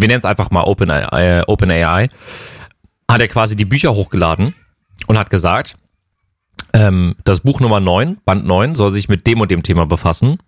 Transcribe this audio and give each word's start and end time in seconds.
wir 0.00 0.08
nennen 0.08 0.20
es 0.20 0.24
einfach 0.24 0.50
mal 0.50 0.64
OpenAI, 0.64 1.40
äh, 1.40 1.42
Open 1.46 1.70
hat 1.70 3.20
er 3.20 3.28
quasi 3.28 3.56
die 3.56 3.64
Bücher 3.64 3.94
hochgeladen 3.94 4.54
und 5.06 5.18
hat 5.18 5.30
gesagt, 5.30 5.76
ähm, 6.72 7.16
das 7.24 7.40
Buch 7.40 7.60
Nummer 7.60 7.80
9, 7.80 8.18
Band 8.24 8.46
9, 8.46 8.74
soll 8.74 8.90
sich 8.90 9.08
mit 9.08 9.26
dem 9.26 9.40
und 9.40 9.50
dem 9.50 9.62
Thema 9.62 9.86
befassen. 9.86 10.38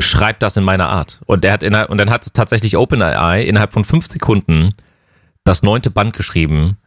Schreibt 0.00 0.42
das 0.42 0.56
in 0.56 0.64
meiner 0.64 0.88
Art. 0.88 1.20
Und 1.26 1.44
er 1.44 1.52
hat 1.52 1.62
innerhalb, 1.62 1.90
und 1.90 1.98
dann 1.98 2.10
hat 2.10 2.34
tatsächlich 2.34 2.76
OpenAI 2.76 3.44
innerhalb 3.44 3.72
von 3.72 3.84
fünf 3.84 4.06
Sekunden 4.06 4.72
das 5.44 5.62
neunte 5.62 5.90
Band 5.90 6.14
geschrieben. 6.14 6.78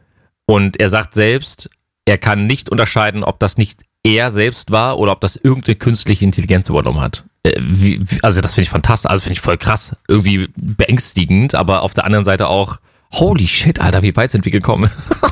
Und 0.46 0.78
er 0.78 0.90
sagt 0.90 1.14
selbst, 1.14 1.70
er 2.04 2.18
kann 2.18 2.46
nicht 2.46 2.68
unterscheiden, 2.68 3.24
ob 3.24 3.40
das 3.40 3.56
nicht 3.56 3.84
er 4.02 4.30
selbst 4.30 4.70
war 4.70 4.98
oder 4.98 5.12
ob 5.12 5.20
das 5.20 5.36
irgendeine 5.36 5.76
künstliche 5.76 6.24
Intelligenz 6.24 6.68
übernommen 6.68 7.00
hat. 7.00 7.24
Äh, 7.44 7.52
wie, 7.60 8.00
wie, 8.00 8.18
also 8.22 8.40
das 8.40 8.54
finde 8.54 8.64
ich 8.64 8.70
fantastisch, 8.70 9.10
also 9.10 9.22
finde 9.22 9.34
ich 9.34 9.40
voll 9.40 9.58
krass, 9.58 9.96
irgendwie 10.08 10.48
beängstigend, 10.56 11.54
aber 11.54 11.82
auf 11.82 11.94
der 11.94 12.04
anderen 12.04 12.24
Seite 12.24 12.48
auch, 12.48 12.78
holy 13.12 13.46
shit, 13.46 13.80
Alter, 13.80 14.02
wie 14.02 14.16
weit 14.16 14.30
sind 14.30 14.44
wir 14.44 14.52
gekommen? 14.52 14.90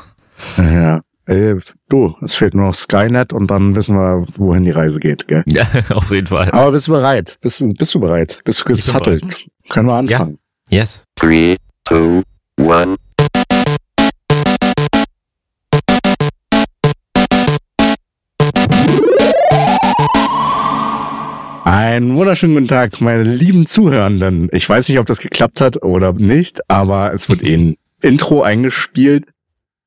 ja. 0.57 1.01
Ey, 1.25 1.57
du, 1.89 2.17
es 2.21 2.35
fehlt 2.35 2.55
nur 2.55 2.67
noch 2.67 2.75
Skynet 2.75 3.33
und 3.33 3.49
dann 3.49 3.77
wissen 3.77 3.95
wir, 3.95 4.27
wohin 4.37 4.65
die 4.65 4.73
Reise 4.73 4.99
geht, 4.99 5.29
gell? 5.29 5.45
Ja, 5.47 5.65
auf 5.91 6.11
jeden 6.11 6.27
Fall. 6.27 6.51
Aber 6.51 6.73
bist 6.73 6.89
du 6.89 6.93
bereit? 6.93 7.39
Bist, 7.41 7.65
bist 7.79 7.95
du 7.95 8.01
bereit? 8.01 8.41
Bist 8.45 8.61
du 8.61 8.65
gesattelt? 8.65 9.25
Können 9.69 9.87
wir 9.87 9.95
anfangen? 9.95 10.39
Ja. 10.69 10.79
Yes. 10.79 11.05
Three, 11.17 11.57
two, 11.85 12.23
one. 12.59 12.97
Einen 21.73 22.17
wunderschönen 22.17 22.53
guten 22.53 22.69
Tag, 22.69 23.01
meine 23.01 23.23
lieben 23.23 23.65
Zuhörenden. 23.65 24.51
Ich 24.53 24.69
weiß 24.69 24.91
nicht, 24.91 24.99
ob 24.99 25.07
das 25.07 25.21
geklappt 25.21 25.63
hat 25.63 25.83
oder 25.83 26.13
nicht, 26.13 26.61
aber 26.69 27.15
es 27.15 27.31
wird 27.31 27.43
ein 27.43 27.77
Intro 28.03 28.43
eingespielt. 28.43 29.25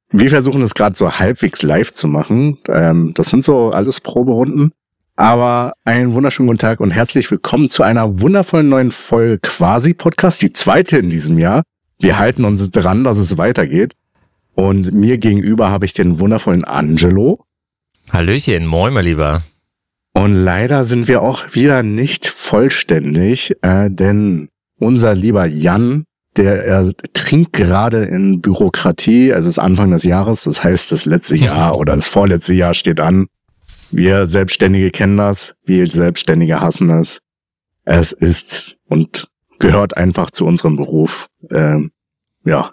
Wir 0.10 0.32
versuchen 0.32 0.64
es 0.64 0.74
gerade 0.74 0.96
so 0.96 1.20
halbwegs 1.20 1.62
live 1.62 1.94
zu 1.94 2.08
machen. 2.08 2.58
Ähm, 2.70 3.12
das 3.14 3.30
sind 3.30 3.46
so 3.46 3.70
alles 3.70 4.02
Proberunden. 4.02 4.72
Aber 5.16 5.74
einen 5.86 6.14
wunderschönen 6.14 6.48
guten 6.48 6.58
Tag 6.58 6.80
und 6.80 6.90
herzlich 6.90 7.30
willkommen 7.30 7.70
zu 7.70 7.84
einer 7.84 8.20
wundervollen 8.20 8.68
neuen 8.68 8.90
Folge 8.90 9.38
Quasi 9.44 9.94
Podcast, 9.94 10.42
die 10.42 10.52
zweite 10.52 10.98
in 10.98 11.12
diesem 11.12 11.38
Jahr. 11.38 11.62
Wir 12.00 12.18
halten 12.18 12.46
uns 12.46 12.68
dran, 12.72 13.04
dass 13.04 13.20
es 13.20 13.38
weitergeht. 13.38 13.94
Und 14.56 14.92
mir 14.92 15.20
gegenüber 15.20 15.70
habe 15.70 15.86
ich 15.86 15.94
den 15.94 16.18
wundervollen 16.18 16.64
Angelo. 16.64 17.46
Hallöchen, 18.12 18.66
moin, 18.66 18.92
mein 18.92 19.06
Lieber. 19.06 19.44
Und 20.16 20.34
leider 20.34 20.86
sind 20.86 21.10
wir 21.10 21.22
auch 21.22 21.56
wieder 21.56 21.84
nicht 21.84 22.26
vollständig, 22.28 23.54
äh, 23.62 23.90
denn 23.92 24.48
unser 24.80 25.14
lieber 25.14 25.46
Jan, 25.46 26.06
der 26.38 26.64
er 26.64 26.94
trinkt 27.12 27.52
gerade 27.52 28.06
in 28.06 28.40
Bürokratie, 28.40 29.34
also 29.34 29.50
es 29.50 29.58
ist 29.58 29.64
Anfang 29.64 29.92
des 29.92 30.04
Jahres, 30.04 30.46
das 30.46 30.64
heißt 30.64 30.94
das 30.94 31.06
letzte 31.06 31.36
Jahr 31.36 31.78
oder 31.78 31.96
das 31.96 32.08
vorletzte 32.08 32.54
Jahr 32.54 32.74
steht 32.74 33.02
an. 33.02 33.28
Wir 33.92 34.28
Selbstständige 34.28 34.90
kennen 34.90 35.18
das, 35.18 35.54
wir 35.66 35.86
Selbstständige 35.86 36.62
hassen 36.62 36.90
es. 36.92 37.20
Es 37.84 38.14
ist 38.14 38.78
und 38.88 39.28
gehört 39.60 39.98
einfach 39.98 40.32
zu 40.32 40.46
unserem 40.46 40.78
Beruf. 40.78 41.28
Ähm, 41.52 41.92
ja. 42.46 42.72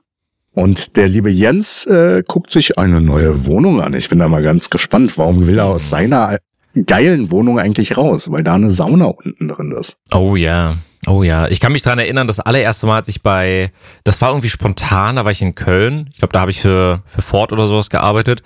Und 0.53 0.97
der 0.97 1.09
liebe 1.09 1.31
Jens 1.31 1.87
äh, 1.87 2.23
guckt 2.25 2.53
sich 2.53 2.79
eine 2.79 3.01
neue 3.01 3.47
Wohnung 3.47 3.83
an. 3.83 3.95
Ich 3.95 4.09
bin 4.09 4.21
da 4.21 4.29
mal 4.29 4.43
ganz 4.43 4.71
gespannt. 4.71 5.19
Warum 5.19 5.49
will 5.49 5.59
er 5.59 5.67
aus 5.67 5.89
seiner 5.89 6.39
geilen 6.87 7.31
Wohnung 7.31 7.59
eigentlich 7.59 7.97
raus, 7.97 8.31
weil 8.31 8.43
da 8.43 8.55
eine 8.55 8.71
Sauna 8.71 9.07
unten 9.07 9.49
drin 9.49 9.73
ist. 9.73 9.97
Oh 10.15 10.37
ja. 10.37 10.75
Oh 11.09 11.25
ja, 11.25 11.49
ich 11.49 11.59
kann 11.59 11.73
mich 11.73 11.83
dran 11.83 11.99
erinnern, 11.99 12.29
das 12.29 12.39
allererste 12.39 12.87
Mal, 12.87 12.97
als 12.97 13.09
ich 13.09 13.23
bei, 13.23 13.73
das 14.05 14.21
war 14.21 14.31
irgendwie 14.31 14.49
spontan, 14.49 15.17
da 15.17 15.25
war 15.25 15.33
ich 15.33 15.43
in 15.43 15.57
Köln. 15.57 16.09
Ich 16.13 16.19
glaube, 16.19 16.33
da 16.33 16.41
habe 16.41 16.53
ich 16.53 16.61
für, 16.61 17.03
für 17.07 17.23
Ford 17.23 17.53
oder 17.53 17.67
sowas 17.67 17.91
gearbeitet. 17.91 18.43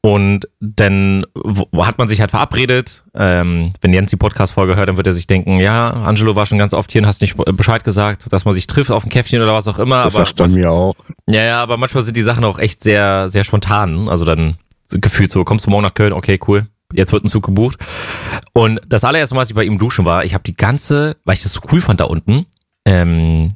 Und 0.00 0.48
dann 0.60 1.24
hat 1.78 1.96
man 1.96 2.08
sich 2.08 2.20
halt 2.20 2.32
verabredet. 2.32 3.04
Ähm, 3.14 3.70
wenn 3.80 3.92
Jens 3.92 4.10
die 4.10 4.16
Podcast-Folge 4.16 4.76
hört, 4.76 4.88
dann 4.88 4.96
wird 4.98 5.06
er 5.06 5.14
sich 5.14 5.28
denken, 5.28 5.60
ja, 5.60 5.88
Angelo 5.90 6.36
war 6.36 6.44
schon 6.44 6.58
ganz 6.58 6.74
oft 6.74 6.92
hier 6.92 7.00
und 7.00 7.06
hast 7.06 7.22
nicht 7.22 7.36
Bescheid 7.56 7.84
gesagt, 7.84 8.30
dass 8.30 8.44
man 8.44 8.52
sich 8.52 8.66
trifft 8.66 8.90
auf 8.90 9.04
ein 9.04 9.08
Käffchen 9.08 9.40
oder 9.40 9.54
was 9.54 9.68
auch 9.68 9.78
immer. 9.78 10.02
Das 10.02 10.16
aber, 10.16 10.26
sagt 10.26 10.40
er 10.40 10.48
mir 10.48 10.72
auch. 10.72 10.96
Ja, 11.26 11.42
ja, 11.42 11.62
aber 11.62 11.78
manchmal 11.78 12.02
sind 12.02 12.16
die 12.16 12.22
Sachen 12.22 12.44
auch 12.44 12.58
echt 12.58 12.82
sehr, 12.82 13.30
sehr 13.30 13.44
spontan. 13.44 14.08
Also 14.08 14.26
dann 14.26 14.56
gefühlt 14.90 15.30
so, 15.30 15.42
kommst 15.44 15.64
du 15.64 15.70
morgen 15.70 15.84
nach 15.84 15.94
Köln, 15.94 16.12
okay, 16.12 16.38
cool 16.48 16.66
jetzt 16.94 17.12
wird 17.12 17.24
ein 17.24 17.28
Zug 17.28 17.44
gebucht. 17.44 17.78
Und 18.52 18.80
das 18.88 19.04
allererste 19.04 19.34
Mal, 19.34 19.42
als 19.42 19.50
ich 19.50 19.56
bei 19.56 19.64
ihm 19.64 19.78
duschen 19.78 20.04
war, 20.04 20.24
ich 20.24 20.34
habe 20.34 20.44
die 20.44 20.56
ganze, 20.56 21.16
weil 21.24 21.34
ich 21.34 21.42
das 21.42 21.52
so 21.52 21.60
cool 21.72 21.80
fand 21.80 22.00
da 22.00 22.04
unten, 22.04 22.46
ähm, 22.84 23.48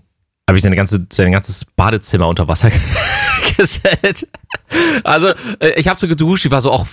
habe 0.49 0.57
ich 0.57 0.65
sein, 0.65 0.75
ganze, 0.75 1.07
sein 1.13 1.31
ganzes 1.31 1.65
Badezimmer 1.65 2.27
unter 2.27 2.49
Wasser 2.49 2.71
gesetzt. 3.57 4.29
Also 5.05 5.29
äh, 5.61 5.73
ich 5.77 5.89
habe 5.89 6.01
so 6.01 6.09
geduscht, 6.09 6.47
ich 6.47 6.51
war 6.51 6.63
so 6.63 6.73
auch 6.73 6.87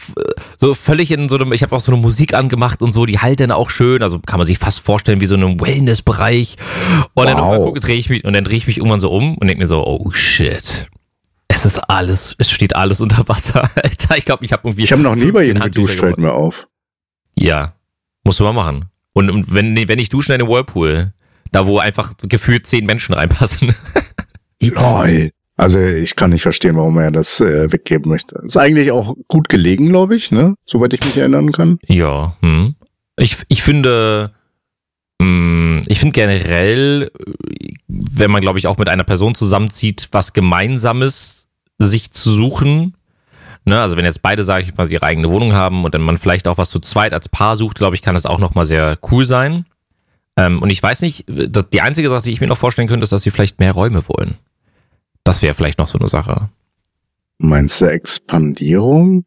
so 0.59 0.73
völlig 0.73 1.11
in 1.11 1.29
so 1.29 1.35
einem, 1.35 1.53
ich 1.53 1.63
habe 1.63 1.73
auch 1.73 1.79
so 1.79 1.91
eine 1.91 2.01
Musik 2.01 2.33
angemacht 2.33 2.81
und 2.81 2.91
so, 2.91 3.05
die 3.05 3.19
halt 3.19 3.39
dann 3.39 3.51
auch 3.51 3.69
schön, 3.69 4.03
also 4.03 4.19
kann 4.19 4.39
man 4.39 4.47
sich 4.47 4.57
fast 4.57 4.81
vorstellen 4.81 5.21
wie 5.21 5.25
so 5.25 5.35
einem 5.35 5.61
Wellness-Bereich. 5.61 6.57
Und 7.13 7.27
wow. 7.27 7.73
dann 7.73 7.81
drehe 7.81 7.95
ich 7.95 8.09
mich 8.09 8.25
und 8.25 8.33
dann 8.33 8.43
drehe 8.43 8.57
ich 8.57 8.67
mich 8.67 8.77
irgendwann 8.77 8.99
so 8.99 9.09
um 9.09 9.37
und 9.37 9.47
denke 9.47 9.61
mir 9.61 9.67
so, 9.67 9.85
oh 9.85 10.11
shit. 10.11 10.87
Es 11.55 11.65
ist 11.65 11.79
alles, 11.89 12.35
es 12.37 12.51
steht 12.51 12.75
alles 12.75 12.99
unter 12.99 13.29
Wasser. 13.29 13.63
Alter, 13.75 14.17
ich 14.17 14.25
glaube, 14.25 14.43
ich 14.43 14.51
habe 14.51 14.67
irgendwie. 14.67 14.83
Ich 14.83 14.91
habe 14.91 15.01
noch 15.01 15.15
nie 15.15 15.31
bei 15.31 15.45
ihm 15.45 15.59
geduscht, 15.59 15.99
fällt 15.99 16.17
mir 16.17 16.33
auf. 16.33 16.67
Ja, 17.33 17.75
musst 18.25 18.41
du 18.41 18.43
mal 18.43 18.51
machen. 18.51 18.85
Und, 19.13 19.53
wenn, 19.53 19.75
wenn 19.87 19.99
ich 19.99 20.09
dusche 20.09 20.33
in 20.33 20.41
einem 20.41 20.49
Whirlpool, 20.49 21.13
da 21.53 21.65
wo 21.65 21.79
einfach 21.79 22.13
gefühlt 22.23 22.67
zehn 22.67 22.85
Menschen 22.85 23.15
reinpassen. 23.15 23.73
Lol. 24.59 25.31
Also 25.55 25.79
ich 25.79 26.17
kann 26.17 26.31
nicht 26.31 26.41
verstehen, 26.41 26.75
warum 26.75 26.97
er 26.97 27.11
das 27.11 27.39
äh, 27.39 27.71
weggeben 27.71 28.09
möchte. 28.09 28.41
Ist 28.45 28.57
eigentlich 28.57 28.91
auch 28.91 29.15
gut 29.29 29.47
gelegen, 29.47 29.87
glaube 29.87 30.17
ich, 30.17 30.31
ne? 30.31 30.55
Soweit 30.65 30.91
ich 30.93 30.99
mich 31.05 31.15
erinnern 31.15 31.53
kann. 31.53 31.79
Ja. 31.87 32.35
Hm. 32.41 32.75
Ich, 33.17 33.37
ich 33.47 33.63
finde, 33.63 34.33
mh, 35.19 35.25
hm, 35.25 35.83
ich 35.87 35.99
finde 35.99 36.11
generell, 36.11 37.09
wenn 37.87 38.31
man, 38.31 38.41
glaube 38.41 38.59
ich, 38.59 38.67
auch 38.67 38.77
mit 38.77 38.89
einer 38.89 39.05
Person 39.05 39.33
zusammenzieht, 39.33 40.09
was 40.11 40.33
Gemeinsames 40.33 41.44
sich 41.77 42.11
zu 42.11 42.31
suchen. 42.31 42.95
Ne, 43.65 43.81
also 43.81 43.97
wenn 43.97 44.05
jetzt 44.05 44.21
beide, 44.21 44.43
sage 44.43 44.63
ich 44.63 44.75
mal, 44.75 44.91
ihre 44.91 45.05
eigene 45.05 45.29
Wohnung 45.29 45.53
haben 45.53 45.85
und 45.85 45.93
dann 45.95 46.01
man 46.01 46.19
vielleicht 46.19 46.47
auch 46.47 46.59
was 46.59 46.69
zu 46.69 46.79
zweit 46.79 47.13
als 47.13 47.29
Paar 47.29 47.57
sucht, 47.57 47.77
glaube 47.77 47.95
ich, 47.95 48.03
kann 48.03 48.13
das 48.13 48.27
auch 48.27 48.37
nochmal 48.37 48.65
sehr 48.65 48.97
cool 49.09 49.25
sein. 49.25 49.65
Ähm, 50.37 50.61
und 50.61 50.69
ich 50.69 50.83
weiß 50.83 51.01
nicht, 51.01 51.25
die 51.27 51.81
einzige 51.81 52.09
Sache, 52.09 52.23
die 52.23 52.31
ich 52.31 52.41
mir 52.41 52.47
noch 52.47 52.57
vorstellen 52.57 52.87
könnte, 52.87 53.03
ist, 53.03 53.11
dass 53.11 53.23
sie 53.23 53.31
vielleicht 53.31 53.59
mehr 53.59 53.71
Räume 53.71 54.03
wollen. 54.07 54.35
Das 55.23 55.41
wäre 55.41 55.55
vielleicht 55.55 55.79
noch 55.79 55.87
so 55.87 55.97
eine 55.97 56.07
Sache. 56.07 56.49
Meinst 57.39 57.81
du 57.81 57.85
Expandierung? 57.85 59.25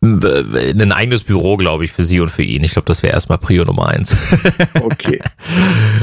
Ein 0.00 0.92
eigenes 0.92 1.24
Büro, 1.24 1.56
glaube 1.56 1.84
ich, 1.84 1.92
für 1.92 2.04
sie 2.04 2.20
und 2.20 2.30
für 2.30 2.42
ihn. 2.42 2.62
Ich 2.62 2.72
glaube, 2.72 2.86
das 2.86 3.02
wäre 3.02 3.14
erstmal 3.14 3.38
Prio 3.38 3.64
Nummer 3.64 3.88
eins. 3.88 4.36
okay. 4.82 5.20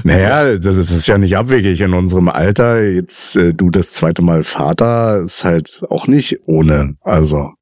Naja, 0.03 0.57
das 0.57 0.75
ist 0.75 1.07
ja 1.07 1.17
nicht 1.17 1.37
abwegig 1.37 1.79
in 1.81 1.93
unserem 1.93 2.27
Alter. 2.27 2.83
Jetzt 2.83 3.35
äh, 3.35 3.53
du 3.53 3.69
das 3.69 3.91
zweite 3.91 4.21
Mal 4.21 4.43
Vater 4.43 5.21
ist 5.23 5.43
halt 5.43 5.81
auch 5.89 6.07
nicht 6.07 6.39
ohne. 6.45 6.95
Also. 7.01 7.53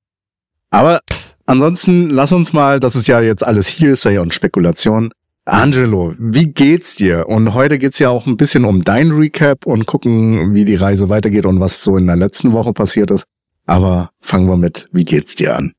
Aber 0.71 1.01
ansonsten 1.45 2.09
lass 2.09 2.31
uns 2.31 2.51
mal, 2.51 2.79
das 2.79 2.95
ist 2.95 3.07
ja 3.07 3.21
jetzt 3.21 3.45
alles 3.45 3.67
Hearsay 3.67 4.17
und 4.17 4.33
Spekulation. 4.33 5.11
Angelo, 5.45 6.13
wie 6.17 6.47
geht's 6.47 6.95
dir? 6.95 7.27
Und 7.27 7.53
heute 7.53 7.77
geht's 7.77 7.99
ja 7.99 8.09
auch 8.09 8.25
ein 8.25 8.37
bisschen 8.37 8.63
um 8.63 8.83
dein 8.83 9.11
Recap 9.11 9.65
und 9.65 9.85
gucken, 9.85 10.53
wie 10.53 10.63
die 10.63 10.75
Reise 10.75 11.09
weitergeht 11.09 11.45
und 11.45 11.59
was 11.59 11.83
so 11.83 11.97
in 11.97 12.07
der 12.07 12.15
letzten 12.15 12.53
Woche 12.53 12.71
passiert 12.71 13.11
ist. 13.11 13.25
Aber 13.65 14.11
fangen 14.19 14.47
wir 14.47 14.57
mit, 14.57 14.87
wie 14.91 15.05
geht's 15.05 15.35
dir 15.35 15.57
an? 15.57 15.73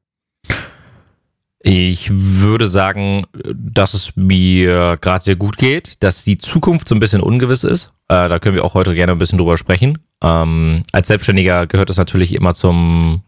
Ich 1.66 2.10
würde 2.12 2.66
sagen, 2.66 3.24
dass 3.54 3.94
es 3.94 4.16
mir 4.16 4.98
gerade 5.00 5.24
sehr 5.24 5.36
gut 5.36 5.56
geht, 5.56 6.02
dass 6.02 6.22
die 6.22 6.36
Zukunft 6.36 6.86
so 6.86 6.94
ein 6.94 7.00
bisschen 7.00 7.22
ungewiss 7.22 7.64
ist. 7.64 7.94
Äh, 8.08 8.28
da 8.28 8.38
können 8.38 8.54
wir 8.54 8.66
auch 8.66 8.74
heute 8.74 8.94
gerne 8.94 9.12
ein 9.12 9.18
bisschen 9.18 9.38
drüber 9.38 9.56
sprechen. 9.56 9.98
Ähm, 10.22 10.82
als 10.92 11.08
Selbstständiger 11.08 11.66
gehört 11.66 11.88
es 11.88 11.96
natürlich 11.96 12.34
immer 12.34 12.52
zum 12.52 13.22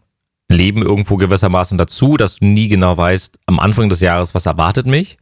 Leben 0.49 0.83
irgendwo 0.83 1.17
gewissermaßen 1.17 1.79
dazu, 1.79 2.15
dass 2.15 2.35
du 2.35 2.45
nie 2.45 2.67
genau 2.67 2.95
weißt, 2.95 3.39
am 3.47 3.59
Anfang 3.59 3.89
des 3.89 4.01
Jahres, 4.01 4.35
was 4.35 4.45
erwartet 4.45 4.85
mich. 4.85 5.17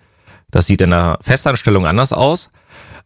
Das 0.52 0.68
sieht 0.68 0.82
in 0.82 0.90
der 0.90 1.18
Festanstellung 1.22 1.86
anders 1.86 2.12
aus. 2.12 2.52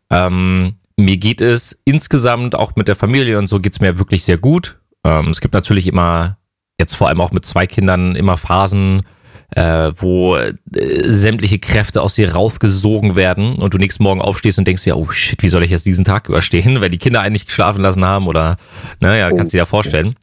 Ähm, 0.10 0.74
mir 0.98 1.18
geht 1.18 1.39
es 1.39 1.84
insgesamt, 1.86 2.56
auch 2.56 2.75
mit 2.75 2.88
der 2.88 2.95
Familie 2.95 3.38
und 3.38 3.45
so, 3.45 3.60
geht 3.60 3.74
es 3.74 3.80
mir 3.80 4.00
wirklich 4.00 4.24
sehr 4.24 4.39
gut. 4.39 4.80
Ähm, 5.04 5.30
es 5.30 5.39
gibt 5.39 5.54
natürlich 5.54 5.86
immer, 5.86 6.39
jetzt 6.80 6.95
vor 6.95 7.10
allem 7.10 7.22
auch 7.22 7.31
mit 7.31 7.45
zwei 7.45 7.68
Kindern, 7.68 8.16
immer 8.16 8.38
Phasen, 8.38 9.04
äh, 9.56 9.92
wo 9.98 10.36
äh, 10.36 10.54
sämtliche 11.07 11.60
Kräfte 11.60 12.01
aus 12.01 12.13
dir 12.13 12.34
rausgesogen 12.34 13.16
werden 13.16 13.56
und 13.56 13.74
du 13.74 13.78
nächsten 13.78 14.04
Morgen 14.04 14.22
aufstehst 14.22 14.60
und 14.60 14.66
denkst 14.66 14.84
dir, 14.84 14.98
oh 14.98 15.10
shit, 15.12 15.42
wie 15.42 15.50
soll 15.50 15.63
ich 15.63 15.72
jetzt 15.72 15.86
diesen 15.86 16.06
Tag 16.06 16.30
überstehen, 16.30 16.81
wenn 16.81 16.92
die 16.92 16.98
Kinder 16.98 17.22
eigentlich 17.22 17.48
geschlafen 17.48 17.81
lassen 17.81 18.06
haben 18.06 18.28
oder, 18.28 18.57
naja, 19.00 19.30
kannst 19.30 19.54
du 19.54 19.57
dir 19.57 19.62
ja 19.62 19.66
vorstellen. 19.66 20.16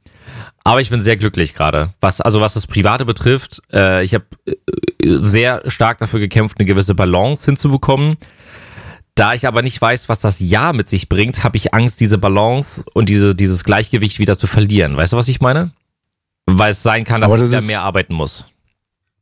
Aber 0.65 0.81
ich 0.81 0.91
bin 0.91 1.01
sehr 1.01 1.17
glücklich 1.17 1.55
gerade. 1.55 1.91
Was, 2.01 2.21
also 2.21 2.41
was 2.41 2.55
das 2.55 2.67
Private 2.67 3.05
betrifft, 3.05 3.63
äh, 3.73 4.03
ich 4.03 4.15
habe 4.15 4.25
äh, 4.47 4.55
sehr 5.01 5.63
stark 5.67 5.99
dafür 5.99 6.19
gekämpft, 6.19 6.59
eine 6.59 6.67
gewisse 6.67 6.95
Balance 6.95 7.45
hinzubekommen. 7.47 8.17
Da 9.15 9.33
ich 9.33 9.47
aber 9.47 9.63
nicht 9.63 9.81
weiß, 9.81 10.09
was 10.09 10.21
das 10.21 10.41
Jahr 10.41 10.73
mit 10.73 10.89
sich 10.89 11.09
bringt, 11.09 11.45
habe 11.45 11.57
ich 11.57 11.73
Angst, 11.73 12.01
diese 12.01 12.19
Balance 12.19 12.85
und 12.95 13.09
diese, 13.09 13.35
dieses 13.35 13.65
Gleichgewicht 13.65 14.19
wieder 14.19 14.37
zu 14.37 14.47
verlieren. 14.47 14.97
Weißt 14.97 15.13
du, 15.13 15.17
was 15.17 15.29
ich 15.29 15.41
meine? 15.41 15.71
Weil 16.47 16.73
es 16.73 16.83
sein 16.83 17.05
kann, 17.05 17.21
dass 17.21 17.31
Aber 17.31 17.43
ich 17.43 17.51
das 17.51 17.63
wieder 17.63 17.67
mehr 17.67 17.83
arbeiten 17.83 18.15
muss. 18.15 18.45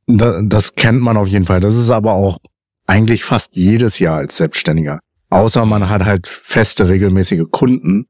Da, 0.06 0.42
das 0.42 0.74
kennt 0.74 1.00
man 1.00 1.16
auf 1.16 1.28
jeden 1.28 1.44
Fall. 1.46 1.60
Das 1.60 1.76
ist 1.76 1.90
aber 1.90 2.12
auch 2.12 2.38
eigentlich 2.86 3.24
fast 3.24 3.56
jedes 3.56 3.98
Jahr 3.98 4.18
als 4.18 4.36
Selbstständiger. 4.36 5.00
Außer 5.30 5.64
man 5.66 5.88
hat 5.88 6.04
halt 6.04 6.28
feste, 6.28 6.88
regelmäßige 6.88 7.44
Kunden. 7.50 8.06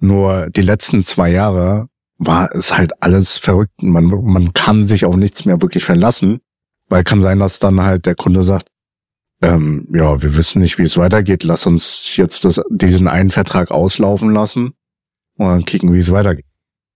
Nur 0.00 0.50
die 0.50 0.62
letzten 0.62 1.02
zwei 1.02 1.30
Jahre 1.30 1.88
war 2.18 2.54
es 2.54 2.76
halt 2.76 3.02
alles 3.02 3.38
verrückt. 3.38 3.82
Man, 3.82 4.06
man 4.06 4.52
kann 4.52 4.86
sich 4.86 5.04
auf 5.04 5.16
nichts 5.16 5.44
mehr 5.44 5.62
wirklich 5.62 5.84
verlassen, 5.84 6.40
weil 6.88 7.04
kann 7.04 7.22
sein, 7.22 7.38
dass 7.38 7.58
dann 7.58 7.80
halt 7.80 8.06
der 8.06 8.14
Kunde 8.16 8.42
sagt, 8.42 8.68
ähm, 9.40 9.86
ja, 9.92 10.20
wir 10.20 10.36
wissen 10.36 10.60
nicht, 10.60 10.78
wie 10.78 10.82
es 10.82 10.96
weitergeht. 10.96 11.44
Lass 11.44 11.64
uns 11.64 12.16
jetzt 12.16 12.44
das, 12.44 12.60
diesen 12.70 13.06
einen 13.06 13.30
Vertrag 13.30 13.70
auslaufen 13.70 14.32
lassen 14.32 14.74
und 15.36 15.46
dann 15.46 15.64
kicken, 15.64 15.92
wie 15.92 16.00
es 16.00 16.10
weitergeht. 16.10 16.44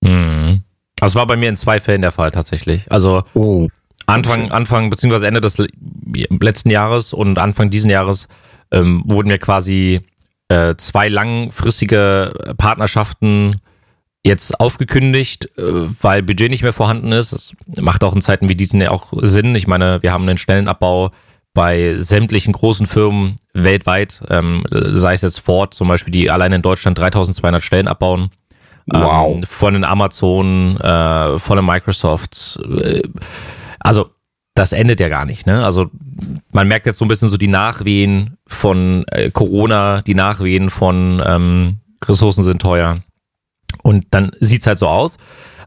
Mhm. 0.03 0.62
Das 0.97 1.15
war 1.15 1.27
bei 1.27 1.37
mir 1.37 1.49
in 1.49 1.56
zwei 1.56 1.81
Fällen 1.81 2.03
der 2.03 2.12
Fall 2.12 2.31
tatsächlich. 2.31 2.91
Also 2.91 3.23
Oh, 3.35 3.69
Anfang, 4.07 4.51
Anfang 4.51 4.91
beziehungsweise 4.91 5.27
Ende 5.27 5.41
des 5.41 5.59
le- 5.59 5.69
letzten 6.41 6.71
Jahres 6.71 7.13
und 7.13 7.39
Anfang 7.39 7.71
diesen 7.71 7.91
Jahres 7.91 8.29
ähm, 8.71 9.03
wurden 9.07 9.29
mir 9.29 9.39
quasi 9.39 10.01
äh, 10.49 10.75
zwei 10.77 11.09
langfristige 11.09 12.55
Partnerschaften 12.59 13.57
jetzt 14.25 14.61
aufgekündigt, 14.61 15.47
äh, 15.59 15.63
weil 16.03 16.23
Budget 16.23 16.51
nicht 16.51 16.63
mehr 16.63 16.73
vorhanden 16.73 17.13
ist. 17.13 17.33
Das 17.33 17.53
macht 17.81 18.05
auch 18.05 18.15
in 18.15 18.21
Zeiten 18.23 18.49
wie 18.49 18.55
diesen 18.55 18.81
ja 18.81 18.91
auch 18.91 19.13
Sinn. 19.23 19.55
Ich 19.55 19.67
meine, 19.67 20.03
wir 20.03 20.13
haben 20.13 20.29
einen 20.29 20.39
Stellenabbau 20.39 21.11
bei 21.55 21.95
sämtlichen 21.97 22.53
großen 22.55 22.87
Firmen 22.87 23.37
weltweit, 23.53 24.23
ähm, 24.31 24.65
sei 24.71 25.13
es 25.15 25.21
jetzt 25.23 25.41
Ford 25.41 25.75
zum 25.75 25.87
Beispiel, 25.89 26.13
die 26.13 26.31
allein 26.31 26.53
in 26.53 26.63
Deutschland 26.63 26.99
3200 26.99 27.63
Stellen 27.63 27.89
abbauen. 27.89 28.31
Wow. 28.87 29.37
Ähm, 29.37 29.43
von 29.45 29.75
den 29.75 29.85
Amazon, 29.85 30.77
äh, 30.81 31.39
von 31.39 31.57
den 31.57 31.67
Microsoft. 31.67 32.59
Äh, 32.83 33.03
also 33.82 34.11
das 34.55 34.73
endet 34.73 35.00
ja 35.00 35.08
gar 35.08 35.25
nicht. 35.25 35.46
Ne? 35.46 35.64
Also 35.64 35.90
man 36.52 36.69
merkt 36.69 36.87
jetzt 36.87 36.99
so 36.99 37.05
ein 37.05 37.08
bisschen 37.08 37.29
so 37.29 37.37
die 37.37 37.49
Nachwehen 37.49 38.37
von 38.46 39.05
äh, 39.08 39.31
Corona, 39.31 40.02
die 40.02 40.14
Nachwehen 40.14 40.69
von 40.70 41.23
ähm, 41.25 41.79
Ressourcen 42.05 42.44
sind 42.44 42.61
teuer. 42.61 42.99
Und 43.82 44.06
dann 44.11 44.32
sieht's 44.40 44.67
halt 44.67 44.79
so 44.79 44.88
aus. 44.88 45.17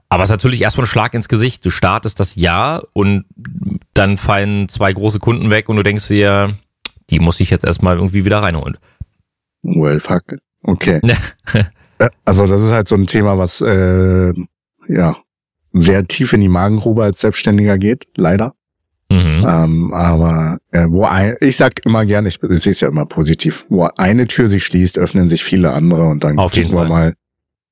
Aber 0.08 0.24
es 0.24 0.30
ist 0.30 0.34
natürlich 0.34 0.62
erstmal 0.62 0.84
ein 0.86 0.90
Schlag 0.90 1.16
ins 1.16 1.28
Gesicht. 1.28 1.66
Du 1.66 1.72
startest 1.72 2.20
das 2.20 2.36
Jahr 2.36 2.84
und 2.94 3.26
dann 3.96 4.18
fallen 4.18 4.70
zwei 4.70 4.94
große 4.94 5.20
Kunden 5.20 5.50
weg 5.50 5.68
und 5.68 5.78
du 5.78 5.84
denkst 5.84 6.08
dir, 6.08 6.56
die 7.10 7.20
muss 7.20 7.40
ich 7.40 7.50
jetzt 7.50 7.66
erstmal 7.66 7.96
irgendwie 7.96 8.24
wieder 8.24 8.44
reinholen. 8.44 8.78
Well, 9.64 10.00
fuck. 10.00 10.24
Okay. 10.64 11.02
Äh, 11.98 12.10
Also 12.26 12.46
das 12.46 12.62
ist 12.62 12.72
halt 12.72 12.90
so 12.90 12.96
ein 12.96 13.08
Thema, 13.08 13.38
was 13.38 13.62
äh, 13.62 14.34
ja 14.90 15.16
sehr 15.76 16.08
tief 16.08 16.34
in 16.34 16.42
die 16.42 16.50
Magengrube 16.50 17.04
als 17.04 17.22
Selbstständiger 17.22 17.78
geht, 17.78 18.08
leider. 18.16 18.56
Mhm. 19.10 19.46
Ähm, 19.48 19.94
aber 19.94 20.58
äh, 20.72 20.88
wo 20.90 21.04
ein, 21.04 21.36
ich 21.40 21.56
sag 21.58 21.86
immer 21.86 22.04
gerne, 22.06 22.30
ich, 22.30 22.42
ich 22.42 22.64
sehe 22.64 22.72
es 22.72 22.80
ja 22.80 22.88
immer 22.88 23.06
positiv, 23.06 23.68
wo 23.70 23.88
eine 23.98 24.26
Tür 24.26 24.50
sich 24.50 24.66
schließt, 24.66 24.98
öffnen 24.98 25.30
sich 25.30 25.44
viele 25.44 25.74
andere 25.74 26.06
und 26.06 26.24
dann 26.24 26.38
gucken 26.38 26.74
wir 26.74 26.86
mal, 26.86 27.14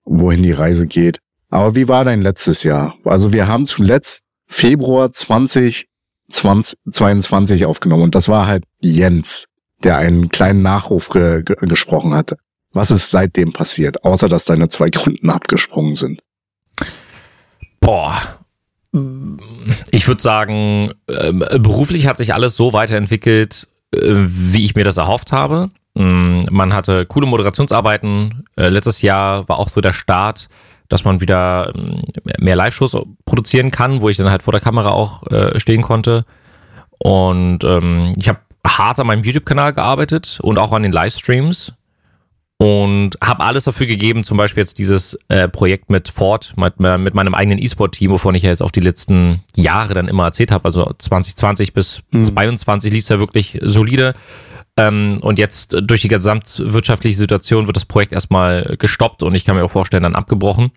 wohin 0.05 0.43
die 0.43 0.51
Reise 0.51 0.85
geht. 0.85 1.17
Aber 1.49 1.75
wie 1.75 1.87
war 1.87 2.05
dein 2.05 2.21
letztes 2.21 2.61
Jahr? 2.63 2.93
Also 3.03 3.33
wir 3.33 3.47
haben 3.47 3.65
zuletzt 3.67 4.21
Februar 4.47 5.11
2022 5.11 7.65
aufgenommen 7.65 8.03
und 8.03 8.13
das 8.15 8.27
war 8.27 8.47
halt 8.47 8.65
Jens, 8.79 9.45
der 9.83 9.97
einen 9.97 10.29
kleinen 10.29 10.61
Nachruf 10.61 11.09
ge 11.09 11.41
ge 11.43 11.55
gesprochen 11.61 12.13
hatte. 12.13 12.37
Was 12.73 12.91
ist 12.91 13.11
seitdem 13.11 13.53
passiert, 13.53 14.03
außer 14.03 14.27
dass 14.29 14.45
deine 14.45 14.67
zwei 14.67 14.89
Kunden 14.89 15.29
abgesprungen 15.29 15.95
sind? 15.95 16.21
Boah. 17.83 18.15
Ich 19.91 20.07
würde 20.07 20.21
sagen, 20.21 20.91
ähm, 21.09 21.43
beruflich 21.59 22.07
hat 22.07 22.17
sich 22.17 22.33
alles 22.33 22.55
so 22.55 22.71
weiterentwickelt, 22.71 23.67
äh, 23.93 23.99
wie 24.01 24.63
ich 24.63 24.75
mir 24.75 24.85
das 24.85 24.97
erhofft 24.97 25.31
habe. 25.31 25.69
Mm, 25.95 26.39
Man 26.49 26.73
hatte 26.73 27.05
coole 27.05 27.27
Moderationsarbeiten. 27.27 28.45
Äh, 28.55 28.69
Letztes 28.69 29.01
Jahr 29.01 29.49
war 29.49 29.59
auch 29.59 29.67
so 29.69 29.81
der 29.81 29.93
Start, 29.93 30.47
dass 30.87 31.03
man 31.03 31.21
wieder 31.21 31.73
ähm, 31.75 31.99
mehr 32.37 32.55
Live-Shows 32.55 32.95
produzieren 33.25 33.71
kann, 33.71 33.99
wo 33.99 34.09
ich 34.09 34.17
dann 34.17 34.29
halt 34.29 34.43
vor 34.43 34.51
der 34.53 34.61
Kamera 34.61 34.91
auch 34.91 35.25
äh, 35.27 35.59
stehen 35.59 35.81
konnte. 35.81 36.23
Und 36.99 37.63
ähm, 37.65 38.13
ich 38.17 38.29
habe 38.29 38.39
hart 38.65 38.99
an 38.99 39.07
meinem 39.07 39.23
YouTube-Kanal 39.23 39.73
gearbeitet 39.73 40.39
und 40.41 40.57
auch 40.57 40.71
an 40.71 40.83
den 40.83 40.93
Livestreams 40.93 41.73
und 42.63 43.17
habe 43.21 43.43
alles 43.43 43.65
dafür 43.65 43.87
gegeben, 43.87 44.23
zum 44.23 44.37
Beispiel 44.37 44.61
jetzt 44.61 44.79
dieses 44.79 45.19
äh, 45.27 45.49
Projekt 45.49 45.89
mit 45.89 46.07
Ford, 46.07 46.53
mit, 46.55 46.79
mit 46.79 47.13
meinem 47.13 47.35
eigenen 47.35 47.59
E-Sport-Team, 47.59 48.11
wovon 48.11 48.35
ich 48.35 48.43
ja 48.43 48.51
jetzt 48.51 48.61
auf 48.61 48.71
die 48.71 48.79
letzten 48.79 49.41
Jahre 49.53 49.93
dann 49.93 50.07
immer 50.07 50.23
erzählt 50.23 50.49
habe. 50.49 50.63
Also 50.63 50.89
2020 50.97 51.73
bis 51.73 52.03
Hm. 52.13 52.23
22 52.23 52.93
lief 52.93 53.03
es 53.03 53.09
ja 53.09 53.19
wirklich 53.19 53.59
solide. 53.63 54.13
Ähm, 54.77 55.17
und 55.19 55.39
jetzt 55.39 55.75
durch 55.81 56.03
die 56.03 56.07
gesamtwirtschaftliche 56.07 57.17
Situation 57.17 57.67
wird 57.67 57.75
das 57.75 57.83
Projekt 57.83 58.13
erstmal 58.13 58.77
gestoppt 58.79 59.23
und 59.23 59.35
ich 59.35 59.43
kann 59.43 59.57
mir 59.57 59.65
auch 59.65 59.71
vorstellen, 59.71 60.03
dann 60.03 60.15
abgebrochen. 60.15 60.71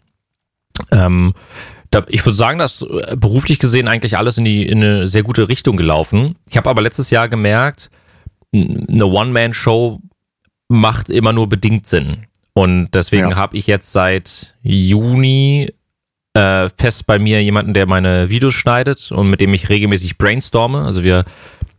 Ähm, 0.90 1.34
da, 1.92 2.04
ich 2.08 2.26
würde 2.26 2.36
sagen, 2.36 2.58
dass 2.58 2.82
äh, 2.82 3.14
beruflich 3.16 3.60
gesehen 3.60 3.86
eigentlich 3.86 4.18
alles 4.18 4.38
in, 4.38 4.44
die, 4.44 4.66
in 4.66 4.82
eine 4.82 5.06
sehr 5.06 5.22
gute 5.22 5.48
Richtung 5.48 5.76
gelaufen. 5.76 6.34
Ich 6.50 6.56
habe 6.56 6.68
aber 6.68 6.82
letztes 6.82 7.10
Jahr 7.10 7.28
gemerkt, 7.28 7.90
eine 8.52 9.06
One-Man-Show 9.06 10.00
macht 10.68 11.10
immer 11.10 11.32
nur 11.32 11.48
bedingt 11.48 11.86
Sinn. 11.86 12.26
Und 12.54 12.88
deswegen 12.94 13.30
Ja. 13.30 13.36
habe 13.36 13.56
ich 13.56 13.66
jetzt 13.66 13.92
seit 13.92 14.54
Juni 14.62 15.72
äh, 16.34 16.68
fest 16.70 17.06
bei 17.06 17.18
mir 17.18 17.42
jemanden, 17.42 17.72
der 17.74 17.86
meine 17.86 18.28
Videos 18.30 18.54
schneidet 18.54 19.10
und 19.12 19.30
mit 19.30 19.40
dem 19.40 19.54
ich 19.54 19.68
regelmäßig 19.68 20.18
brainstorme. 20.18 20.82
Also 20.82 21.02
wir 21.02 21.24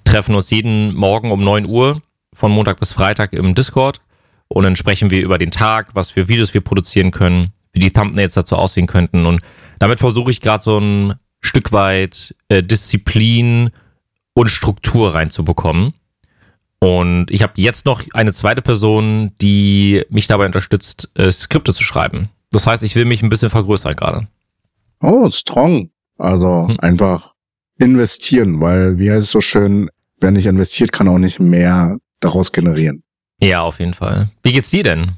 treffen 0.03 0.35
uns 0.35 0.49
jeden 0.49 0.95
Morgen 0.95 1.31
um 1.31 1.41
9 1.41 1.65
Uhr 1.65 2.01
von 2.33 2.51
Montag 2.51 2.79
bis 2.79 2.91
Freitag 2.93 3.33
im 3.33 3.53
Discord 3.55 4.01
und 4.47 4.63
dann 4.63 4.75
sprechen 4.75 5.11
wir 5.11 5.21
über 5.21 5.37
den 5.37 5.51
Tag, 5.51 5.89
was 5.95 6.11
für 6.11 6.27
Videos 6.27 6.53
wir 6.53 6.61
produzieren 6.61 7.11
können, 7.11 7.49
wie 7.73 7.79
die 7.81 7.91
Thumbnails 7.91 8.33
dazu 8.35 8.55
aussehen 8.55 8.87
könnten. 8.87 9.25
Und 9.25 9.41
damit 9.79 9.99
versuche 9.99 10.31
ich 10.31 10.41
gerade 10.41 10.63
so 10.63 10.79
ein 10.79 11.15
Stück 11.41 11.71
weit 11.71 12.33
äh, 12.49 12.63
Disziplin 12.63 13.69
und 14.33 14.49
Struktur 14.49 15.13
reinzubekommen. 15.13 15.93
Und 16.79 17.31
ich 17.31 17.41
habe 17.41 17.53
jetzt 17.55 17.85
noch 17.85 18.03
eine 18.13 18.33
zweite 18.33 18.61
Person, 18.61 19.31
die 19.41 20.03
mich 20.09 20.27
dabei 20.27 20.45
unterstützt, 20.45 21.09
äh, 21.15 21.31
Skripte 21.31 21.73
zu 21.73 21.83
schreiben. 21.83 22.29
Das 22.51 22.67
heißt, 22.67 22.83
ich 22.83 22.95
will 22.95 23.05
mich 23.05 23.23
ein 23.23 23.29
bisschen 23.29 23.49
vergrößern 23.49 23.95
gerade. 23.95 24.27
Oh, 25.01 25.29
strong. 25.29 25.89
Also 26.17 26.67
Hm. 26.69 26.79
einfach 26.79 27.33
investieren, 27.79 28.59
weil 28.61 28.97
wie 28.97 29.11
heißt 29.11 29.23
es 29.23 29.31
so 29.31 29.41
schön, 29.41 29.89
wer 30.19 30.31
nicht 30.31 30.45
investiert, 30.45 30.91
kann 30.91 31.07
auch 31.07 31.19
nicht 31.19 31.39
mehr 31.39 31.97
daraus 32.19 32.51
generieren. 32.51 33.03
Ja, 33.39 33.61
auf 33.61 33.79
jeden 33.79 33.93
Fall. 33.93 34.29
Wie 34.41 34.51
geht's 34.51 34.71
dir 34.71 34.83
denn? 34.83 35.11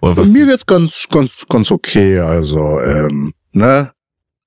Oder 0.00 0.24
mir 0.24 0.46
geht's 0.46 0.66
ganz, 0.66 1.06
ganz, 1.10 1.44
ganz 1.48 1.70
okay. 1.70 2.18
Also, 2.20 2.80
ähm, 2.80 3.34
ne? 3.52 3.92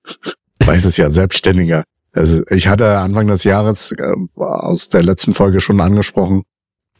Weiß 0.64 0.84
es 0.84 0.96
ja, 0.96 1.10
Selbstständiger. 1.10 1.84
Also 2.18 2.42
ich 2.50 2.66
hatte 2.68 2.98
Anfang 2.98 3.26
des 3.28 3.44
Jahres 3.44 3.92
äh, 3.92 4.12
aus 4.36 4.88
der 4.88 5.02
letzten 5.02 5.34
Folge 5.34 5.60
schon 5.60 5.80
angesprochen, 5.80 6.42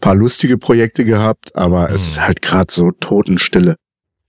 paar 0.01 0.15
lustige 0.15 0.59
Projekte 0.59 1.05
gehabt, 1.05 1.55
aber 1.57 1.91
es 1.91 2.03
Mhm. 2.03 2.09
ist 2.09 2.21
halt 2.21 2.43
gerade 2.43 2.73
so 2.73 2.91
Totenstille. 2.93 3.77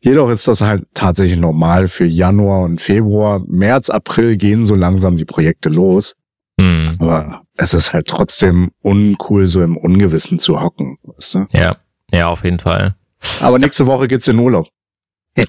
Jedoch 0.02 0.30
ist 0.30 0.48
das 0.48 0.62
halt 0.62 0.86
tatsächlich 0.94 1.38
normal 1.38 1.88
für 1.90 2.06
Januar 2.06 2.62
und 2.62 2.80
Februar. 2.82 3.42
März, 3.48 3.90
April 3.90 4.38
gehen 4.38 4.66
so 4.66 4.74
langsam 4.74 5.18
die 5.18 5.26
Projekte 5.26 5.68
los. 5.70 6.16
Hm, 6.60 6.96
Aber 7.00 7.44
es 7.58 7.74
ist 7.74 7.94
halt 7.94 8.08
trotzdem 8.08 8.72
uncool, 8.82 9.46
so 9.48 9.62
im 9.62 9.76
Ungewissen 9.78 10.40
zu 10.40 10.62
hocken. 10.62 10.98
Weißt 11.04 11.36
du? 11.36 11.46
ja, 11.52 11.76
ja, 12.12 12.28
auf 12.30 12.44
jeden 12.46 12.60
Fall. 12.60 12.96
Aber 13.42 13.60
nächste 13.60 13.86
Woche 13.88 14.08
geht's 14.08 14.28
in 14.30 14.40
Urlaub. 14.40 14.68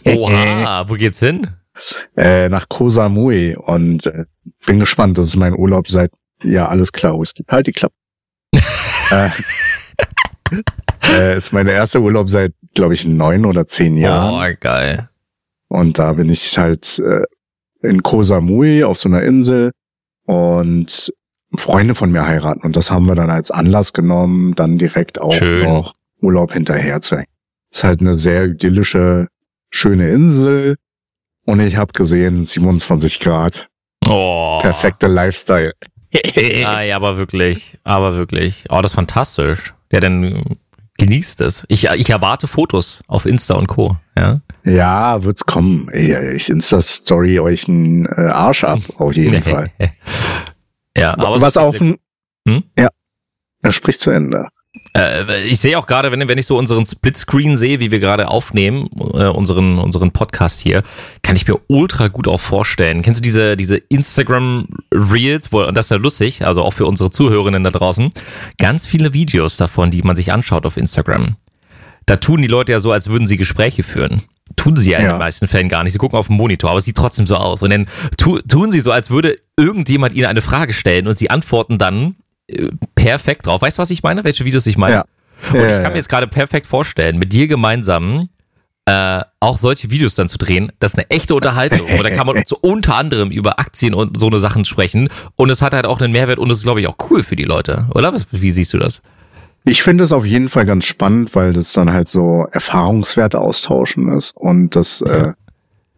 Oha, 0.06 0.84
wo 0.88 0.94
geht's 0.94 1.20
hin? 1.20 1.46
Äh, 2.16 2.48
nach 2.48 2.68
Koh 2.68 2.88
Samui 2.88 3.56
und 3.56 4.06
äh, 4.06 4.24
bin 4.66 4.80
gespannt. 4.80 5.18
Das 5.18 5.28
ist 5.28 5.36
mein 5.36 5.54
Urlaub 5.56 5.88
seit 5.88 6.10
ja 6.42 6.68
alles 6.68 6.92
klar. 6.92 7.18
Whisky. 7.20 7.44
Halt 7.48 7.66
die 7.66 7.72
Klappe. 7.72 7.94
äh, 9.10 9.28
äh, 11.12 11.36
ist 11.38 11.52
meine 11.52 11.72
erste 11.72 12.00
Urlaub 12.00 12.28
seit 12.28 12.52
glaube 12.74 12.94
ich 12.94 13.04
neun 13.06 13.44
oder 13.44 13.66
zehn 13.66 13.96
Jahren 13.96 14.34
Oh, 14.52 14.56
geil. 14.60 15.08
und 15.68 15.98
da 15.98 16.12
bin 16.14 16.28
ich 16.30 16.56
halt 16.58 16.98
äh, 17.00 17.24
in 17.86 18.02
Koh 18.02 18.22
Samui 18.22 18.84
auf 18.84 18.98
so 18.98 19.08
einer 19.08 19.22
Insel 19.22 19.70
und 20.26 21.12
Freunde 21.56 21.94
von 21.94 22.10
mir 22.12 22.26
heiraten 22.26 22.62
und 22.62 22.76
das 22.76 22.90
haben 22.90 23.06
wir 23.06 23.14
dann 23.14 23.30
als 23.30 23.50
Anlass 23.50 23.92
genommen, 23.92 24.54
dann 24.54 24.78
direkt 24.78 25.20
auch 25.20 25.32
Schön. 25.32 25.64
noch 25.64 25.94
Urlaub 26.20 26.52
hinterher 26.52 27.00
zu 27.00 27.16
hängen. 27.16 27.26
Ist 27.72 27.84
halt 27.84 28.00
eine 28.00 28.18
sehr 28.18 28.44
idyllische, 28.46 29.28
schöne 29.70 30.10
Insel 30.10 30.76
und 31.50 31.60
ich 31.60 31.76
habe 31.76 31.92
gesehen 31.92 32.44
27 32.44 33.20
Grad, 33.20 33.68
Oh. 34.06 34.58
perfekte 34.62 35.06
Lifestyle. 35.08 35.72
Ah, 36.66 36.80
ja, 36.82 36.96
aber 36.96 37.18
wirklich, 37.18 37.78
aber 37.84 38.16
wirklich. 38.16 38.64
Oh, 38.68 38.80
das 38.82 38.90
ist 38.92 38.94
fantastisch. 38.96 39.74
Ja, 39.92 40.00
dann 40.00 40.42
Genießt 40.98 41.40
es. 41.40 41.64
Ich, 41.68 41.84
ich 41.86 42.10
erwarte 42.10 42.46
Fotos 42.46 43.02
auf 43.06 43.24
Insta 43.24 43.54
und 43.54 43.68
Co. 43.68 43.96
Ja, 44.18 44.40
Ja, 44.64 45.22
wird's 45.22 45.46
kommen. 45.46 45.88
Ich 45.94 46.50
Insta-Story 46.50 47.38
euch 47.40 47.68
einen 47.68 48.04
äh, 48.04 48.20
Arsch 48.26 48.64
ab, 48.64 48.80
auf 48.98 49.14
jeden 49.14 49.42
Fall. 49.50 49.70
ja 50.94 51.12
aber 51.12 51.36
es 51.36 51.40
Was 51.42 51.54
sehr- 51.54 51.80
ein, 51.80 51.96
Hm? 52.46 52.64
ja, 52.78 52.88
er 53.62 53.72
spricht 53.72 54.00
zu 54.00 54.10
Ende. 54.10 54.48
Äh, 54.94 55.44
ich 55.44 55.58
sehe 55.58 55.76
auch 55.78 55.86
gerade, 55.86 56.12
wenn, 56.12 56.28
wenn 56.28 56.38
ich 56.38 56.46
so 56.46 56.56
unseren 56.56 56.86
Splitscreen 56.86 57.56
sehe, 57.56 57.80
wie 57.80 57.90
wir 57.90 57.98
gerade 58.00 58.28
aufnehmen, 58.28 58.88
äh, 59.14 59.26
unseren, 59.26 59.78
unseren 59.78 60.12
Podcast 60.12 60.60
hier, 60.60 60.82
kann 61.22 61.34
ich 61.36 61.46
mir 61.48 61.58
ultra 61.66 62.08
gut 62.08 62.28
auch 62.28 62.40
vorstellen. 62.40 63.02
Kennst 63.02 63.20
du 63.20 63.22
diese, 63.22 63.56
diese 63.56 63.76
Instagram 63.76 64.68
Reels, 64.94 65.52
wo, 65.52 65.62
und 65.64 65.76
das 65.76 65.86
ist 65.86 65.90
ja 65.90 65.96
lustig, 65.96 66.46
also 66.46 66.62
auch 66.62 66.72
für 66.72 66.86
unsere 66.86 67.10
Zuhörerinnen 67.10 67.64
da 67.64 67.70
draußen, 67.70 68.10
ganz 68.58 68.86
viele 68.86 69.12
Videos 69.12 69.56
davon, 69.56 69.90
die 69.90 70.02
man 70.02 70.16
sich 70.16 70.32
anschaut 70.32 70.64
auf 70.66 70.76
Instagram. 70.76 71.36
Da 72.06 72.16
tun 72.16 72.40
die 72.42 72.48
Leute 72.48 72.72
ja 72.72 72.80
so, 72.80 72.92
als 72.92 73.08
würden 73.08 73.26
sie 73.26 73.36
Gespräche 73.36 73.82
führen. 73.82 74.22
Tun 74.56 74.76
sie 74.76 74.90
ja 74.92 74.98
in 74.98 75.04
Ja. 75.04 75.12
den 75.12 75.18
meisten 75.18 75.46
Fällen 75.46 75.68
gar 75.68 75.84
nicht. 75.84 75.92
Sie 75.92 75.98
gucken 75.98 76.18
auf 76.18 76.26
den 76.26 76.36
Monitor, 76.36 76.70
aber 76.70 76.80
es 76.80 76.84
sieht 76.84 76.96
trotzdem 76.96 77.26
so 77.26 77.36
aus. 77.36 77.62
Und 77.62 77.70
dann 77.70 77.86
tu, 78.16 78.38
tun 78.40 78.72
sie 78.72 78.80
so, 78.80 78.90
als 78.90 79.10
würde 79.10 79.36
irgendjemand 79.56 80.14
ihnen 80.14 80.26
eine 80.26 80.42
Frage 80.42 80.72
stellen 80.72 81.06
und 81.06 81.16
sie 81.18 81.30
antworten 81.30 81.78
dann 81.78 82.16
perfekt 82.94 83.46
drauf. 83.46 83.62
Weißt 83.62 83.78
du, 83.78 83.82
was 83.82 83.90
ich 83.90 84.02
meine? 84.02 84.24
Welche 84.24 84.44
Videos 84.44 84.66
ich 84.66 84.78
meine? 84.78 84.94
Ja. 84.94 85.04
Und 85.52 85.56
Ja, 85.56 85.66
ich 85.68 85.76
ja, 85.76 85.82
kann 85.82 85.92
mir 85.92 85.98
jetzt 85.98 86.08
gerade 86.08 86.26
perfekt 86.26 86.66
vorstellen, 86.66 87.18
mit 87.18 87.32
dir 87.32 87.48
gemeinsam 87.48 88.26
äh, 88.86 89.22
auch 89.40 89.56
solche 89.56 89.90
Videos 89.90 90.14
dann 90.14 90.28
zu 90.28 90.38
drehen, 90.38 90.72
das 90.80 90.92
ist 90.92 90.98
eine 90.98 91.10
echte 91.10 91.34
Unterhaltung. 91.34 91.86
Und 91.86 92.02
da 92.02 92.10
kann 92.10 92.26
man 92.26 92.42
so 92.46 92.56
unter 92.60 92.96
anderem 92.96 93.30
über 93.30 93.58
Aktien 93.58 93.94
und 93.94 94.18
so 94.18 94.26
eine 94.26 94.38
Sachen 94.38 94.64
sprechen. 94.64 95.08
Und 95.36 95.50
es 95.50 95.62
hat 95.62 95.74
halt 95.74 95.86
auch 95.86 96.00
einen 96.00 96.12
Mehrwert 96.12 96.38
und 96.38 96.50
es 96.50 96.58
ist, 96.58 96.64
glaube 96.64 96.80
ich, 96.80 96.88
auch 96.88 96.96
cool 97.10 97.22
für 97.22 97.36
die 97.36 97.44
Leute. 97.44 97.86
Oder? 97.94 98.12
Was, 98.12 98.26
wie 98.32 98.50
siehst 98.50 98.72
du 98.72 98.78
das? 98.78 99.02
Ich 99.64 99.82
finde 99.82 100.04
es 100.04 100.12
auf 100.12 100.24
jeden 100.24 100.48
Fall 100.48 100.64
ganz 100.64 100.86
spannend, 100.86 101.34
weil 101.34 101.52
das 101.52 101.72
dann 101.72 101.92
halt 101.92 102.08
so 102.08 102.46
Erfahrungswerte 102.50 103.38
austauschen 103.38 104.08
ist 104.08 104.34
und 104.34 104.74
das, 104.74 105.02
äh, 105.02 105.32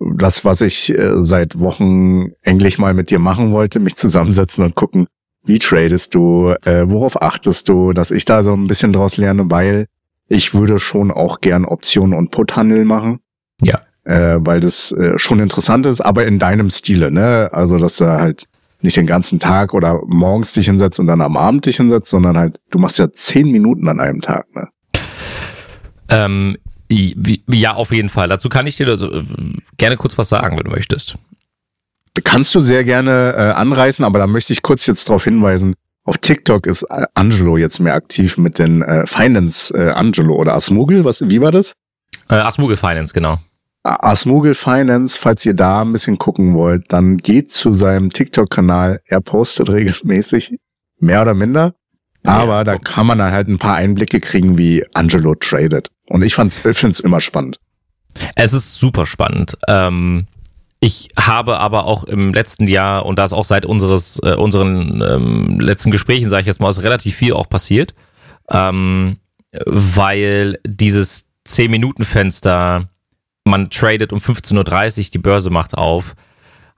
das, 0.01 0.45
was 0.45 0.61
ich 0.61 0.91
äh, 0.91 1.25
seit 1.25 1.61
Wochen 1.61 2.33
endlich 2.43 2.79
mal 2.79 2.93
mit 2.93 3.11
dir 3.11 3.21
machen 3.21 3.53
wollte, 3.53 3.79
mich 3.79 3.95
zusammensetzen 3.95 4.65
und 4.65 4.75
gucken, 4.75 5.07
wie 5.45 5.59
tradest 5.59 6.15
du, 6.15 6.55
äh, 6.65 6.85
worauf 6.87 7.21
achtest 7.21 7.69
du, 7.69 7.93
dass 7.93 8.11
ich 8.11 8.25
da 8.25 8.45
so 8.45 8.55
ein 8.55 8.67
bisschen 8.67 8.93
draus 8.93 9.17
lerne, 9.17 9.51
weil 9.51 9.87
ich 10.29 10.55
würde 10.55 10.79
schon 10.79 11.11
auch 11.11 11.41
gern 11.41 11.65
Optionen 11.65 12.17
und 12.17 12.31
Puthandel 12.31 12.85
machen. 12.85 13.21
Ja. 13.61 13.81
Äh, 14.05 14.39
weil 14.41 14.61
das 14.61 14.93
äh, 14.93 15.19
schon 15.19 15.41
interessant 15.41 15.87
ist, 15.87 16.01
aber 16.01 16.27
in 16.27 16.39
deinem 16.39 16.71
Stile, 16.71 17.13
ne? 17.13 17.49
Also, 17.53 17.79
dass 17.79 17.97
du 17.97 18.07
halt 18.07 18.47
nicht 18.81 18.97
den 18.97 19.07
ganzen 19.07 19.39
Tag 19.39 19.75
oder 19.75 20.01
morgens 20.07 20.53
dich 20.55 20.67
hinsetzt 20.67 20.99
und 20.99 21.07
dann 21.07 21.21
am 21.21 21.37
Abend 21.37 21.67
dich 21.67 21.77
hinsetzt, 21.77 22.11
sondern 22.11 22.37
halt, 22.37 22.61
du 22.71 22.79
machst 22.79 22.99
ja 22.99 23.13
zehn 23.13 23.51
Minuten 23.53 23.89
an 23.89 24.01
einem 24.01 24.21
Tag, 24.21 24.47
ne? 24.55 24.69
Ähm, 26.09 26.57
ja, 26.89 27.75
auf 27.75 27.93
jeden 27.93 28.09
Fall. 28.09 28.29
Dazu 28.29 28.49
kann 28.49 28.67
ich 28.67 28.77
dir 28.77 28.89
also, 28.89 29.23
gerne 29.79 29.97
kurz 29.97 30.19
was 30.19 30.29
sagen, 30.29 30.57
wenn 30.57 30.65
du 30.65 30.71
möchtest. 30.71 31.17
Kannst 32.25 32.55
du 32.55 32.61
sehr 32.61 32.85
gerne 32.85 33.35
äh, 33.37 33.41
anreißen, 33.53 34.05
aber 34.05 34.19
da 34.19 34.27
möchte 34.27 34.53
ich 34.53 34.63
kurz 34.63 34.87
jetzt 34.87 35.09
darauf 35.09 35.25
hinweisen, 35.25 35.75
auf 36.05 36.19
TikTok 36.19 36.67
ist 36.67 36.83
äh, 36.85 37.07
Angelo 37.15 37.57
jetzt 37.57 37.79
mehr 37.81 37.95
aktiv 37.95 38.37
mit 38.37 38.59
den 38.59 38.83
äh, 38.83 39.07
Finance 39.07 39.73
äh, 39.75 39.91
Angelo 39.93 40.35
oder 40.37 40.55
Asmugel, 40.55 41.05
was, 41.05 41.29
wie 41.29 41.41
war 41.41 41.53
das? 41.53 41.73
Äh, 42.29 42.35
Asmugel 42.35 42.77
Finance, 42.77 43.15
genau. 43.15 43.39
Asmugel 43.85 44.55
Finance, 44.55 45.19
falls 45.19 45.45
ihr 45.47 45.55
da 45.55 45.81
ein 45.83 45.93
bisschen 45.93 46.19
gucken 46.19 46.55
wollt, 46.55 46.93
dann 46.93 47.17
geht 47.17 47.53
zu 47.53 47.75
seinem 47.75 48.11
TikTok-Kanal. 48.11 49.01
Er 49.07 49.21
postet 49.21 49.71
regelmäßig, 49.71 50.57
mehr 51.01 51.23
oder 51.23 51.35
minder. 51.35 51.75
Aber 52.25 52.59
Ja. 52.59 52.65
da 52.65 52.79
kann 52.79 53.07
man 53.09 53.19
dann 53.19 53.33
halt 53.33 53.49
ein 53.49 53.59
paar 53.59 53.75
Einblicke 53.75 54.21
kriegen, 54.21 54.57
wie 54.57 54.85
Angelo 54.95 55.35
tradet. 55.35 55.89
Und 56.09 56.23
ich 56.23 56.35
fand, 56.35 56.53
ich 56.65 56.77
finde 56.79 56.93
es 56.93 57.01
immer 57.01 57.21
spannend. 57.21 57.59
Es 58.37 58.53
ist 58.53 58.75
super 58.75 59.05
spannend. 59.07 59.57
Ähm, 59.67 60.27
ich 60.85 61.11
habe 61.17 61.59
aber 61.61 61.85
auch 61.85 62.03
im 62.03 62.35
letzten 62.35 62.67
Jahr, 62.67 63.07
und 63.07 63.17
da 63.17 63.23
ist 63.23 63.33
auch 63.33 63.45
seit 63.45 63.65
unseres, 63.65 64.19
äh, 64.25 64.35
unseren 64.35 65.01
ähm, 65.01 65.61
letzten 65.61 65.93
Gesprächen, 65.93 66.29
sage 66.29 66.41
ich 66.41 66.47
jetzt 66.49 66.59
mal, 66.59 66.69
ist 66.71 66.83
relativ 66.83 67.15
viel 67.15 67.35
auch 67.35 67.49
passiert, 67.49 67.95
ähm, 68.51 69.19
weil 69.65 70.59
dieses 70.67 71.31
10-Minuten-Fenster, 71.47 72.89
man 73.45 73.71
tradet 73.71 74.13
um 74.13 74.19
15.30 74.19 74.99
Uhr, 74.99 75.11
die 75.13 75.19
Börse 75.19 75.51
macht 75.51 75.75
auf, 75.75 76.17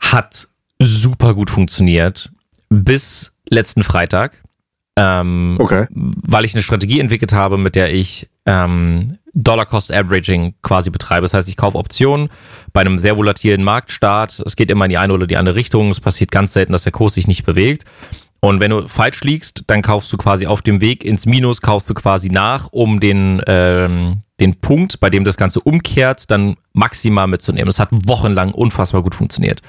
hat 0.00 0.48
super 0.78 1.32
gut 1.32 1.48
funktioniert 1.48 2.30
bis 2.68 3.32
letzten 3.48 3.82
Freitag. 3.82 4.42
Ähm, 4.96 5.56
Okay. 5.58 5.86
weil 5.90 6.44
ich 6.44 6.54
eine 6.54 6.62
Strategie 6.62 7.00
entwickelt 7.00 7.32
habe, 7.32 7.56
mit 7.56 7.74
der 7.74 7.92
ich 7.94 8.28
ähm, 8.44 9.16
Dollar 9.34 9.66
Cost 9.66 9.92
Averaging 9.92 10.54
quasi 10.62 10.90
betreibe. 10.90 11.22
Das 11.22 11.34
heißt, 11.34 11.48
ich 11.48 11.56
kaufe 11.56 11.76
Optionen 11.76 12.28
bei 12.72 12.80
einem 12.80 12.98
sehr 12.98 13.16
volatilen 13.16 13.64
Marktstart. 13.64 14.42
Es 14.46 14.56
geht 14.56 14.70
immer 14.70 14.86
in 14.86 14.90
die 14.90 14.98
eine 14.98 15.12
oder 15.12 15.26
die 15.26 15.36
andere 15.36 15.56
Richtung. 15.56 15.90
Es 15.90 16.00
passiert 16.00 16.30
ganz 16.30 16.52
selten, 16.52 16.72
dass 16.72 16.84
der 16.84 16.92
Kurs 16.92 17.14
sich 17.14 17.26
nicht 17.26 17.44
bewegt. 17.44 17.84
Und 18.40 18.60
wenn 18.60 18.70
du 18.70 18.88
falsch 18.88 19.22
liegst, 19.24 19.64
dann 19.68 19.80
kaufst 19.80 20.12
du 20.12 20.18
quasi 20.18 20.46
auf 20.46 20.60
dem 20.60 20.82
Weg 20.82 21.02
ins 21.02 21.24
Minus, 21.24 21.62
kaufst 21.62 21.88
du 21.88 21.94
quasi 21.94 22.28
nach, 22.28 22.68
um 22.72 23.00
den, 23.00 23.40
ähm, 23.46 24.20
den 24.38 24.60
Punkt, 24.60 25.00
bei 25.00 25.08
dem 25.08 25.24
das 25.24 25.38
Ganze 25.38 25.60
umkehrt, 25.60 26.30
dann 26.30 26.56
maximal 26.74 27.26
mitzunehmen. 27.26 27.66
Das 27.66 27.78
hat 27.78 27.88
wochenlang 27.90 28.52
unfassbar 28.52 29.02
gut 29.02 29.14
funktioniert. 29.14 29.62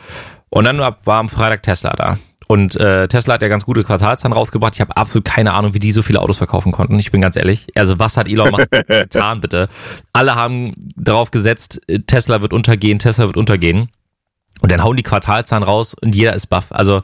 Und 0.50 0.66
dann 0.66 0.78
war 0.78 1.20
am 1.20 1.30
Freitag 1.30 1.64
Tesla 1.64 1.94
da. 1.94 2.18
Und 2.48 2.76
äh, 2.80 3.08
Tesla 3.08 3.36
hat 3.36 3.42
ja 3.42 3.48
ganz 3.48 3.66
gute 3.66 3.84
Quartalszahlen 3.84 4.34
rausgebracht. 4.34 4.76
Ich 4.76 4.82
habe 4.82 4.96
absolut 4.96 5.26
keine 5.26 5.54
Ahnung, 5.54 5.74
wie 5.74 5.80
die 5.80 5.92
so 5.92 6.02
viele 6.02 6.22
Autos 6.22 6.38
verkaufen 6.38 6.72
konnten. 6.72 7.00
Ich 7.00 7.12
bin 7.12 7.22
ganz 7.22 7.36
ehrlich. 7.36 7.68
Also 7.76 7.98
was 7.98 8.18
hat 8.18 8.28
Elon 8.28 8.52
Musk 8.52 8.70
getan, 8.88 9.42
bitte? 9.42 9.68
Alle 10.14 10.36
haben 10.36 10.74
darauf 10.96 11.32
gesetzt, 11.32 11.82
äh, 11.88 12.00
Tesla 12.00 12.42
wird 12.42 12.54
untergehen, 12.54 13.00
Tesla 13.00 13.26
wird 13.26 13.38
untergehen. 13.38 13.90
Und 14.62 14.72
dann 14.72 14.84
hauen 14.84 14.96
die 14.96 15.04
Quartalzahlen 15.04 15.64
raus 15.64 15.94
und 15.94 16.16
jeder 16.16 16.34
ist 16.34 16.48
baff. 16.48 16.72
Also 16.72 17.02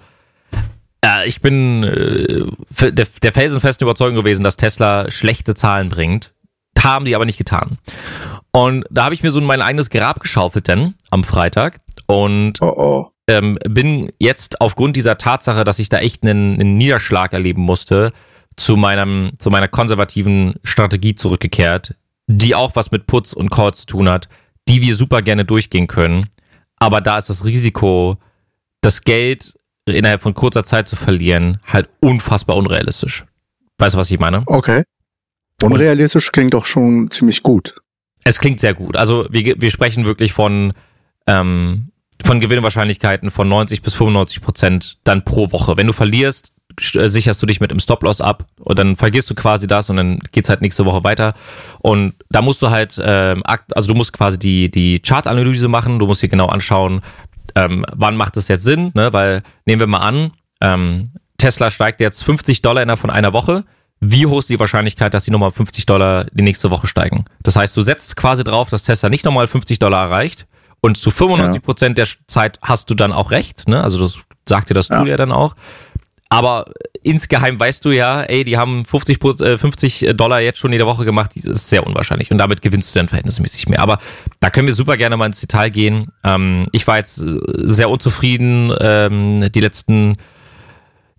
äh, 1.03 1.27
ich 1.27 1.41
bin 1.41 1.83
äh, 1.83 2.91
der, 2.91 3.07
der 3.21 3.31
felsenfesten 3.31 3.85
Überzeugung 3.85 4.15
gewesen, 4.15 4.43
dass 4.43 4.57
Tesla 4.57 5.09
schlechte 5.09 5.53
Zahlen 5.55 5.89
bringt. 5.89 6.33
Haben 6.79 7.05
die 7.05 7.15
aber 7.15 7.25
nicht 7.25 7.37
getan. 7.37 7.77
Und 8.51 8.85
da 8.89 9.03
habe 9.03 9.13
ich 9.13 9.21
mir 9.21 9.29
so 9.29 9.39
mein 9.39 9.61
eigenes 9.61 9.91
Grab 9.91 10.19
geschaufelt 10.19 10.67
denn 10.67 10.95
am 11.11 11.23
Freitag. 11.23 11.79
Und 12.07 12.59
Oh 12.61 12.73
oh. 12.75 13.11
Ähm, 13.31 13.57
bin 13.67 14.11
jetzt 14.19 14.59
aufgrund 14.59 14.97
dieser 14.97 15.17
Tatsache, 15.17 15.63
dass 15.63 15.79
ich 15.79 15.87
da 15.87 15.99
echt 15.99 16.23
einen, 16.23 16.55
einen 16.55 16.77
Niederschlag 16.77 17.31
erleben 17.31 17.61
musste, 17.61 18.11
zu 18.57 18.75
meinem, 18.75 19.31
zu 19.39 19.49
meiner 19.49 19.69
konservativen 19.69 20.55
Strategie 20.63 21.15
zurückgekehrt, 21.15 21.95
die 22.27 22.55
auch 22.55 22.75
was 22.75 22.91
mit 22.91 23.07
Putz 23.07 23.31
und 23.31 23.49
Call 23.49 23.73
zu 23.73 23.85
tun 23.85 24.09
hat, 24.09 24.27
die 24.67 24.81
wir 24.81 24.95
super 24.95 25.21
gerne 25.21 25.45
durchgehen 25.45 25.87
können. 25.87 26.27
Aber 26.75 26.99
da 26.99 27.17
ist 27.17 27.29
das 27.29 27.45
Risiko, 27.45 28.17
das 28.81 29.03
Geld 29.03 29.57
innerhalb 29.85 30.21
von 30.21 30.33
kurzer 30.33 30.65
Zeit 30.65 30.89
zu 30.89 30.95
verlieren, 30.95 31.59
halt 31.65 31.89
unfassbar 32.01 32.57
unrealistisch. 32.57 33.25
Weißt 33.77 33.95
du, 33.95 33.99
was 33.99 34.11
ich 34.11 34.19
meine? 34.19 34.43
Okay. 34.45 34.83
Unrealistisch 35.63 36.31
klingt 36.31 36.53
doch 36.53 36.65
schon 36.65 37.09
ziemlich 37.11 37.43
gut. 37.43 37.75
Es 38.23 38.39
klingt 38.39 38.59
sehr 38.59 38.73
gut. 38.73 38.97
Also 38.97 39.27
wir, 39.31 39.55
wir 39.59 39.71
sprechen 39.71 40.05
wirklich 40.05 40.33
von, 40.33 40.73
ähm, 41.27 41.90
von 42.25 42.39
Gewinnwahrscheinlichkeiten 42.39 43.31
von 43.31 43.47
90 43.47 43.81
bis 43.81 43.93
95 43.93 44.41
Prozent 44.41 44.97
dann 45.03 45.23
pro 45.23 45.51
Woche. 45.51 45.77
Wenn 45.77 45.87
du 45.87 45.93
verlierst, 45.93 46.53
äh, 46.95 47.09
sicherst 47.09 47.41
du 47.41 47.45
dich 47.45 47.59
mit 47.59 47.71
dem 47.71 47.79
Stop-Loss 47.79 48.21
ab 48.21 48.45
und 48.59 48.79
dann 48.79 48.95
vergisst 48.95 49.29
du 49.29 49.35
quasi 49.35 49.67
das 49.67 49.89
und 49.89 49.97
dann 49.97 50.19
geht's 50.31 50.49
halt 50.49 50.61
nächste 50.61 50.85
Woche 50.85 51.03
weiter. 51.03 51.33
Und 51.79 52.13
da 52.29 52.41
musst 52.41 52.61
du 52.61 52.69
halt, 52.69 52.99
ähm, 53.03 53.43
also 53.45 53.87
du 53.87 53.95
musst 53.95 54.13
quasi 54.13 54.39
die, 54.39 54.71
die 54.71 54.99
Chart-Analyse 54.99 55.67
machen, 55.67 55.99
du 55.99 56.07
musst 56.07 56.21
dir 56.21 56.29
genau 56.29 56.47
anschauen, 56.47 57.01
ähm, 57.55 57.85
wann 57.93 58.15
macht 58.15 58.37
es 58.37 58.47
jetzt 58.47 58.63
Sinn, 58.63 58.91
ne? 58.93 59.11
weil 59.13 59.43
nehmen 59.65 59.79
wir 59.79 59.87
mal 59.87 59.99
an, 59.99 60.31
ähm, 60.61 61.05
Tesla 61.37 61.71
steigt 61.71 61.99
jetzt 61.99 62.23
50 62.23 62.61
Dollar 62.61 62.83
innerhalb 62.83 62.99
von 62.99 63.09
einer 63.09 63.33
Woche. 63.33 63.63
Wie 63.99 64.25
hoch 64.25 64.39
ist 64.39 64.49
die 64.49 64.59
Wahrscheinlichkeit, 64.59 65.13
dass 65.13 65.25
die 65.25 65.31
nochmal 65.31 65.51
50 65.51 65.85
Dollar 65.85 66.25
die 66.31 66.43
nächste 66.43 66.71
Woche 66.71 66.87
steigen? 66.87 67.25
Das 67.43 67.55
heißt, 67.55 67.75
du 67.75 67.81
setzt 67.81 68.15
quasi 68.15 68.43
drauf, 68.43 68.69
dass 68.69 68.83
Tesla 68.83 69.09
nicht 69.09 69.25
nochmal 69.25 69.47
50 69.47 69.79
Dollar 69.79 70.05
erreicht 70.05 70.47
und 70.81 70.97
zu 70.97 71.11
95 71.11 71.61
Prozent 71.61 71.97
der 71.97 72.07
Zeit 72.27 72.59
hast 72.61 72.89
du 72.89 72.95
dann 72.95 73.13
auch 73.13 73.31
recht. 73.31 73.67
Ne? 73.67 73.83
Also 73.83 73.99
das 73.99 74.17
sagt 74.47 74.69
dir 74.69 74.73
das 74.73 74.87
Tool 74.87 75.07
ja. 75.07 75.17
dann 75.17 75.31
auch. 75.31 75.55
Aber 76.29 76.65
insgeheim 77.03 77.59
weißt 77.59 77.83
du 77.83 77.91
ja, 77.91 78.21
ey, 78.21 78.43
die 78.45 78.57
haben 78.57 78.85
50, 78.85 79.19
Pro- 79.19 79.31
äh, 79.31 79.57
50 79.57 80.11
Dollar 80.15 80.39
jetzt 80.39 80.59
schon 80.59 80.71
jede 80.71 80.85
Woche 80.85 81.03
gemacht, 81.03 81.31
das 81.35 81.43
ist 81.43 81.69
sehr 81.69 81.85
unwahrscheinlich. 81.85 82.31
Und 82.31 82.37
damit 82.37 82.61
gewinnst 82.61 82.95
du 82.95 82.99
dann 82.99 83.09
verhältnismäßig 83.09 83.67
mehr. 83.67 83.81
Aber 83.81 83.97
da 84.39 84.49
können 84.49 84.67
wir 84.67 84.75
super 84.75 84.95
gerne 84.95 85.17
mal 85.17 85.25
ins 85.25 85.41
Detail 85.41 85.69
gehen. 85.69 86.07
Ähm, 86.23 86.67
ich 86.71 86.87
war 86.87 86.97
jetzt 86.97 87.21
äh, 87.21 87.37
sehr 87.57 87.89
unzufrieden 87.89 88.73
ähm, 88.79 89.51
die 89.51 89.59
letzten 89.59 90.15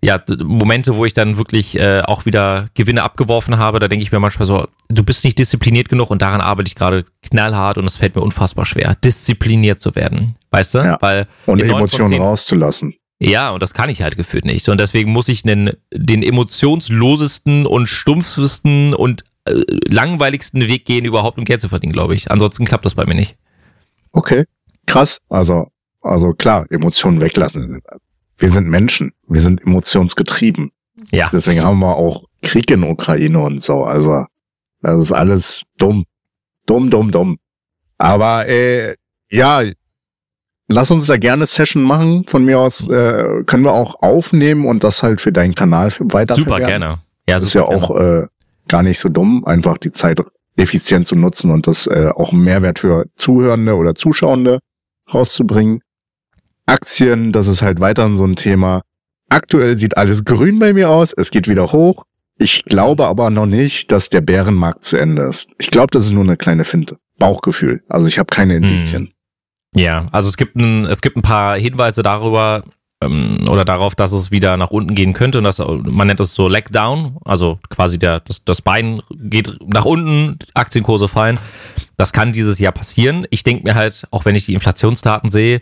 ja, 0.03 0.21
Momente, 0.43 0.95
wo 0.95 1.05
ich 1.05 1.13
dann 1.13 1.37
wirklich 1.37 1.79
äh, 1.79 2.01
auch 2.01 2.25
wieder 2.25 2.69
Gewinne 2.73 3.03
abgeworfen 3.03 3.57
habe, 3.57 3.79
da 3.79 3.87
denke 3.87 4.03
ich 4.03 4.11
mir 4.11 4.19
manchmal 4.19 4.45
so, 4.45 4.67
du 4.89 5.03
bist 5.03 5.23
nicht 5.23 5.39
diszipliniert 5.39 5.89
genug 5.89 6.09
und 6.11 6.21
daran 6.21 6.41
arbeite 6.41 6.67
ich 6.67 6.75
gerade 6.75 7.05
knallhart 7.21 7.77
und 7.77 7.85
es 7.85 7.97
fällt 7.97 8.15
mir 8.15 8.21
unfassbar 8.21 8.65
schwer, 8.65 8.95
diszipliniert 9.03 9.79
zu 9.79 9.95
werden. 9.95 10.35
Weißt 10.51 10.73
du? 10.73 10.79
Ja. 10.79 10.97
Weil 10.99 11.27
Und 11.45 11.61
Emotionen 11.61 12.21
rauszulassen. 12.21 12.95
ja, 13.19 13.51
und 13.51 13.63
das 13.63 13.73
kann 13.73 13.89
ich 13.89 14.01
halt 14.01 14.17
gefühlt 14.17 14.45
nicht. 14.45 14.67
Und 14.69 14.79
deswegen 14.79 15.11
muss 15.11 15.29
ich 15.29 15.43
den, 15.43 15.71
den 15.93 16.21
emotionslosesten 16.21 17.65
und 17.65 17.87
stumpfesten 17.87 18.93
und 18.93 19.23
äh, 19.45 19.63
langweiligsten 19.87 20.67
Weg 20.67 20.85
gehen, 20.85 21.05
überhaupt 21.05 21.37
um 21.37 21.45
Geld 21.45 21.61
zu 21.61 21.69
verdienen, 21.69 21.93
glaube 21.93 22.15
ich. 22.15 22.29
Ansonsten 22.29 22.65
klappt 22.65 22.85
das 22.85 22.95
bei 22.95 23.05
mir 23.05 23.15
nicht. 23.15 23.37
Okay, 24.11 24.43
krass. 24.85 25.17
Also, 25.29 25.67
also 26.01 26.33
klar, 26.33 26.65
Emotionen 26.69 27.21
weglassen. 27.21 27.81
Wir 28.43 28.51
sind 28.51 28.67
Menschen, 28.67 29.13
wir 29.29 29.39
sind 29.39 29.61
emotionsgetrieben. 29.61 30.73
Ja. 31.13 31.29
Deswegen 31.31 31.63
haben 31.63 31.79
wir 31.79 31.95
auch 31.95 32.25
Krieg 32.41 32.69
in 32.71 32.83
Ukraine 32.83 33.39
und 33.39 33.63
so. 33.63 33.85
Also, 33.85 34.25
das 34.81 34.99
ist 34.99 35.13
alles 35.13 35.63
dumm. 35.77 36.03
Dumm, 36.65 36.89
dumm, 36.89 37.11
dumm. 37.11 37.37
Aber 37.97 38.45
äh, 38.49 38.95
ja, 39.29 39.61
lass 40.67 40.91
uns 40.91 41.05
da 41.05 41.15
gerne 41.15 41.47
Session 41.47 41.83
machen. 41.83 42.25
Von 42.27 42.43
mir 42.43 42.59
aus 42.59 42.85
äh, 42.89 43.45
können 43.45 43.63
wir 43.63 43.71
auch 43.71 44.01
aufnehmen 44.01 44.65
und 44.65 44.83
das 44.83 45.03
halt 45.03 45.21
für 45.21 45.31
deinen 45.31 45.55
Kanal 45.55 45.93
weiter 46.11 46.35
Super, 46.35 46.59
gerne. 46.59 46.99
Ja, 47.25 47.35
das 47.35 47.43
ist 47.43 47.53
ja 47.53 47.63
auch 47.63 47.97
äh, 47.97 48.27
gar 48.67 48.83
nicht 48.83 48.99
so 48.99 49.07
dumm, 49.07 49.45
einfach 49.45 49.77
die 49.77 49.93
Zeit 49.93 50.21
effizient 50.57 51.07
zu 51.07 51.15
nutzen 51.15 51.49
und 51.49 51.65
das 51.65 51.87
äh, 51.87 52.09
auch 52.13 52.33
einen 52.33 52.43
Mehrwert 52.43 52.79
für 52.79 53.05
Zuhörende 53.15 53.77
oder 53.77 53.95
Zuschauende 53.95 54.59
rauszubringen. 55.13 55.79
Aktien, 56.65 57.31
das 57.31 57.47
ist 57.47 57.61
halt 57.61 57.79
weiterhin 57.79 58.17
so 58.17 58.25
ein 58.25 58.35
Thema. 58.35 58.81
Aktuell 59.29 59.77
sieht 59.77 59.97
alles 59.97 60.25
grün 60.25 60.59
bei 60.59 60.73
mir 60.73 60.89
aus, 60.89 61.13
es 61.13 61.31
geht 61.31 61.47
wieder 61.47 61.71
hoch. 61.71 62.05
Ich 62.37 62.65
glaube 62.65 63.05
aber 63.05 63.29
noch 63.29 63.45
nicht, 63.45 63.91
dass 63.91 64.09
der 64.09 64.21
Bärenmarkt 64.21 64.83
zu 64.83 64.97
Ende 64.97 65.23
ist. 65.23 65.49
Ich 65.59 65.71
glaube, 65.71 65.91
das 65.91 66.05
ist 66.05 66.11
nur 66.11 66.23
eine 66.23 66.37
kleine 66.37 66.65
Finte. 66.65 66.97
Bauchgefühl. 67.19 67.83
Also 67.89 68.07
ich 68.07 68.17
habe 68.17 68.27
keine 68.27 68.55
Indizien. 68.55 69.03
Hm. 69.03 69.81
Ja, 69.81 70.07
also 70.11 70.29
es 70.29 70.37
gibt 70.37 70.55
ein, 70.55 70.85
es 70.85 71.01
gibt 71.01 71.17
ein 71.17 71.21
paar 71.21 71.57
Hinweise 71.57 72.03
darüber 72.03 72.63
ähm, 73.03 73.47
oder 73.49 73.65
darauf, 73.65 73.95
dass 73.95 74.11
es 74.11 74.31
wieder 74.31 74.57
nach 74.57 74.71
unten 74.71 74.93
gehen 74.95 75.13
könnte 75.13 75.39
und 75.39 75.43
das, 75.43 75.59
man 75.59 76.07
nennt 76.07 76.19
es 76.19 76.35
so 76.35 76.47
Leg 76.47 76.71
Down, 76.71 77.17
also 77.25 77.59
quasi 77.69 77.97
der, 77.97 78.19
das, 78.19 78.43
das 78.43 78.61
Bein 78.61 79.01
geht 79.11 79.57
nach 79.65 79.85
unten, 79.85 80.37
Aktienkurse 80.53 81.07
fallen. 81.07 81.39
Das 81.97 82.13
kann 82.13 82.33
dieses 82.33 82.59
Jahr 82.59 82.71
passieren. 82.71 83.25
Ich 83.29 83.43
denke 83.43 83.63
mir 83.63 83.75
halt, 83.75 84.07
auch 84.11 84.25
wenn 84.25 84.35
ich 84.35 84.45
die 84.45 84.53
Inflationsdaten 84.53 85.29
sehe, 85.29 85.61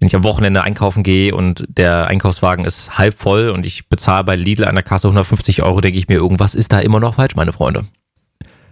wenn 0.00 0.06
ich 0.06 0.16
am 0.16 0.24
Wochenende 0.24 0.62
einkaufen 0.62 1.02
gehe 1.02 1.34
und 1.34 1.64
der 1.68 2.06
Einkaufswagen 2.06 2.64
ist 2.64 2.96
halb 2.96 3.18
voll 3.18 3.50
und 3.50 3.66
ich 3.66 3.88
bezahle 3.88 4.24
bei 4.24 4.34
Lidl 4.34 4.64
an 4.64 4.74
der 4.74 4.82
Kasse 4.82 5.08
150 5.08 5.62
Euro, 5.62 5.82
denke 5.82 5.98
ich 5.98 6.08
mir, 6.08 6.14
irgendwas 6.14 6.54
ist 6.54 6.72
da 6.72 6.80
immer 6.80 7.00
noch 7.00 7.16
falsch, 7.16 7.36
meine 7.36 7.52
Freunde. 7.52 7.84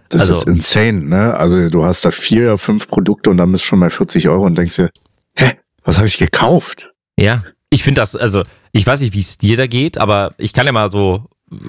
Das 0.09 0.21
also, 0.21 0.35
ist 0.35 0.47
insane, 0.47 1.01
ne? 1.01 1.35
Also 1.35 1.69
du 1.69 1.85
hast 1.85 2.03
da 2.03 2.09
vier 2.09 2.45
oder 2.45 2.57
fünf 2.57 2.87
Produkte 2.87 3.29
und 3.29 3.37
dann 3.37 3.51
bist 3.51 3.63
du 3.63 3.67
schon 3.67 3.79
bei 3.79 3.91
40 3.91 4.27
Euro 4.27 4.45
und 4.45 4.57
denkst 4.57 4.75
dir, 4.75 4.89
hä, 5.35 5.51
was 5.83 5.97
habe 5.97 6.07
ich 6.07 6.17
gekauft? 6.17 6.93
Ja, 7.15 7.43
ich 7.69 7.83
finde 7.83 8.01
das, 8.01 8.15
also 8.15 8.43
ich 8.71 8.87
weiß 8.87 9.01
nicht, 9.01 9.13
wie 9.13 9.19
es 9.19 9.37
dir 9.37 9.55
da 9.55 9.67
geht, 9.67 9.99
aber 9.99 10.33
ich 10.39 10.53
kann 10.53 10.65
ja 10.65 10.71
mal 10.71 10.89
so, 10.89 11.25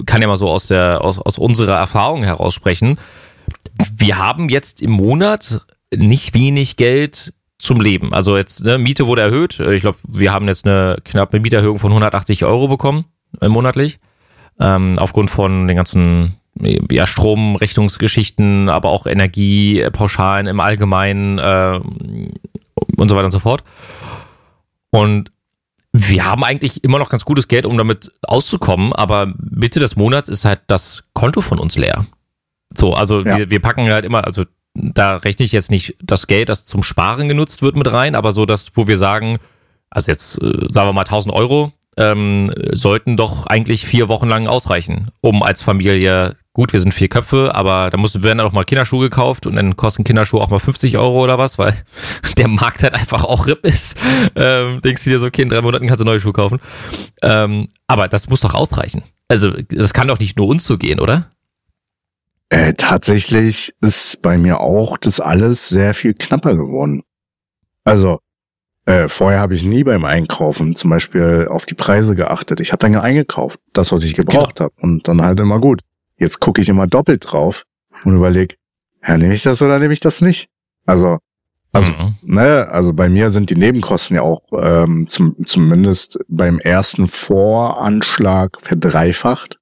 kann 0.07 0.23
ja 0.23 0.27
mal 0.27 0.37
so 0.37 0.49
aus 0.49 0.67
der, 0.67 1.03
aus, 1.03 1.19
aus 1.19 1.37
unserer 1.37 1.77
Erfahrung 1.77 2.23
heraus 2.23 2.55
sprechen. 2.55 2.97
Wir 3.95 4.17
haben 4.17 4.49
jetzt 4.49 4.81
im 4.81 4.91
Monat 4.91 5.61
nicht 5.93 6.33
wenig 6.33 6.77
Geld 6.77 7.33
zum 7.61 7.79
Leben. 7.79 8.13
Also 8.13 8.37
jetzt, 8.37 8.63
ne, 8.63 8.77
Miete 8.77 9.07
wurde 9.07 9.21
erhöht. 9.21 9.59
Ich 9.59 9.81
glaube, 9.81 9.97
wir 10.07 10.33
haben 10.33 10.47
jetzt 10.47 10.65
eine 10.65 10.97
knappe 11.03 11.39
Mieterhöhung 11.39 11.79
von 11.79 11.91
180 11.91 12.43
Euro 12.45 12.67
bekommen, 12.67 13.05
äh, 13.39 13.47
monatlich. 13.47 13.99
Ähm, 14.59 14.99
aufgrund 14.99 15.31
von 15.31 15.67
den 15.67 15.77
ganzen 15.77 16.35
ja, 16.59 17.07
Stromrechnungsgeschichten, 17.07 18.69
aber 18.69 18.89
auch 18.89 19.05
Energiepauschalen 19.05 20.47
im 20.47 20.59
Allgemeinen 20.59 21.37
äh, 21.39 21.79
und 22.97 23.09
so 23.09 23.15
weiter 23.15 23.25
und 23.25 23.31
so 23.31 23.39
fort. 23.39 23.63
Und 24.89 25.31
wir 25.93 26.25
haben 26.25 26.43
eigentlich 26.43 26.83
immer 26.83 26.99
noch 26.99 27.09
ganz 27.09 27.25
gutes 27.25 27.47
Geld, 27.47 27.65
um 27.65 27.77
damit 27.77 28.11
auszukommen, 28.23 28.93
aber 28.93 29.33
Mitte 29.37 29.79
des 29.79 29.95
Monats 29.95 30.29
ist 30.29 30.45
halt 30.45 30.61
das 30.67 31.03
Konto 31.13 31.41
von 31.41 31.59
uns 31.59 31.77
leer. 31.77 32.05
So, 32.75 32.93
also 32.93 33.21
ja. 33.21 33.37
wir, 33.37 33.49
wir 33.49 33.59
packen 33.59 33.89
halt 33.89 34.05
immer, 34.05 34.25
also 34.25 34.45
da 34.81 35.17
rechne 35.17 35.45
ich 35.45 35.51
jetzt 35.51 35.71
nicht 35.71 35.95
das 36.01 36.27
Geld, 36.27 36.49
das 36.49 36.65
zum 36.65 36.83
Sparen 36.83 37.27
genutzt 37.27 37.61
wird, 37.61 37.75
mit 37.75 37.91
rein, 37.91 38.15
aber 38.15 38.31
so 38.31 38.45
das, 38.45 38.71
wo 38.73 38.87
wir 38.87 38.97
sagen, 38.97 39.37
also 39.89 40.11
jetzt 40.11 40.41
äh, 40.41 40.67
sagen 40.69 40.87
wir 40.89 40.93
mal 40.93 41.01
1000 41.01 41.33
Euro, 41.33 41.71
ähm, 41.97 42.51
sollten 42.71 43.17
doch 43.17 43.45
eigentlich 43.47 43.85
vier 43.85 44.07
Wochen 44.09 44.29
lang 44.29 44.47
ausreichen, 44.47 45.09
um 45.19 45.43
als 45.43 45.61
Familie, 45.61 46.35
gut, 46.53 46.73
wir 46.73 46.79
sind 46.79 46.93
vier 46.93 47.09
Köpfe, 47.09 47.53
aber 47.53 47.89
da 47.89 47.97
mussten, 47.97 48.23
werden 48.23 48.39
dann 48.39 48.47
auch 48.47 48.53
mal 48.53 48.63
Kinderschuhe 48.63 49.09
gekauft 49.09 49.45
und 49.45 49.55
dann 49.55 49.75
kosten 49.75 50.03
Kinderschuhe 50.03 50.41
auch 50.41 50.49
mal 50.49 50.59
50 50.59 50.97
Euro 50.97 51.21
oder 51.23 51.37
was, 51.37 51.59
weil 51.59 51.75
der 52.37 52.47
Markt 52.47 52.83
halt 52.83 52.93
einfach 52.93 53.23
auch 53.23 53.45
RIP 53.45 53.65
ist. 53.65 53.97
Ähm, 54.35 54.81
denkst 54.81 55.03
du 55.03 55.09
dir 55.09 55.19
so, 55.19 55.27
okay, 55.27 55.41
in 55.41 55.49
drei 55.49 55.61
Monaten 55.61 55.87
kannst 55.87 56.01
du 56.01 56.05
neue 56.05 56.19
Schuhe 56.19 56.33
kaufen. 56.33 56.59
Ähm, 57.21 57.67
aber 57.87 58.07
das 58.07 58.29
muss 58.29 58.39
doch 58.39 58.55
ausreichen. 58.55 59.03
Also, 59.27 59.51
das 59.69 59.93
kann 59.93 60.07
doch 60.07 60.19
nicht 60.19 60.37
nur 60.37 60.47
uns 60.47 60.65
so 60.65 60.77
gehen, 60.77 60.99
oder? 60.99 61.31
Äh, 62.51 62.73
tatsächlich 62.73 63.73
ist 63.79 64.21
bei 64.21 64.37
mir 64.37 64.59
auch 64.59 64.97
das 64.97 65.21
alles 65.21 65.69
sehr 65.69 65.93
viel 65.93 66.13
knapper 66.13 66.53
geworden. 66.53 67.01
Also, 67.85 68.19
äh, 68.85 69.07
vorher 69.07 69.39
habe 69.39 69.55
ich 69.55 69.63
nie 69.63 69.85
beim 69.85 70.03
Einkaufen 70.03 70.75
zum 70.75 70.89
Beispiel 70.89 71.47
auf 71.49 71.65
die 71.65 71.75
Preise 71.75 72.13
geachtet. 72.13 72.59
Ich 72.59 72.73
habe 72.73 72.79
dann 72.79 72.93
eingekauft, 72.97 73.57
das, 73.71 73.93
was 73.93 74.03
ich 74.03 74.15
gebraucht 74.15 74.57
genau. 74.57 74.65
habe. 74.65 74.81
Und 74.81 75.07
dann 75.07 75.21
halt 75.21 75.39
immer 75.39 75.61
gut. 75.61 75.79
Jetzt 76.17 76.41
gucke 76.41 76.61
ich 76.61 76.67
immer 76.67 76.87
doppelt 76.87 77.23
drauf 77.25 77.63
und 78.03 78.17
überlege, 78.17 78.55
ja, 79.07 79.17
nehme 79.17 79.33
ich 79.33 79.43
das 79.43 79.61
oder 79.61 79.79
nehme 79.79 79.93
ich 79.93 80.01
das 80.01 80.19
nicht? 80.19 80.49
Also, 80.85 81.19
also, 81.71 81.93
mhm. 81.93 82.15
ne, 82.21 82.67
also 82.69 82.91
bei 82.91 83.07
mir 83.07 83.31
sind 83.31 83.49
die 83.49 83.55
Nebenkosten 83.55 84.17
ja 84.17 84.23
auch 84.23 84.41
ähm, 84.51 85.07
zum, 85.07 85.37
zumindest 85.45 86.19
beim 86.27 86.59
ersten 86.59 87.07
Voranschlag 87.07 88.57
verdreifacht 88.59 89.60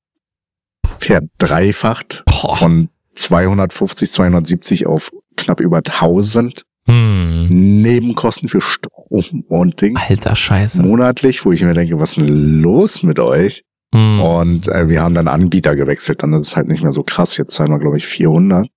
verdreifacht 0.85 2.23
Boah. 2.25 2.57
von 2.57 2.89
250, 3.15 4.11
270 4.11 4.87
auf 4.87 5.11
knapp 5.35 5.59
über 5.59 5.77
1000 5.77 6.65
hm. 6.89 7.81
Nebenkosten 7.81 8.49
für 8.49 8.61
Strom 8.61 9.43
und 9.47 9.79
Ding. 9.79 9.95
Alter 9.95 10.35
Scheiße. 10.35 10.81
Monatlich, 10.81 11.45
wo 11.45 11.51
ich 11.51 11.61
mir 11.61 11.73
denke, 11.73 11.99
was 11.99 12.11
ist 12.11 12.17
denn 12.17 12.61
los 12.61 13.03
mit 13.03 13.19
euch? 13.19 13.63
Hm. 13.93 14.19
Und 14.19 14.67
äh, 14.67 14.89
wir 14.89 15.01
haben 15.01 15.13
dann 15.13 15.27
Anbieter 15.27 15.75
gewechselt, 15.75 16.23
dann 16.23 16.33
ist 16.33 16.47
es 16.47 16.55
halt 16.55 16.67
nicht 16.67 16.81
mehr 16.81 16.93
so 16.93 17.03
krass. 17.03 17.37
Jetzt 17.37 17.53
zahlen 17.53 17.69
wir, 17.69 17.79
glaube 17.79 17.97
ich, 17.97 18.07
400. 18.07 18.67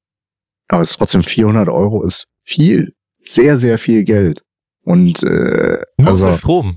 Aber 0.69 0.83
es 0.83 0.91
ist 0.91 0.99
trotzdem 0.99 1.23
400 1.23 1.69
Euro 1.71 2.03
ist 2.03 2.27
viel. 2.43 2.95
Sehr, 3.23 3.59
sehr 3.59 3.79
viel 3.79 4.05
Geld. 4.05 4.43
Und 4.85 5.23
äh, 5.23 5.79
Nur 5.97 6.09
also, 6.09 6.27
für 6.27 6.38
Strom. 6.38 6.77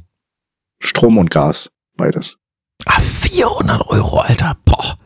Strom 0.79 1.17
und 1.17 1.31
Gas, 1.31 1.69
beides. 1.97 2.37
Ah, 2.85 2.99
400 2.99 3.87
Euro, 3.87 4.19
Alter. 4.19 4.57
Boah. 4.63 4.97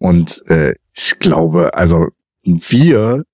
Und 0.00 0.42
äh, 0.48 0.74
ich 0.94 1.18
glaube, 1.18 1.74
also 1.74 2.08
wir 2.42 3.24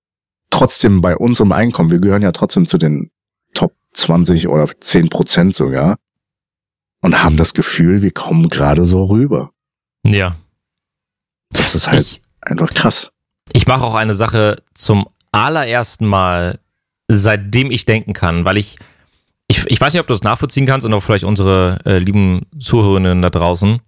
trotzdem 0.51 1.01
bei 1.01 1.17
unserem 1.17 1.53
Einkommen, 1.53 1.91
wir 1.91 2.01
gehören 2.01 2.23
ja 2.23 2.33
trotzdem 2.33 2.67
zu 2.67 2.77
den 2.77 3.11
Top 3.55 3.73
20 3.95 4.49
oder 4.49 4.69
10 4.79 5.09
Prozent 5.09 5.55
sogar 5.55 5.97
und 7.01 7.23
haben 7.23 7.37
das 7.37 7.55
Gefühl, 7.55 8.03
wir 8.03 8.11
kommen 8.11 8.49
gerade 8.49 8.85
so 8.87 9.05
rüber. 9.05 9.53
Ja. 10.05 10.35
Das 11.51 11.75
ist 11.77 11.87
halt 11.87 12.01
ich, 12.01 12.21
einfach 12.41 12.71
krass. 12.71 13.13
Ich 13.53 13.69
mache 13.69 13.85
auch 13.85 13.95
eine 13.95 14.13
Sache 14.13 14.63
zum 14.75 15.07
allerersten 15.31 16.07
Mal, 16.07 16.59
seitdem 17.07 17.71
ich 17.71 17.85
denken 17.85 18.13
kann, 18.13 18.45
weil 18.45 18.59
ich, 18.59 18.77
ich, 19.47 19.65
ich 19.67 19.81
weiß 19.81 19.93
nicht, 19.93 20.01
ob 20.01 20.09
du 20.09 20.15
das 20.15 20.25
nachvollziehen 20.25 20.67
kannst 20.67 20.85
und 20.85 20.93
auch 20.95 21.03
vielleicht 21.03 21.25
unsere 21.25 21.79
äh, 21.85 21.99
lieben 21.99 22.43
Zuhörerinnen 22.59 23.23
da 23.23 23.31
draußen. 23.31 23.81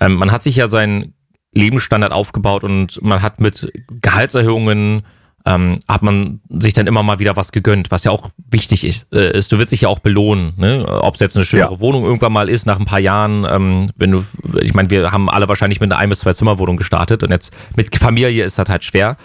Ähm, 0.00 0.14
man 0.14 0.32
hat 0.32 0.42
sich 0.42 0.56
ja 0.56 0.66
sein 0.66 1.12
Lebensstandard 1.52 2.12
aufgebaut 2.12 2.64
und 2.64 3.02
man 3.02 3.22
hat 3.22 3.40
mit 3.40 3.70
Gehaltserhöhungen 4.00 5.02
ähm, 5.44 5.80
hat 5.88 6.02
man 6.02 6.40
sich 6.48 6.72
dann 6.72 6.86
immer 6.86 7.02
mal 7.02 7.18
wieder 7.18 7.36
was 7.36 7.52
gegönnt, 7.52 7.90
was 7.90 8.04
ja 8.04 8.12
auch 8.12 8.30
wichtig 8.50 8.84
ist. 8.84 9.12
Äh, 9.12 9.36
ist 9.36 9.50
du 9.50 9.58
wirst 9.58 9.72
dich 9.72 9.82
ja 9.82 9.88
auch 9.88 9.98
belohnen, 9.98 10.52
ne? 10.56 10.86
Ob 10.86 11.14
es 11.14 11.20
jetzt 11.20 11.36
eine 11.36 11.44
schönere 11.44 11.74
ja. 11.74 11.80
Wohnung 11.80 12.04
irgendwann 12.04 12.32
mal 12.32 12.48
ist 12.48 12.66
nach 12.66 12.78
ein 12.78 12.84
paar 12.84 13.00
Jahren. 13.00 13.44
Ähm, 13.48 13.90
wenn 13.96 14.12
du, 14.12 14.24
ich 14.60 14.74
meine, 14.74 14.90
wir 14.90 15.10
haben 15.10 15.28
alle 15.28 15.48
wahrscheinlich 15.48 15.80
mit 15.80 15.90
einer 15.90 15.98
ein 15.98 16.08
bis 16.08 16.20
zwei 16.20 16.32
Zimmerwohnung 16.32 16.76
gestartet 16.76 17.22
und 17.24 17.30
jetzt 17.30 17.52
mit 17.76 17.94
Familie 17.96 18.44
ist 18.44 18.58
das 18.58 18.68
halt 18.68 18.84
schwer. 18.84 19.16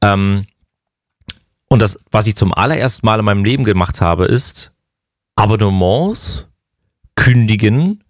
Ähm, 0.00 0.46
und 1.68 1.82
das, 1.82 1.98
was 2.10 2.26
ich 2.26 2.36
zum 2.36 2.54
allerersten 2.54 3.04
Mal 3.04 3.18
in 3.18 3.24
meinem 3.24 3.44
Leben 3.44 3.64
gemacht 3.64 4.00
habe, 4.00 4.26
ist 4.26 4.72
Abonnements 5.34 6.48
kündigen 7.16 8.01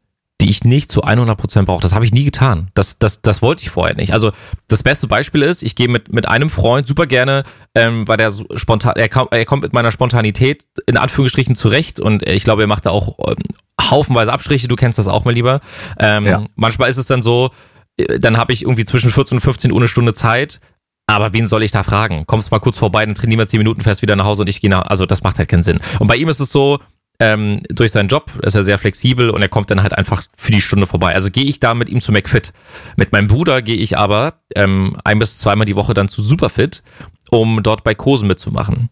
die 0.43 0.51
ich 0.51 0.65
nicht 0.65 0.91
zu 0.91 1.05
100% 1.05 1.63
brauche. 1.63 1.81
Das 1.83 1.95
habe 1.95 2.05
ich 2.05 2.13
nie 2.13 2.25
getan. 2.25 2.69
Das, 2.75 2.99
das, 2.99 3.23
das 3.23 3.43
wollte 3.43 3.63
ich 3.63 3.71
vorher 3.71 3.95
nicht. 3.95 4.13
Also 4.13 4.33
das 4.67 4.83
beste 4.83 5.07
Beispiel 5.07 5.43
ist, 5.43 5.63
ich 5.63 5.77
gehe 5.77 5.87
mit, 5.87 6.13
mit 6.13 6.27
einem 6.27 6.51
Freund 6.51 6.89
super 6.89 7.07
gerne, 7.07 7.45
ähm, 7.77 8.09
weil 8.09 8.17
der 8.17 8.33
so 8.33 8.45
spontan, 8.55 8.95
er, 8.97 9.09
kam, 9.09 9.29
er 9.31 9.45
kommt 9.45 9.63
mit 9.63 9.73
meiner 9.73 9.93
Spontanität 9.93 10.65
in 10.87 10.97
Anführungsstrichen 10.97 11.55
zurecht 11.55 12.01
und 12.01 12.29
ich 12.29 12.43
glaube, 12.43 12.63
er 12.63 12.67
macht 12.67 12.87
da 12.87 12.91
auch 12.91 13.19
ähm, 13.29 13.37
haufenweise 13.81 14.33
Abstriche. 14.33 14.67
Du 14.67 14.75
kennst 14.75 14.99
das 14.99 15.07
auch 15.07 15.25
mal 15.25 15.33
lieber. 15.33 15.61
Ähm, 15.99 16.27
ja. 16.27 16.45
Manchmal 16.57 16.91
ist 16.91 16.97
es 16.97 17.07
dann 17.07 17.23
so, 17.23 17.51
äh, 17.97 18.19
dann 18.19 18.37
habe 18.37 18.53
ich 18.53 18.63
irgendwie 18.63 18.85
zwischen 18.85 19.13
14 19.13 19.39
und 19.39 19.43
15 19.43 19.71
Uhr 19.71 19.79
eine 19.79 19.87
Stunde 19.87 20.13
Zeit. 20.13 20.59
Aber 21.07 21.33
wen 21.35 21.47
soll 21.47 21.63
ich 21.63 21.71
da 21.71 21.85
fragen? 21.85 22.27
Kommst 22.27 22.51
mal 22.51 22.59
kurz 22.59 22.79
vorbei, 22.79 23.07
dann 23.07 23.15
trainieren 23.15 23.39
wir 23.39 23.47
10 23.47 23.59
Minuten 23.59 23.83
fest 23.83 24.03
wieder 24.03 24.17
nach 24.17 24.25
Hause 24.25 24.43
und 24.43 24.49
ich 24.49 24.61
gehe 24.61 24.71
nach. 24.71 24.87
Also 24.87 25.07
das 25.07 25.23
macht 25.23 25.39
halt 25.39 25.49
keinen 25.49 25.63
Sinn. 25.63 25.81
Und 26.01 26.09
bei 26.09 26.17
ihm 26.17 26.29
ist 26.29 26.41
es 26.41 26.51
so, 26.51 26.81
ähm, 27.19 27.61
durch 27.69 27.93
seinen 27.93 28.09
Job 28.09 28.33
ist 28.43 28.55
er 28.55 28.63
sehr 28.63 28.79
flexibel 28.79 29.31
und 29.31 29.43
er 29.43 29.49
kommt 29.49 29.71
dann 29.71 29.83
halt 29.83 29.93
einfach 29.93 30.25
für 30.37 30.51
die 30.53 30.61
Stunde 30.61 30.87
vorbei. 30.87 31.15
Also 31.15 31.31
gehe 31.31 31.45
ich 31.45 31.61
da 31.61 31.75
mit 31.75 31.89
ihm 31.89 32.01
zu 32.01 32.11
McFit. 32.13 32.53
Mit 32.97 33.13
meinem 33.13 33.29
Bruder 33.29 33.63
gehe 33.63 33.77
ich 33.77 33.97
aber 33.97 34.35
ähm, 34.57 34.97
ein 35.05 35.19
bis 35.19 35.39
zweimal 35.39 35.67
die 35.67 35.77
Woche 35.77 35.95
dann 35.95 36.09
zu 36.09 36.25
Superfit, 36.25 36.83
um 37.31 37.63
dort 37.63 37.85
bei 37.85 37.95
Kursen 37.95 38.27
mitzumachen. 38.27 38.89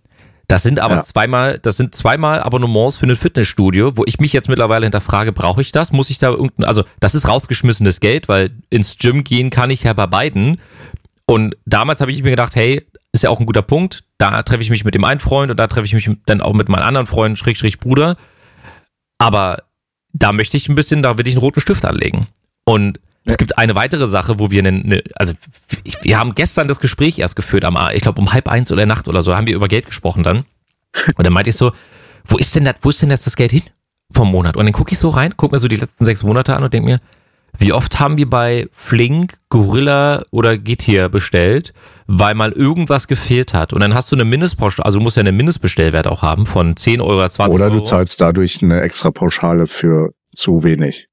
Das 0.47 0.65
sind 0.65 0.81
aber 0.81 0.97
Ja. 0.97 1.03
zweimal, 1.03 1.59
das 1.61 1.77
sind 1.77 1.95
zweimal 1.95 2.41
Abonnements 2.43 2.97
für 2.97 3.07
ein 3.07 3.15
Fitnessstudio, 3.15 3.97
wo 3.97 4.03
ich 4.07 4.19
mich 4.19 4.33
jetzt 4.33 4.49
mittlerweile 4.49 4.85
hinterfrage, 4.85 5.33
brauche 5.33 5.61
ich 5.61 5.71
das? 5.71 5.93
Muss 5.93 6.11
ich 6.11 6.19
da 6.19 6.31
irgendein, 6.31 6.65
also 6.67 6.83
das 6.99 7.15
ist 7.15 7.29
rausgeschmissenes 7.29 8.01
Geld, 8.01 8.29
weil 8.29 8.51
ins 8.69 8.99
Gym 8.99 9.23
gehen 9.23 9.51
kann 9.51 9.71
ich 9.71 9.85
ja 9.85 9.93
bei 9.93 10.07
beiden. 10.09 10.61
Und 11.27 11.57
damals 11.67 12.01
habe 12.01 12.11
ich 12.11 12.25
mir 12.25 12.31
gedacht, 12.31 12.57
hey, 12.57 12.85
ist 13.13 13.23
ja 13.23 13.31
auch 13.31 13.41
ein 13.41 13.47
guter 13.47 13.63
Punkt. 13.63 14.05
Da 14.19 14.43
treffe 14.43 14.63
ich 14.63 14.71
mich 14.71 14.85
mit 14.85 14.95
dem 14.95 15.05
einen 15.05 15.21
Freund 15.21 15.51
und 15.51 15.57
da 15.57 15.67
treffe 15.67 15.87
ich 15.87 15.95
mich 15.95 16.11
dann 16.27 16.41
auch 16.41 16.53
mit 16.53 16.69
meinem 16.69 16.85
anderen 16.85 17.07
Freund, 17.07 17.39
Schräg, 17.39 17.57
Schräg, 17.57 17.81
Bruder. 17.81 18.17
Aber 19.19 19.65
da 20.13 20.33
möchte 20.33 20.57
ich 20.57 20.69
ein 20.69 20.75
bisschen, 20.75 21.03
da 21.03 21.19
will 21.19 21.27
ich 21.27 21.35
einen 21.35 21.41
roten 21.41 21.61
Stift 21.61 21.85
anlegen. 21.85 22.27
Und 22.65 23.01
es 23.25 23.37
gibt 23.37 23.59
eine 23.59 23.75
weitere 23.75 24.07
Sache, 24.07 24.39
wo 24.39 24.51
wir 24.51 24.65
eine, 24.65 25.03
also 25.15 25.35
wir 26.03 26.19
haben 26.19 26.35
gestern 26.35 26.69
das 26.69 26.81
Gespräch 26.81 27.19
erst 27.19 27.37
geführt, 27.37 27.65
am, 27.65 27.77
ich 27.93 28.03
glaube 28.03 28.21
um 28.21 28.33
halb 28.33 28.49
eins 28.49 28.73
oder 28.73 28.87
Nacht 28.87 29.09
oder 29.09 29.23
so, 29.23 29.37
haben 29.37 29.47
wir 29.47 29.55
über 29.55 29.69
Geld 29.69 29.87
gesprochen 29.87 30.23
dann. 30.23 30.45
Und 31.17 31.25
dann 31.25 31.33
meinte 31.33 31.51
ich 31.51 31.57
so, 31.57 31.73
wo 32.25 32.39
ist 32.39 32.55
denn 32.55 32.65
das, 32.65 32.77
wo 32.83 32.91
ist 32.91 33.03
denn 33.03 33.11
jetzt 33.11 33.27
das 33.27 33.37
Geld 33.37 33.51
hin 33.51 33.63
vom 34.13 34.31
Monat? 34.31 34.57
Und 34.57 34.65
dann 34.65 34.73
gucke 34.73 34.93
ich 34.93 34.99
so 34.99 35.09
rein, 35.11 35.37
gucke 35.37 35.55
mir 35.55 35.59
so 35.59 35.69
die 35.69 35.77
letzten 35.77 36.05
sechs 36.05 36.23
Monate 36.23 36.55
an 36.57 36.63
und 36.63 36.73
denke 36.73 36.89
mir, 36.89 37.01
wie 37.59 37.73
oft 37.73 38.01
haben 38.01 38.17
wir 38.17 38.29
bei 38.29 38.69
Flink, 38.73 39.39
Gorilla 39.49 40.23
oder 40.31 40.57
Getir 40.57 41.09
bestellt, 41.09 41.73
weil 42.07 42.35
mal 42.35 42.53
irgendwas 42.53 43.09
gefehlt 43.09 43.55
hat? 43.55 43.73
Und 43.73 43.81
dann 43.81 43.95
hast 43.95 44.11
du 44.13 44.17
eine 44.17 44.25
Mindestpauschale, 44.25 44.85
also 44.85 44.99
du 44.99 45.03
musst 45.03 45.17
ja 45.17 45.23
einen 45.23 45.37
Mindestbestellwert 45.37 46.07
auch 46.07 46.23
haben 46.23 46.47
von 46.47 46.77
10 46.77 47.01
Euro, 47.01 47.29
20 47.29 47.55
Oder 47.55 47.71
du 47.71 47.81
zahlst 47.81 48.21
dadurch 48.21 48.63
eine 48.63 48.81
extra 48.81 49.11
Pauschale 49.11 49.67
für 49.67 50.13
zu 50.35 50.63
wenig. 50.63 51.09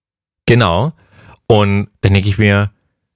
Genau. 0.45 0.93
Und 1.47 1.87
dann 2.01 2.13
denke 2.13 2.29
ich 2.29 2.37
mir, 2.37 2.71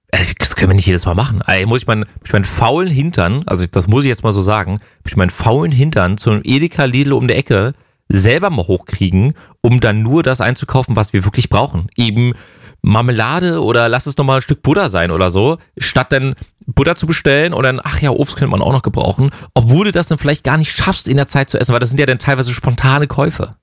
ey, 0.08 0.26
das 0.38 0.56
können 0.56 0.70
wir 0.70 0.76
nicht 0.76 0.86
jedes 0.86 1.06
Mal 1.06 1.14
machen. 1.14 1.42
Ey, 1.46 1.66
muss 1.66 1.82
ich 1.82 1.86
meinen, 1.86 2.04
ich 2.24 2.32
meinen 2.32 2.44
faulen 2.44 2.90
Hintern, 2.90 3.42
also 3.46 3.66
das 3.66 3.88
muss 3.88 4.04
ich 4.04 4.08
jetzt 4.08 4.24
mal 4.24 4.32
so 4.32 4.40
sagen, 4.40 4.80
ich 5.06 5.16
meinen 5.16 5.30
faulen 5.30 5.72
Hintern 5.72 6.18
zu 6.18 6.30
einem 6.30 6.42
Edeka 6.44 6.84
Lidl 6.84 7.12
um 7.12 7.28
der 7.28 7.36
Ecke 7.36 7.74
selber 8.08 8.50
mal 8.50 8.66
hochkriegen, 8.66 9.34
um 9.62 9.80
dann 9.80 10.02
nur 10.02 10.22
das 10.22 10.40
einzukaufen, 10.40 10.96
was 10.96 11.12
wir 11.12 11.24
wirklich 11.24 11.48
brauchen. 11.48 11.86
Eben 11.96 12.34
Marmelade 12.82 13.62
oder 13.62 13.88
lass 13.88 14.06
es 14.06 14.16
nochmal 14.16 14.36
ein 14.36 14.42
Stück 14.42 14.62
Butter 14.62 14.88
sein 14.88 15.10
oder 15.10 15.30
so, 15.30 15.58
statt 15.78 16.12
dann 16.12 16.34
Butter 16.66 16.96
zu 16.96 17.06
bestellen 17.06 17.54
und 17.54 17.62
dann, 17.62 17.80
ach 17.82 18.00
ja, 18.00 18.10
Obst 18.10 18.36
könnte 18.36 18.50
man 18.50 18.62
auch 18.62 18.72
noch 18.72 18.82
gebrauchen, 18.82 19.30
obwohl 19.54 19.86
du 19.86 19.92
das 19.92 20.08
dann 20.08 20.18
vielleicht 20.18 20.44
gar 20.44 20.58
nicht 20.58 20.72
schaffst 20.72 21.08
in 21.08 21.16
der 21.16 21.28
Zeit 21.28 21.48
zu 21.48 21.58
essen, 21.58 21.72
weil 21.72 21.80
das 21.80 21.90
sind 21.90 22.00
ja 22.00 22.06
dann 22.06 22.18
teilweise 22.18 22.52
spontane 22.52 23.06
Käufe. 23.06 23.56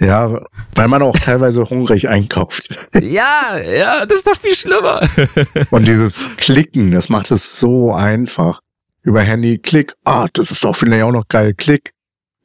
Ja, 0.00 0.44
weil 0.74 0.88
man 0.88 1.02
auch 1.02 1.16
teilweise 1.16 1.68
hungrig 1.68 2.08
einkauft. 2.08 2.76
Ja, 3.00 3.58
ja, 3.58 4.04
das 4.06 4.18
ist 4.18 4.26
doch 4.26 4.36
viel 4.36 4.54
schlimmer. 4.54 5.00
Und 5.70 5.86
dieses 5.86 6.28
Klicken, 6.36 6.90
das 6.90 7.08
macht 7.08 7.30
es 7.30 7.58
so 7.58 7.92
einfach. 7.92 8.60
Über 9.02 9.22
Handy, 9.22 9.58
Klick, 9.58 9.94
ah, 10.04 10.26
das 10.32 10.50
ist 10.50 10.64
doch 10.64 10.76
vielleicht 10.76 11.02
auch 11.04 11.12
noch 11.12 11.28
geil, 11.28 11.54
Klick. 11.54 11.92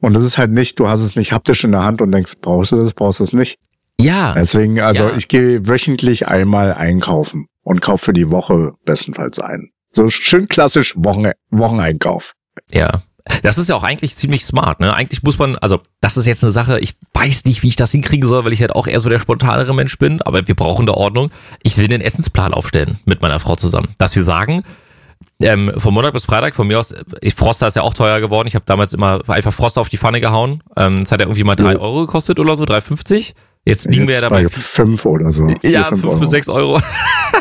Und 0.00 0.14
das 0.14 0.24
ist 0.24 0.38
halt 0.38 0.52
nicht, 0.52 0.78
du 0.78 0.88
hast 0.88 1.00
es 1.00 1.16
nicht 1.16 1.32
haptisch 1.32 1.64
in 1.64 1.72
der 1.72 1.82
Hand 1.82 2.00
und 2.00 2.12
denkst, 2.12 2.34
brauchst 2.40 2.72
du 2.72 2.76
das, 2.76 2.92
brauchst 2.92 3.20
du 3.20 3.24
es 3.24 3.32
nicht. 3.32 3.58
Ja. 4.00 4.32
Deswegen, 4.34 4.80
also 4.80 5.04
Ja. 5.08 5.16
ich 5.16 5.28
gehe 5.28 5.66
wöchentlich 5.66 6.28
einmal 6.28 6.74
einkaufen 6.74 7.46
und 7.62 7.80
kaufe 7.80 8.06
für 8.06 8.12
die 8.12 8.30
Woche 8.30 8.72
bestenfalls 8.84 9.38
ein. 9.38 9.70
So 9.90 10.08
schön 10.08 10.48
klassisch 10.48 10.94
Wochen, 10.96 11.30
Wocheneinkauf. 11.50 12.34
Ja. 12.70 13.02
Das 13.42 13.58
ist 13.58 13.68
ja 13.68 13.76
auch 13.76 13.82
eigentlich 13.82 14.16
ziemlich 14.16 14.44
smart, 14.46 14.80
ne? 14.80 14.94
Eigentlich 14.94 15.22
muss 15.22 15.38
man, 15.38 15.56
also 15.58 15.80
das 16.00 16.16
ist 16.16 16.24
jetzt 16.26 16.42
eine 16.42 16.50
Sache, 16.50 16.78
ich 16.80 16.94
weiß 17.12 17.44
nicht, 17.44 17.62
wie 17.62 17.68
ich 17.68 17.76
das 17.76 17.92
hinkriegen 17.92 18.26
soll, 18.26 18.44
weil 18.46 18.54
ich 18.54 18.62
halt 18.62 18.74
auch 18.74 18.86
eher 18.86 19.00
so 19.00 19.10
der 19.10 19.18
spontanere 19.18 19.74
Mensch 19.74 19.98
bin, 19.98 20.22
aber 20.22 20.48
wir 20.48 20.54
brauchen 20.54 20.86
da 20.86 20.94
Ordnung. 20.94 21.30
Ich 21.62 21.76
will 21.76 21.88
den 21.88 22.00
Essensplan 22.00 22.54
aufstellen 22.54 22.98
mit 23.04 23.20
meiner 23.20 23.38
Frau 23.38 23.54
zusammen. 23.54 23.88
Dass 23.98 24.16
wir 24.16 24.22
sagen, 24.22 24.62
ähm, 25.42 25.72
von 25.76 25.92
Montag 25.92 26.14
bis 26.14 26.24
Freitag, 26.24 26.54
von 26.56 26.66
mir 26.68 26.78
aus, 26.78 26.94
ich, 27.20 27.34
Froster 27.34 27.66
ist 27.66 27.76
ja 27.76 27.82
auch 27.82 27.92
teuer 27.92 28.20
geworden. 28.20 28.48
Ich 28.48 28.54
habe 28.54 28.64
damals 28.64 28.94
immer 28.94 29.20
einfach 29.28 29.52
Froster 29.52 29.82
auf 29.82 29.90
die 29.90 29.98
Pfanne 29.98 30.22
gehauen. 30.22 30.62
Ähm, 30.76 31.00
das 31.00 31.12
hat 31.12 31.20
ja 31.20 31.26
irgendwie 31.26 31.44
mal 31.44 31.54
drei. 31.54 31.76
Euro 31.76 32.06
gekostet 32.06 32.40
oder 32.40 32.56
so, 32.56 32.64
3,50. 32.64 33.34
Jetzt 33.68 33.86
liegen 33.86 34.06
wir 34.08 34.14
ja 34.14 34.20
Jetzt 34.20 34.30
dabei 34.30 34.42
bei 34.44 34.48
fünf 34.50 35.04
oder 35.04 35.32
so. 35.32 35.46
Ja, 35.62 35.84
fünf 35.84 36.00
5 36.00 36.04
Euro. 36.12 36.20
bis 36.20 36.30
6 36.30 36.48
Euro. 36.48 36.80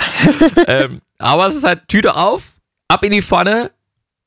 ähm, 0.68 1.02
aber 1.20 1.48
es 1.48 1.56
ist 1.56 1.64
halt 1.64 1.88
Tüte 1.88 2.16
auf, 2.16 2.44
ab 2.88 3.04
in 3.04 3.12
die 3.12 3.22
Pfanne, 3.22 3.72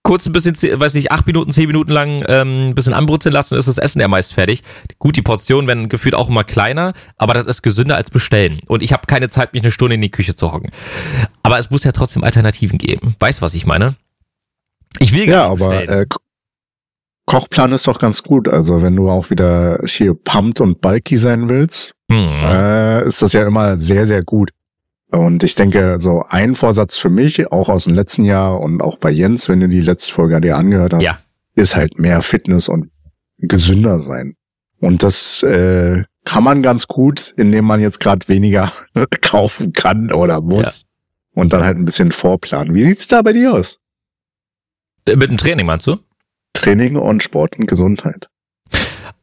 kurz 0.02 0.24
ein 0.26 0.32
bisschen, 0.32 0.56
weiß 0.80 0.94
nicht, 0.94 1.12
8 1.12 1.26
Minuten, 1.26 1.50
10 1.50 1.66
Minuten 1.66 1.92
lang 1.92 2.24
ähm, 2.28 2.68
ein 2.68 2.74
bisschen 2.74 2.94
anbrutzeln 2.94 3.32
lassen, 3.32 3.56
ist 3.58 3.68
das 3.68 3.78
Essen 3.78 4.00
ja 4.00 4.08
meist 4.08 4.32
fertig. 4.32 4.62
Gut, 4.98 5.16
die 5.16 5.22
Portionen 5.22 5.66
werden 5.66 5.88
gefühlt 5.88 6.14
auch 6.14 6.28
immer 6.30 6.42
kleiner, 6.44 6.94
aber 7.18 7.34
das 7.34 7.44
ist 7.44 7.62
gesünder 7.62 7.96
als 7.96 8.10
bestellen. 8.10 8.60
Und 8.66 8.82
ich 8.82 8.92
habe 8.92 9.06
keine 9.06 9.28
Zeit, 9.28 9.52
mich 9.52 9.62
eine 9.62 9.70
Stunde 9.70 9.96
in 9.96 10.00
die 10.00 10.10
Küche 10.10 10.34
zu 10.34 10.52
hocken. 10.52 10.70
Aber 11.42 11.58
es 11.58 11.70
muss 11.70 11.84
ja 11.84 11.92
trotzdem 11.92 12.24
Alternativen 12.24 12.78
geben. 12.78 13.14
Weißt 13.18 13.40
du, 13.40 13.42
was 13.42 13.54
ich 13.54 13.66
meine? 13.66 13.94
Ich 14.98 15.12
will 15.12 15.28
Ja, 15.28 15.44
gar 15.48 15.52
nicht 15.54 15.62
aber 15.62 15.70
bestellen. 15.78 16.00
äh, 16.02 16.06
Ko- 16.06 16.20
Kochplan 17.30 17.72
ist 17.72 17.86
doch 17.86 17.98
ganz 17.98 18.22
gut. 18.22 18.48
Also 18.48 18.82
wenn 18.82 18.96
du 18.96 19.08
auch 19.10 19.30
wieder 19.30 19.80
hier 19.86 20.14
pumped 20.14 20.60
und 20.60 20.80
bulky 20.80 21.16
sein 21.16 21.48
willst, 21.48 21.94
Hm. 22.10 22.18
äh, 22.44 23.06
ist 23.06 23.22
das 23.22 23.32
ja 23.32 23.46
immer 23.46 23.78
sehr, 23.78 24.06
sehr 24.06 24.22
gut. 24.24 24.50
Und 25.12 25.42
ich 25.42 25.54
denke, 25.54 25.98
so 26.00 26.24
ein 26.28 26.54
Vorsatz 26.54 26.96
für 26.96 27.08
mich, 27.10 27.50
auch 27.52 27.68
aus 27.68 27.84
dem 27.84 27.94
letzten 27.94 28.24
Jahr 28.24 28.60
und 28.60 28.80
auch 28.82 28.96
bei 28.98 29.10
Jens, 29.10 29.48
wenn 29.48 29.60
du 29.60 29.68
die 29.68 29.80
letzte 29.80 30.12
Folge 30.12 30.40
dir 30.40 30.56
angehört 30.56 30.92
hast, 30.94 31.02
Ja. 31.02 31.18
ist 31.54 31.74
halt 31.76 31.98
mehr 31.98 32.22
Fitness 32.22 32.68
und 32.68 32.90
gesünder 33.38 34.00
sein. 34.02 34.34
Und 34.80 35.02
das 35.02 35.42
äh, 35.42 36.04
kann 36.24 36.44
man 36.44 36.62
ganz 36.62 36.86
gut, 36.86 37.32
indem 37.36 37.64
man 37.64 37.80
jetzt 37.80 38.00
gerade 38.00 38.26
weniger 38.28 38.72
kaufen 39.20 39.72
kann 39.72 40.12
oder 40.12 40.40
muss. 40.40 40.82
Und 41.34 41.52
dann 41.52 41.62
halt 41.64 41.76
ein 41.76 41.84
bisschen 41.84 42.12
vorplanen. 42.12 42.74
Wie 42.74 42.82
sieht's 42.84 43.06
da 43.08 43.22
bei 43.22 43.32
dir 43.32 43.54
aus? 43.54 43.78
Äh, 45.06 45.16
Mit 45.16 45.30
dem 45.30 45.38
Training 45.38 45.66
meinst 45.66 45.86
du? 45.86 45.96
Training 46.60 46.96
und 46.96 47.22
Sport 47.22 47.58
und 47.58 47.66
Gesundheit. 47.66 48.28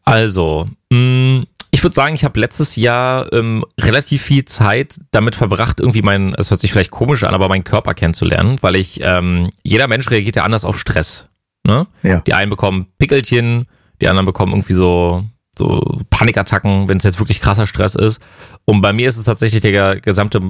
Also, 0.04 0.68
mh, 0.92 1.44
ich 1.70 1.84
würde 1.84 1.94
sagen, 1.94 2.16
ich 2.16 2.24
habe 2.24 2.40
letztes 2.40 2.76
Jahr 2.76 3.32
ähm, 3.32 3.64
relativ 3.80 4.24
viel 4.24 4.46
Zeit 4.46 5.00
damit 5.12 5.36
verbracht, 5.36 5.80
irgendwie 5.80 6.02
mein, 6.02 6.34
es 6.34 6.50
hört 6.50 6.60
sich 6.60 6.72
vielleicht 6.72 6.90
komisch 6.92 7.24
an, 7.24 7.36
aber 7.36 7.48
meinen 7.48 7.64
Körper 7.64 7.94
kennenzulernen, 7.94 8.58
weil 8.62 8.76
ich, 8.76 9.02
ähm, 9.04 9.52
jeder 9.64 9.88
Mensch 9.88 10.10
reagiert 10.10 10.36
ja 10.36 10.44
anders 10.44 10.66
auf 10.66 10.80
Stress. 10.80 11.28
Ne? 11.64 11.86
Ja. 12.02 12.22
Die 12.22 12.34
einen 12.34 12.50
bekommen 12.50 12.88
Pickelchen, 12.98 13.68
die 14.02 14.08
anderen 14.08 14.26
bekommen 14.26 14.54
irgendwie 14.54 14.74
so, 14.74 15.24
so 15.56 16.02
Panikattacken, 16.10 16.90
wenn 16.90 16.98
es 16.98 17.04
jetzt 17.04 17.20
wirklich 17.20 17.42
krasser 17.42 17.68
Stress 17.68 17.94
ist. 17.94 18.20
Und 18.66 18.82
bei 18.82 18.94
mir 18.94 19.08
ist 19.08 19.18
es 19.18 19.26
tatsächlich 19.26 19.62
der 19.62 20.00
gesamte 20.00 20.42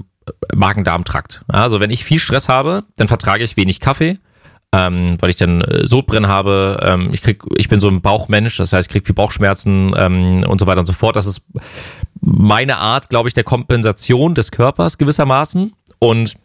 Magen-Darm-Trakt. 0.56 1.43
Also 1.47 1.80
wenn 1.80 1.91
ich 1.91 2.06
viel 2.06 2.19
Stress 2.19 2.47
habe, 2.47 2.84
dann 2.95 3.08
vertrage 3.08 3.43
ich 3.43 3.58
wenig 3.58 3.80
Kaffee, 3.80 4.19
ähm, 4.78 5.18
weil 5.20 5.32
ich 5.32 5.36
dann 5.36 5.62
äh, 5.62 5.88
Sodbrennen 5.88 6.30
habe. 6.30 6.80
Ähm, 6.84 7.10
ich 7.12 7.24
krieg, 7.24 7.42
ich 7.56 7.68
bin 7.68 7.80
so 7.80 7.88
ein 7.88 8.02
Bauchmensch, 8.02 8.58
das 8.58 8.74
heißt, 8.74 8.88
ich 8.88 8.92
krieg 8.92 9.06
viel 9.06 9.16
Bauchschmerzen 9.16 9.94
ähm, 9.98 10.44
und 10.44 10.60
so 10.60 10.68
weiter 10.68 10.82
und 10.82 10.86
so 10.86 10.94
fort. 10.94 11.16
Das 11.16 11.26
ist 11.26 11.42
meine 12.22 12.78
Art, 12.78 13.10
glaube 13.10 13.28
ich, 13.28 13.34
der 13.34 13.44
Kompensation 13.44 14.36
des 14.36 14.52
Körpers 14.52 15.00
gewissermaßen. 15.00 15.74
Und 15.98 16.36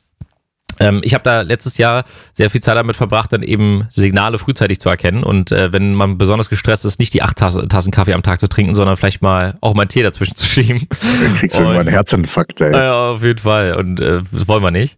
ähm, 0.81 1.03
ich 1.05 1.13
habe 1.13 1.25
da 1.25 1.43
letztes 1.43 1.77
Jahr 1.77 2.05
sehr 2.33 2.49
viel 2.49 2.63
Zeit 2.63 2.77
damit 2.77 2.97
verbracht, 2.97 3.35
dann 3.35 3.43
eben 3.43 3.87
Signale 3.91 4.39
frühzeitig 4.39 4.81
zu 4.81 4.89
erkennen. 4.89 5.25
Und 5.25 5.53
äh, 5.53 5.71
wenn 5.71 5.93
man 5.95 6.17
besonders 6.17 6.49
gestresst 6.49 6.87
ist, 6.87 6.99
nicht 6.99 7.13
die 7.13 7.23
acht 7.23 7.37
Tassen, 7.37 7.91
Kaffee 7.91 8.15
am 8.15 8.23
Tag 8.23 8.41
zu 8.41 8.49
trinken, 8.49 8.75
sondern 8.75 8.97
vielleicht 8.97 9.21
mal 9.21 9.57
auch 9.61 9.75
mal 9.75 9.83
einen 9.83 9.91
Tee 9.91 10.03
dazwischen 10.03 10.37
zu 10.37 10.47
schieben. 10.47 10.87
Dann 11.23 11.37
kriegst 11.37 11.57
du 11.57 11.61
irgendwann 11.61 11.87
einen 11.87 11.95
Herzinfarkt, 11.95 12.63
ey. 12.63 12.73
Ja, 12.73 13.11
auf 13.11 13.23
jeden 13.23 13.41
Fall. 13.41 13.75
Und 13.75 14.01
äh, 14.01 14.21
das 14.33 14.49
wollen 14.49 14.63
wir 14.63 14.71
nicht. 14.71 14.97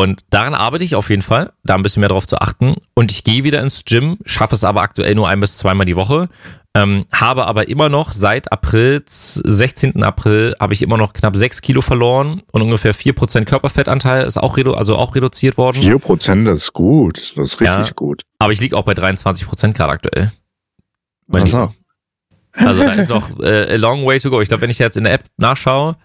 Und 0.00 0.22
daran 0.30 0.54
arbeite 0.54 0.82
ich 0.82 0.94
auf 0.94 1.10
jeden 1.10 1.20
Fall, 1.20 1.52
da 1.62 1.74
ein 1.74 1.82
bisschen 1.82 2.00
mehr 2.00 2.08
drauf 2.08 2.26
zu 2.26 2.38
achten. 2.38 2.74
Und 2.94 3.12
ich 3.12 3.22
gehe 3.22 3.44
wieder 3.44 3.60
ins 3.60 3.84
Gym, 3.84 4.16
schaffe 4.24 4.54
es 4.54 4.64
aber 4.64 4.80
aktuell 4.80 5.14
nur 5.14 5.28
ein 5.28 5.40
bis 5.40 5.58
zweimal 5.58 5.84
die 5.84 5.94
Woche. 5.94 6.30
Ähm, 6.74 7.04
habe 7.12 7.46
aber 7.46 7.68
immer 7.68 7.90
noch 7.90 8.12
seit 8.12 8.50
April, 8.50 9.02
16. 9.06 10.02
April, 10.02 10.54
habe 10.58 10.72
ich 10.72 10.80
immer 10.80 10.96
noch 10.96 11.12
knapp 11.12 11.36
sechs 11.36 11.60
Kilo 11.60 11.82
verloren 11.82 12.40
und 12.50 12.62
ungefähr 12.62 12.94
vier 12.94 13.12
Prozent 13.12 13.46
Körperfettanteil 13.46 14.24
ist 14.24 14.38
auch, 14.38 14.56
redu 14.56 14.72
also 14.72 14.96
auch 14.96 15.14
reduziert 15.16 15.58
worden. 15.58 15.82
Vier 15.82 15.98
Prozent, 15.98 16.48
das 16.48 16.62
ist 16.62 16.72
gut. 16.72 17.34
Das 17.36 17.48
ist 17.48 17.60
richtig 17.60 17.88
Ja. 17.88 17.92
gut. 17.94 18.22
Aber 18.38 18.52
ich 18.54 18.60
liege 18.60 18.78
auch 18.78 18.84
bei 18.84 18.94
23 18.94 19.46
Prozent 19.46 19.76
gerade 19.76 19.92
aktuell. 19.92 20.32
Mein 21.26 21.42
Ach 21.42 21.48
so. 21.48 21.74
Also 22.54 22.82
da 22.84 22.92
ist 22.94 23.10
noch 23.10 23.38
äh, 23.40 23.74
a 23.74 23.76
long 23.76 24.06
way 24.06 24.18
to 24.18 24.30
go. 24.30 24.40
Ich 24.40 24.48
glaube, 24.48 24.62
wenn 24.62 24.70
ich 24.70 24.78
jetzt 24.78 24.96
in 24.96 25.04
der 25.04 25.12
App 25.12 25.24
nachschaue, 25.36 25.96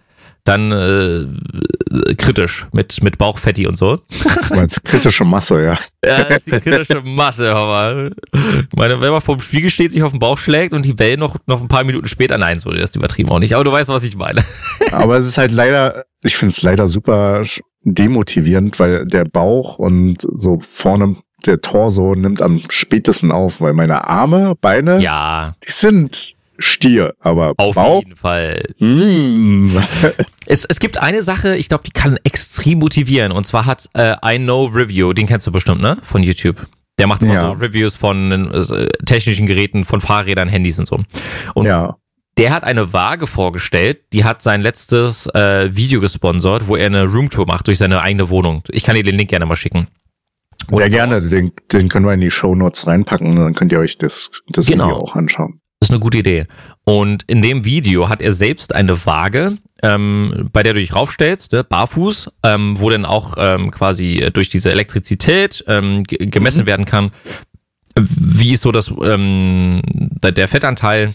dann 0.46 0.72
äh, 0.72 2.16
kritisch 2.16 2.68
mit, 2.72 3.02
mit 3.04 3.18
Bauchfetti 3.18 3.68
und 3.68 3.78
so. 3.78 3.98
Du 3.98 4.56
meinst 4.56 4.84
kritische 4.84 5.26
Masse, 5.26 5.64
ja. 5.64 5.78
Ja, 6.06 6.24
das 6.24 6.46
ist 6.46 6.48
die 6.48 6.60
kritische 6.60 7.02
Masse. 7.02 8.12
Ich 8.34 8.78
meine, 8.78 9.02
wenn 9.02 9.12
man 9.12 9.22
vor 9.22 9.38
dem 9.38 9.42
Spiegel 9.42 9.70
steht, 9.72 9.92
sich 9.92 10.04
auf 10.04 10.12
den 10.12 10.20
Bauch 10.20 10.38
schlägt 10.38 10.74
und 10.74 10.86
die 10.86 10.98
Wellen 11.00 11.20
noch, 11.20 11.36
noch 11.48 11.62
ein 11.62 11.68
paar 11.68 11.84
Minuten 11.84 12.08
später, 12.08 12.38
nein, 12.38 12.60
so, 12.60 12.72
das 12.72 12.92
ist 12.92 12.96
übertrieben 12.96 13.30
auch 13.30 13.40
nicht. 13.40 13.56
Aber 13.56 13.64
du 13.64 13.72
weißt, 13.72 13.90
was 13.90 14.04
ich 14.04 14.16
meine. 14.16 14.44
Aber 14.92 15.18
es 15.18 15.28
ist 15.28 15.38
halt 15.38 15.52
leider, 15.52 16.06
ich 16.22 16.38
finde 16.38 16.52
es 16.52 16.62
leider 16.62 16.88
super 16.88 17.44
demotivierend, 17.82 18.80
weil 18.80 19.06
der 19.08 19.26
Bauch 19.26 19.80
und 19.80 20.22
so 20.22 20.60
vorne 20.62 21.18
der 21.46 21.62
Torso 21.62 22.16
nimmt 22.16 22.42
am 22.42 22.62
spätesten 22.70 23.32
auf, 23.32 23.62
weil 23.62 23.74
meine 23.74 24.08
Arme, 24.08 24.56
Beine, 24.60 25.00
Ja, 25.02 25.56
die 25.68 25.72
sind 25.72 26.35
Stier, 26.58 27.14
aber 27.20 27.54
Auf 27.58 27.76
Bauch? 27.76 28.02
jeden 28.04 28.16
Fall. 28.16 28.64
Mm. 28.80 29.70
Es, 30.48 30.66
es 30.66 30.80
gibt 30.80 30.98
eine 31.02 31.22
Sache, 31.22 31.56
ich 31.56 31.70
glaube, 31.70 31.84
die 31.86 31.92
kann 31.92 32.18
extrem 32.24 32.80
motivieren. 32.80 33.32
Und 33.32 33.46
zwar 33.46 33.66
hat 33.66 33.90
äh, 33.94 34.16
I 34.24 34.38
Know 34.38 34.66
Review, 34.66 35.14
den 35.14 35.28
kennst 35.28 35.46
du 35.48 35.52
bestimmt, 35.52 35.82
ne? 35.82 35.98
Von 36.06 36.24
YouTube. 36.24 36.68
Der 36.98 37.08
macht 37.08 37.24
immer 37.24 37.34
Ja. 37.34 37.46
so 37.48 37.52
Reviews 37.60 37.96
von 37.96 38.32
äh, 38.54 38.88
technischen 39.06 39.48
Geräten, 39.48 39.84
von 39.86 40.00
Fahrrädern, 40.02 40.48
Handys 40.48 40.80
und 40.80 40.88
so. 40.88 41.00
Und 41.54 41.66
ja. 41.66 41.96
der 42.38 42.52
hat 42.54 42.64
eine 42.64 42.94
Waage 42.94 43.28
vorgestellt, 43.28 44.00
die 44.14 44.24
hat 44.24 44.42
sein 44.42 44.62
letztes 44.62 45.28
äh, 45.36 45.76
Video 45.76 46.00
gesponsert, 46.00 46.68
wo 46.68 46.76
er 46.78 46.86
eine 46.86 47.06
Roomtour 47.06 47.48
macht 47.48 47.68
durch 47.68 47.80
seine 47.80 48.02
eigene 48.02 48.30
Wohnung. 48.30 48.64
Ich 48.70 48.84
kann 48.84 48.96
dir 48.96 49.04
den 49.04 49.16
Link 49.18 49.30
gerne 49.30 49.46
mal 49.46 49.56
schicken. 49.58 49.88
Sehr 50.70 50.80
dort- 50.80 50.92
gerne, 50.92 51.22
den, 51.28 51.52
den 51.74 51.90
können 51.90 52.06
wir 52.06 52.14
in 52.14 52.22
die 52.22 52.32
Shownotes 52.32 52.88
reinpacken, 52.88 53.36
dann 53.36 53.54
könnt 53.56 53.72
ihr 53.74 53.80
euch 53.80 53.98
das, 53.98 54.32
das 54.48 54.66
Genau. 54.66 54.86
Video 54.86 54.98
auch 55.02 55.16
anschauen. 55.16 55.60
Das 55.80 55.90
ist 55.90 55.94
eine 55.94 56.00
gute 56.00 56.18
Idee. 56.20 56.48
Und 56.84 57.24
in 57.28 57.42
dem 57.42 57.66
Video 57.66 58.10
hat 58.10 58.22
er 58.22 58.32
selbst 58.32 58.74
eine 58.74 59.06
Waage, 59.06 59.58
ähm, 59.84 60.50
bei 60.52 60.64
der 60.64 60.74
du 60.74 60.80
dich 60.80 60.96
raufstellst, 60.96 61.52
ne, 61.52 61.64
barfuß, 61.64 62.30
ähm, 62.44 62.80
wo 62.80 62.90
dann 62.90 63.06
auch 63.06 63.36
ähm, 63.38 63.72
quasi 63.72 64.20
äh, 64.20 64.32
durch 64.32 64.50
diese 64.50 64.72
Elektrizität 64.72 65.64
ähm, 65.68 66.04
ge- 66.04 66.26
gemessen 66.28 66.66
werden 66.66 66.86
kann, 66.86 67.12
wie 67.98 68.54
ist 68.54 68.62
so 68.62 68.72
das 68.72 68.92
ähm, 69.04 69.82
der 70.24 70.32
der 70.32 70.48
Fettanteil, 70.48 71.14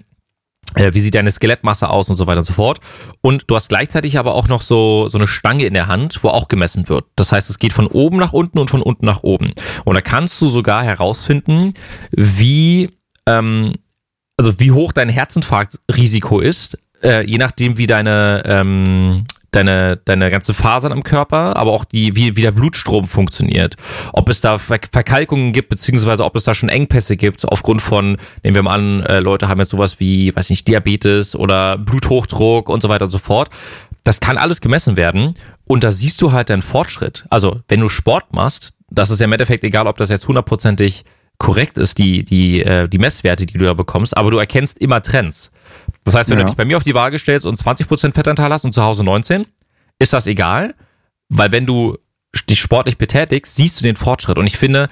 äh, 0.77 0.93
wie 0.93 1.01
sieht 1.01 1.15
deine 1.15 1.31
Skelettmasse 1.31 1.89
aus 1.89 2.09
und 2.11 2.17
so 2.17 2.27
weiter 2.27 2.39
und 2.41 2.47
so 2.47 2.53
fort. 2.53 2.81
Und 3.23 3.45
du 3.49 3.57
hast 3.57 3.71
gleichzeitig 3.71 4.19
aber 4.19 4.35
auch 4.35 4.47
noch 4.49 4.63
so, 4.63 5.09
so 5.09 5.19
eine 5.19 5.27
Stange 5.27 5.65
in 5.65 5.75
der 5.75 5.89
Hand, 5.89 6.23
wo 6.23 6.29
auch 6.29 6.49
gemessen 6.49 6.89
wird. 6.89 7.07
Das 7.17 7.33
heißt, 7.33 7.51
es 7.51 7.59
geht 7.59 7.73
von 7.73 7.87
oben 7.87 8.19
nach 8.19 8.33
unten 8.35 8.59
und 8.59 8.71
von 8.71 8.83
unten 8.83 9.07
nach 9.07 9.23
oben. 9.23 9.53
Und 9.85 9.95
da 9.95 10.01
kannst 10.01 10.41
du 10.41 10.49
sogar 10.49 10.85
herausfinden, 10.85 11.75
wie 12.13 12.91
ähm, 13.27 13.75
also 14.41 14.59
wie 14.59 14.73
hoch 14.73 14.93
dein 14.93 15.11
Herzinfarktrisiko 15.11 16.41
ist, 16.41 16.79
äh, 17.03 17.27
je 17.27 17.37
nachdem, 17.37 17.77
wie 17.77 17.87
deine, 17.87 18.43
ähm, 18.47 19.25
deine, 19.51 19.99
deine 20.03 20.31
ganze 20.31 20.55
Fasern 20.55 20.93
am 20.93 21.03
Körper, 21.03 21.57
aber 21.57 21.73
auch 21.73 21.85
die, 21.85 22.17
wie, 22.17 22.37
wie 22.37 22.41
der 22.41 22.51
Blutstrom 22.51 23.05
funktioniert. 23.05 23.77
Ob 24.15 24.31
es 24.31 24.41
da 24.41 24.57
Ver 24.57 24.79
Verkalkungen 24.91 25.53
gibt, 25.53 25.69
beziehungsweise 25.69 26.25
ob 26.25 26.37
es 26.37 26.45
da 26.45 26.55
schon 26.55 26.71
Engpässe 26.71 27.19
gibt, 27.19 27.47
aufgrund 27.47 27.83
von, 27.83 28.17
nehmen 28.43 28.55
wir 28.55 28.63
mal 28.63 28.77
an, 28.77 29.03
äh, 29.03 29.21
Leute 29.21 29.47
haben 29.47 29.61
jetzt 29.61 29.73
sowas 29.73 30.01
wie, 30.01 30.35
weiß 30.35 30.49
nicht, 30.49 30.67
Diabetes 30.67 31.37
oder 31.37 31.77
Bluthochdruck 31.77 32.71
und 32.71 32.81
so 32.81 32.89
weiter 32.89 33.05
und 33.05 33.11
so 33.11 33.19
fort. 33.19 33.51
Das 34.05 34.21
kann 34.21 34.39
alles 34.39 34.63
gemessen 34.63 34.97
werden 34.97 35.35
und 35.67 35.85
da 35.85 35.91
siehst 35.91 36.23
du 36.23 36.33
halt 36.33 36.49
deinen 36.49 36.63
Fortschritt. 36.63 37.27
Also, 37.29 37.61
wenn 37.69 37.81
du 37.81 37.91
Sport 37.91 38.33
machst, 38.33 38.73
das 38.89 39.11
ist 39.11 39.21
ja 39.21 39.27
im 39.27 39.33
Endeffekt 39.33 39.65
egal, 39.65 39.87
ob 39.87 39.99
das 39.99 40.09
jetzt 40.09 40.27
hundertprozentig 40.27 41.05
korrekt 41.41 41.79
ist, 41.79 41.99
die, 41.99 42.23
die, 42.23 42.63
äh, 42.63 42.87
die 42.87 42.99
Messwerte, 42.99 43.47
die 43.47 43.55
du 43.59 43.65
da 43.65 43.73
bekommst, 43.75 44.17
aber 44.17 44.31
du 44.31 44.37
erkennst 44.37 44.79
immer 44.79 45.03
Trends. 45.03 45.51
Das 46.05 46.15
heißt, 46.15 46.31
wenn 46.31 46.39
Ja. 46.39 46.45
du 46.45 46.51
dich 46.51 46.57
bei 46.57 46.67
mir 46.67 46.77
auf 46.77 46.85
die 46.85 46.95
Waage 46.95 47.19
stellst 47.19 47.47
und 47.47 47.57
20% 47.57 48.15
Fettanteil 48.15 48.53
hast 48.53 48.65
und 48.65 48.75
zu 48.75 48.83
Hause 48.85 49.03
19, 49.03 49.47
ist 49.99 50.13
das 50.13 50.27
egal, 50.27 50.75
weil 51.31 51.51
wenn 51.51 51.67
du 51.67 51.97
dich 52.49 52.61
sportlich 52.61 52.99
betätigst, 52.99 53.57
siehst 53.57 53.81
du 53.81 53.85
den 53.85 53.97
Fortschritt. 53.97 54.37
Und 54.39 54.47
ich 54.47 54.59
finde, 54.59 54.89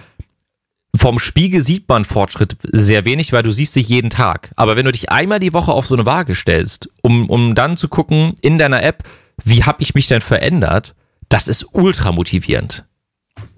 vom 0.97 1.19
Spiegel 1.19 1.63
sieht 1.63 1.87
man 1.89 2.05
Fortschritt 2.07 2.57
sehr 2.63 3.05
wenig, 3.05 3.33
weil 3.33 3.43
du 3.43 3.53
siehst 3.53 3.77
dich 3.77 3.89
jeden 3.89 4.11
Tag. 4.11 4.51
Aber 4.57 4.75
wenn 4.77 4.87
du 4.87 4.93
dich 4.93 5.11
einmal 5.11 5.39
die 5.41 5.53
Woche 5.53 5.73
auf 5.73 5.87
so 5.87 5.95
eine 5.95 6.07
Waage 6.07 6.35
stellst, 6.35 6.89
um, 7.03 7.29
um 7.29 7.55
dann 7.55 7.77
zu 7.77 7.89
gucken 7.89 8.35
in 8.41 8.57
deiner 8.59 8.83
App, 8.83 9.05
wie 9.45 9.65
habe 9.65 9.83
ich 9.83 9.95
mich 9.95 10.09
denn 10.09 10.23
verändert, 10.23 10.95
das 11.29 11.47
ist 11.47 11.67
ultra 11.73 12.11
motivierend. 12.11 12.85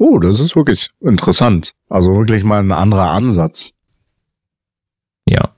Oh, 0.00 0.18
das 0.18 0.40
ist 0.40 0.56
wirklich 0.56 0.88
interessant. 1.00 1.74
Also 1.90 2.16
wirklich 2.16 2.42
mal 2.42 2.60
ein 2.60 2.72
anderer 2.72 3.10
Ansatz. 3.10 3.72
Ja. 5.28 5.50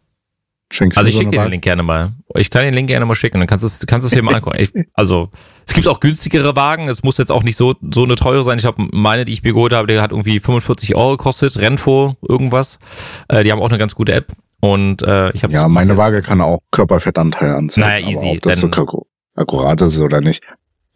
Schenkst 0.73 0.99
Also 0.99 1.09
ich 1.09 1.15
so 1.15 1.21
schicke 1.21 1.31
dir 1.31 1.43
den? 1.43 1.53
Link 1.53 1.63
gerne 1.63 1.85
mal. 1.85 2.15
Ich 2.35 2.51
kann 2.51 2.65
den 2.65 2.75
Link 2.75 2.89
gerne 2.89 3.07
mal 3.07 3.15
schicken, 3.15 3.39
dann 3.39 3.47
kannst 3.47 3.63
du 3.63 3.69
es 3.69 3.87
kannst 3.87 4.05
du 4.05 4.09
es 4.09 4.15
dir 4.15 4.23
mal 4.23 4.35
angucken. 4.35 4.59
Ich, 4.61 4.73
also 4.95 5.31
es 5.65 5.75
gibt 5.75 5.87
auch 5.87 6.01
günstigere 6.01 6.57
Wagen. 6.57 6.89
Es 6.89 7.05
muss 7.05 7.19
jetzt 7.19 7.31
auch 7.31 7.45
nicht 7.45 7.57
so 7.57 7.77
so 7.93 8.03
eine 8.03 8.17
teure 8.17 8.43
sein. 8.43 8.59
Ich 8.59 8.65
habe 8.65 8.85
meine, 8.93 9.25
die 9.25 9.33
ich 9.33 9.45
mir 9.45 9.53
geholt 9.53 9.73
habe, 9.73 9.87
die 9.87 10.01
hat 10.01 10.11
irgendwie 10.11 10.41
45 10.41 10.97
Euro 10.97 11.13
gekostet. 11.19 11.57
Renfo 11.59 12.17
irgendwas. 12.27 12.81
Äh, 13.29 13.45
die 13.45 13.53
haben 13.53 13.61
auch 13.61 13.69
eine 13.69 13.79
ganz 13.79 13.95
gute 13.95 14.13
App. 14.13 14.33
Und 14.59 15.03
äh, 15.03 15.31
ich 15.35 15.45
habe 15.45 15.53
Ja, 15.53 15.69
meine 15.69 15.97
Waage 15.97 16.21
kann 16.21 16.41
auch 16.41 16.59
Körperfettanteil 16.73 17.53
anzeigen. 17.53 17.87
Naja, 17.87 18.09
easy, 18.09 18.31
ob 18.31 18.43
das 18.43 18.59
so 18.59 19.07
akkurat 19.37 19.81
ist 19.83 20.01
oder 20.01 20.21
nicht. 20.21 20.43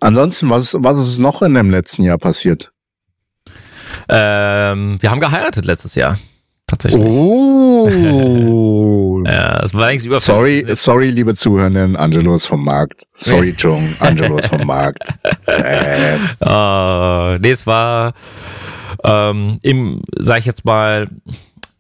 Ansonsten, 0.00 0.50
was, 0.50 0.74
was 0.80 1.06
ist 1.06 1.18
noch 1.18 1.42
in 1.42 1.54
dem 1.54 1.70
letzten 1.70 2.02
Jahr 2.02 2.18
passiert? 2.18 2.72
Ähm, 4.08 4.98
wir 5.00 5.10
haben 5.10 5.20
geheiratet 5.20 5.64
letztes 5.64 5.94
Jahr. 5.94 6.18
Tatsächlich. 6.66 7.12
Oh. 7.12 7.88
Ja, 9.26 9.60
es 9.60 9.74
war 9.74 9.88
längst 9.88 10.06
über 10.06 10.20
sorry, 10.20 10.64
sorry, 10.76 11.10
liebe 11.10 11.34
Zuhörenden, 11.34 11.96
Angelo 11.96 12.36
ist 12.36 12.46
vom 12.46 12.64
Markt. 12.64 13.08
Sorry, 13.14 13.52
Jung, 13.58 13.82
Angelo 13.98 14.38
ist 14.38 14.46
vom 14.46 14.64
Markt. 14.64 15.02
Sad. 15.44 16.36
Äh, 16.40 17.38
nee, 17.42 17.50
es 17.50 17.66
war 17.66 18.12
ähm, 19.02 19.58
im, 19.62 20.02
sag 20.16 20.38
ich 20.38 20.46
jetzt 20.46 20.64
mal, 20.64 21.08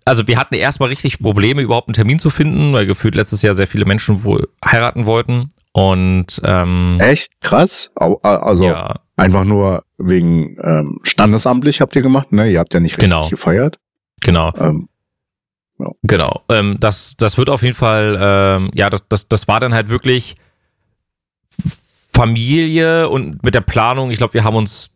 also 0.04 0.26
wir 0.26 0.38
hatten 0.38 0.54
erstmal 0.54 0.88
richtig 0.88 1.20
Probleme, 1.20 1.62
überhaupt 1.62 1.88
einen 1.88 1.94
Termin 1.94 2.18
zu 2.18 2.30
finden, 2.30 2.72
weil 2.72 2.86
gefühlt 2.86 3.14
letztes 3.14 3.42
Jahr 3.42 3.54
sehr 3.54 3.68
viele 3.68 3.84
Menschen 3.84 4.24
wohl 4.24 4.48
heiraten 4.64 5.06
wollten. 5.06 5.50
Und 5.76 6.40
ähm, 6.42 6.96
Echt 7.00 7.38
krass. 7.42 7.90
Also 7.96 8.64
ja, 8.64 8.94
einfach 9.16 9.44
nur 9.44 9.84
wegen 9.98 10.56
ähm, 10.62 11.00
standesamtlich 11.02 11.82
habt 11.82 11.94
ihr 11.96 12.00
gemacht, 12.00 12.32
ne? 12.32 12.50
Ihr 12.50 12.60
habt 12.60 12.72
ja 12.72 12.80
nicht 12.80 12.92
richtig 12.92 13.10
Genau. 13.10 13.28
gefeiert. 13.28 13.78
genau. 14.22 14.52
Ähm, 14.58 14.88
Genau, 16.02 16.40
ähm, 16.48 16.78
das, 16.80 17.12
das 17.18 17.36
wird 17.36 17.50
auf 17.50 17.62
jeden 17.62 17.74
Fall, 17.74 18.16
ähm, 18.18 18.70
ja, 18.72 18.88
das, 18.88 19.06
das, 19.10 19.28
das 19.28 19.46
war 19.46 19.60
dann 19.60 19.74
halt 19.74 19.90
wirklich 19.90 20.36
Familie 22.14 23.10
und 23.10 23.42
mit 23.42 23.54
der 23.54 23.60
Planung, 23.60 24.10
ich 24.10 24.16
glaube, 24.16 24.32
wir 24.32 24.44
haben 24.44 24.56
uns, 24.56 24.88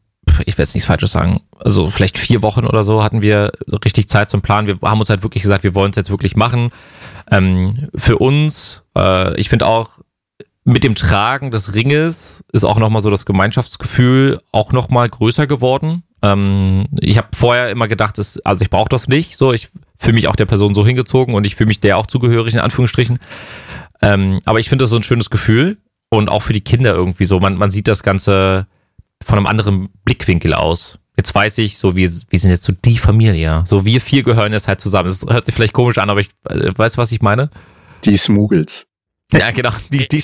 ich 0.47 0.55
werde 0.55 0.62
jetzt 0.62 0.75
nichts 0.75 0.87
Falsches 0.87 1.12
sagen, 1.12 1.43
also 1.59 1.90
vielleicht 1.90 2.16
vier 2.16 2.40
Wochen 2.40 2.64
oder 2.64 2.83
so 2.83 3.03
hatten 3.03 3.21
wir 3.21 3.53
richtig 3.85 4.09
Zeit 4.09 4.31
zum 4.31 4.40
Planen. 4.40 4.69
Wir 4.69 4.79
haben 4.83 5.01
uns 5.01 5.11
halt 5.11 5.23
wirklich 5.23 5.43
gesagt, 5.43 5.64
wir 5.64 5.75
wollen 5.75 5.90
es 5.90 5.97
jetzt 5.97 6.09
wirklich 6.11 6.35
machen. 6.35 6.71
Ähm, 7.31 7.90
für 7.95 8.16
uns, 8.16 8.83
äh, 8.97 9.38
ich 9.38 9.51
finde 9.51 9.66
auch, 9.66 9.99
mit 10.70 10.85
dem 10.85 10.94
Tragen 10.94 11.50
des 11.50 11.74
Ringes 11.74 12.44
ist 12.52 12.64
auch 12.64 12.78
nochmal 12.78 13.02
so 13.02 13.11
das 13.11 13.26
Gemeinschaftsgefühl 13.26 14.40
auch 14.52 14.72
nochmal 14.72 15.09
größer 15.09 15.46
geworden. 15.46 16.02
Ähm, 16.22 16.83
ich 17.00 17.18
habe 17.18 17.28
vorher 17.35 17.70
immer 17.70 17.88
gedacht, 17.88 18.18
dass, 18.18 18.38
also 18.40 18.62
ich 18.62 18.70
brauche 18.70 18.88
das 18.88 19.09
nicht. 19.09 19.37
So, 19.37 19.52
ich 19.52 19.68
fühle 19.96 20.14
mich 20.14 20.28
auch 20.28 20.37
der 20.37 20.46
Person 20.46 20.74
so 20.74 20.87
hingezogen 20.87 21.35
und 21.35 21.44
ich 21.44 21.56
fühle 21.56 21.68
mich 21.68 21.80
der 21.80 21.98
auch 21.98 22.06
zugehörig, 22.06 22.54
in 22.54 22.61
Anführungsstrichen. 22.61 23.18
Ähm, 24.02 24.40
aber 24.44 24.61
ich 24.61 24.68
finde 24.68 24.85
das 24.85 24.90
so 24.90 24.96
ein 24.96 25.02
schönes 25.02 25.30
Gefühl 25.30 25.78
und 26.09 26.28
auch 26.28 26.42
für 26.42 26.52
die 26.52 26.62
Kinder 26.62 26.94
irgendwie 26.94 27.24
so. 27.24 27.40
Man, 27.40 27.56
man 27.56 27.70
sieht 27.70 27.88
das 27.88 28.02
Ganze 28.02 28.66
von 29.24 29.38
einem 29.38 29.46
anderen 29.46 29.88
Blickwinkel 30.04 30.54
aus. 30.54 30.98
Jetzt 31.16 31.35
weiß 31.35 31.59
ich, 31.59 31.76
so 31.76 31.96
wir, 31.96 32.11
wir 32.11 32.38
sind 32.38 32.50
jetzt 32.50 32.64
so 32.64 32.72
die 32.72 32.96
Familie. 32.96 33.62
So 33.66 33.85
wir 33.85 34.00
vier 34.00 34.22
gehören 34.22 34.52
jetzt 34.52 34.68
halt 34.68 34.80
zusammen. 34.80 35.09
Das 35.09 35.26
hört 35.28 35.44
sich 35.44 35.54
vielleicht 35.54 35.74
komisch 35.74 35.98
an, 35.98 36.09
aber 36.09 36.20
ich 36.20 36.30
äh, 36.48 36.70
weiß, 36.74 36.96
was 36.96 37.12
ich 37.12 37.20
meine. 37.20 37.50
die 38.04 38.16
Smuggels. 38.16 38.87
Ja, 39.33 39.51
genau. 39.51 39.71
Die, 39.93 39.99
die, 40.09 40.09
die. 40.09 40.23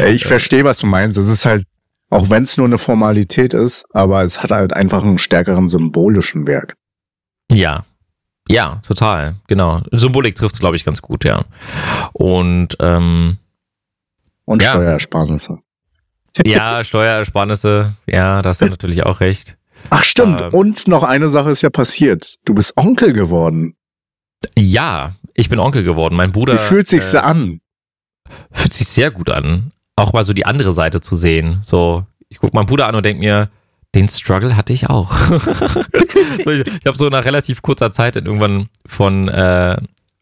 Ey, 0.00 0.12
Ich 0.12 0.24
verstehe, 0.24 0.64
was 0.64 0.78
du 0.78 0.86
meinst. 0.86 1.18
Es 1.18 1.28
ist 1.28 1.44
halt, 1.44 1.64
auch 2.10 2.30
wenn 2.30 2.42
es 2.42 2.56
nur 2.56 2.66
eine 2.66 2.78
Formalität 2.78 3.54
ist, 3.54 3.84
aber 3.94 4.24
es 4.24 4.42
hat 4.42 4.50
halt 4.50 4.72
einfach 4.72 5.02
einen 5.04 5.18
stärkeren 5.18 5.68
symbolischen 5.68 6.46
Wert. 6.46 6.72
Ja. 7.52 7.84
Ja, 8.48 8.80
total. 8.86 9.36
Genau. 9.46 9.80
Symbolik 9.92 10.34
trifft 10.34 10.54
es, 10.54 10.60
glaube 10.60 10.76
ich, 10.76 10.84
ganz 10.84 11.02
gut, 11.02 11.24
ja. 11.24 11.44
Und 12.12 12.76
ähm, 12.80 13.38
Und 14.44 14.62
Ja. 14.62 14.72
Steuersparnisse. 14.72 15.58
ja, 16.44 16.82
Steuerersparnisse, 16.82 17.94
ja, 18.06 18.42
da 18.42 18.48
hast 18.48 18.60
du 18.60 18.66
natürlich 18.66 19.04
auch 19.04 19.20
recht. 19.20 19.56
Ach 19.90 20.02
stimmt. 20.04 20.40
Ähm. 20.40 20.52
Und 20.52 20.88
noch 20.88 21.04
eine 21.04 21.30
Sache 21.30 21.50
ist 21.50 21.62
ja 21.62 21.70
passiert. 21.70 22.34
Du 22.44 22.54
bist 22.54 22.76
Onkel 22.76 23.12
geworden. 23.12 23.76
Ja, 24.56 25.12
ich 25.34 25.48
bin 25.48 25.58
Onkel 25.58 25.84
geworden. 25.84 26.16
Mein 26.16 26.32
Bruder 26.32 26.54
Wie 26.54 26.58
fühlt 26.58 26.88
sich's 26.88 27.14
äh, 27.14 27.18
an? 27.18 27.60
fühlt 28.52 28.72
sich 28.72 28.88
sehr 28.88 29.10
gut 29.10 29.30
an, 29.30 29.72
auch 29.96 30.12
mal 30.12 30.24
so 30.24 30.32
die 30.32 30.46
andere 30.46 30.72
Seite 30.72 31.00
zu 31.00 31.16
sehen. 31.16 31.60
So, 31.62 32.04
ich 32.28 32.38
guck 32.38 32.54
meinen 32.54 32.66
Bruder 32.66 32.86
an 32.86 32.94
und 32.94 33.04
denk 33.04 33.18
mir, 33.18 33.48
den 33.94 34.08
Struggle 34.08 34.56
hatte 34.56 34.72
ich 34.72 34.88
auch. 34.88 35.12
so, 36.44 36.50
ich 36.50 36.66
ich 36.66 36.86
habe 36.86 36.96
so 36.96 37.08
nach 37.08 37.24
relativ 37.24 37.62
kurzer 37.62 37.90
Zeit 37.90 38.16
irgendwann 38.16 38.68
von, 38.86 39.28
äh, 39.28 39.76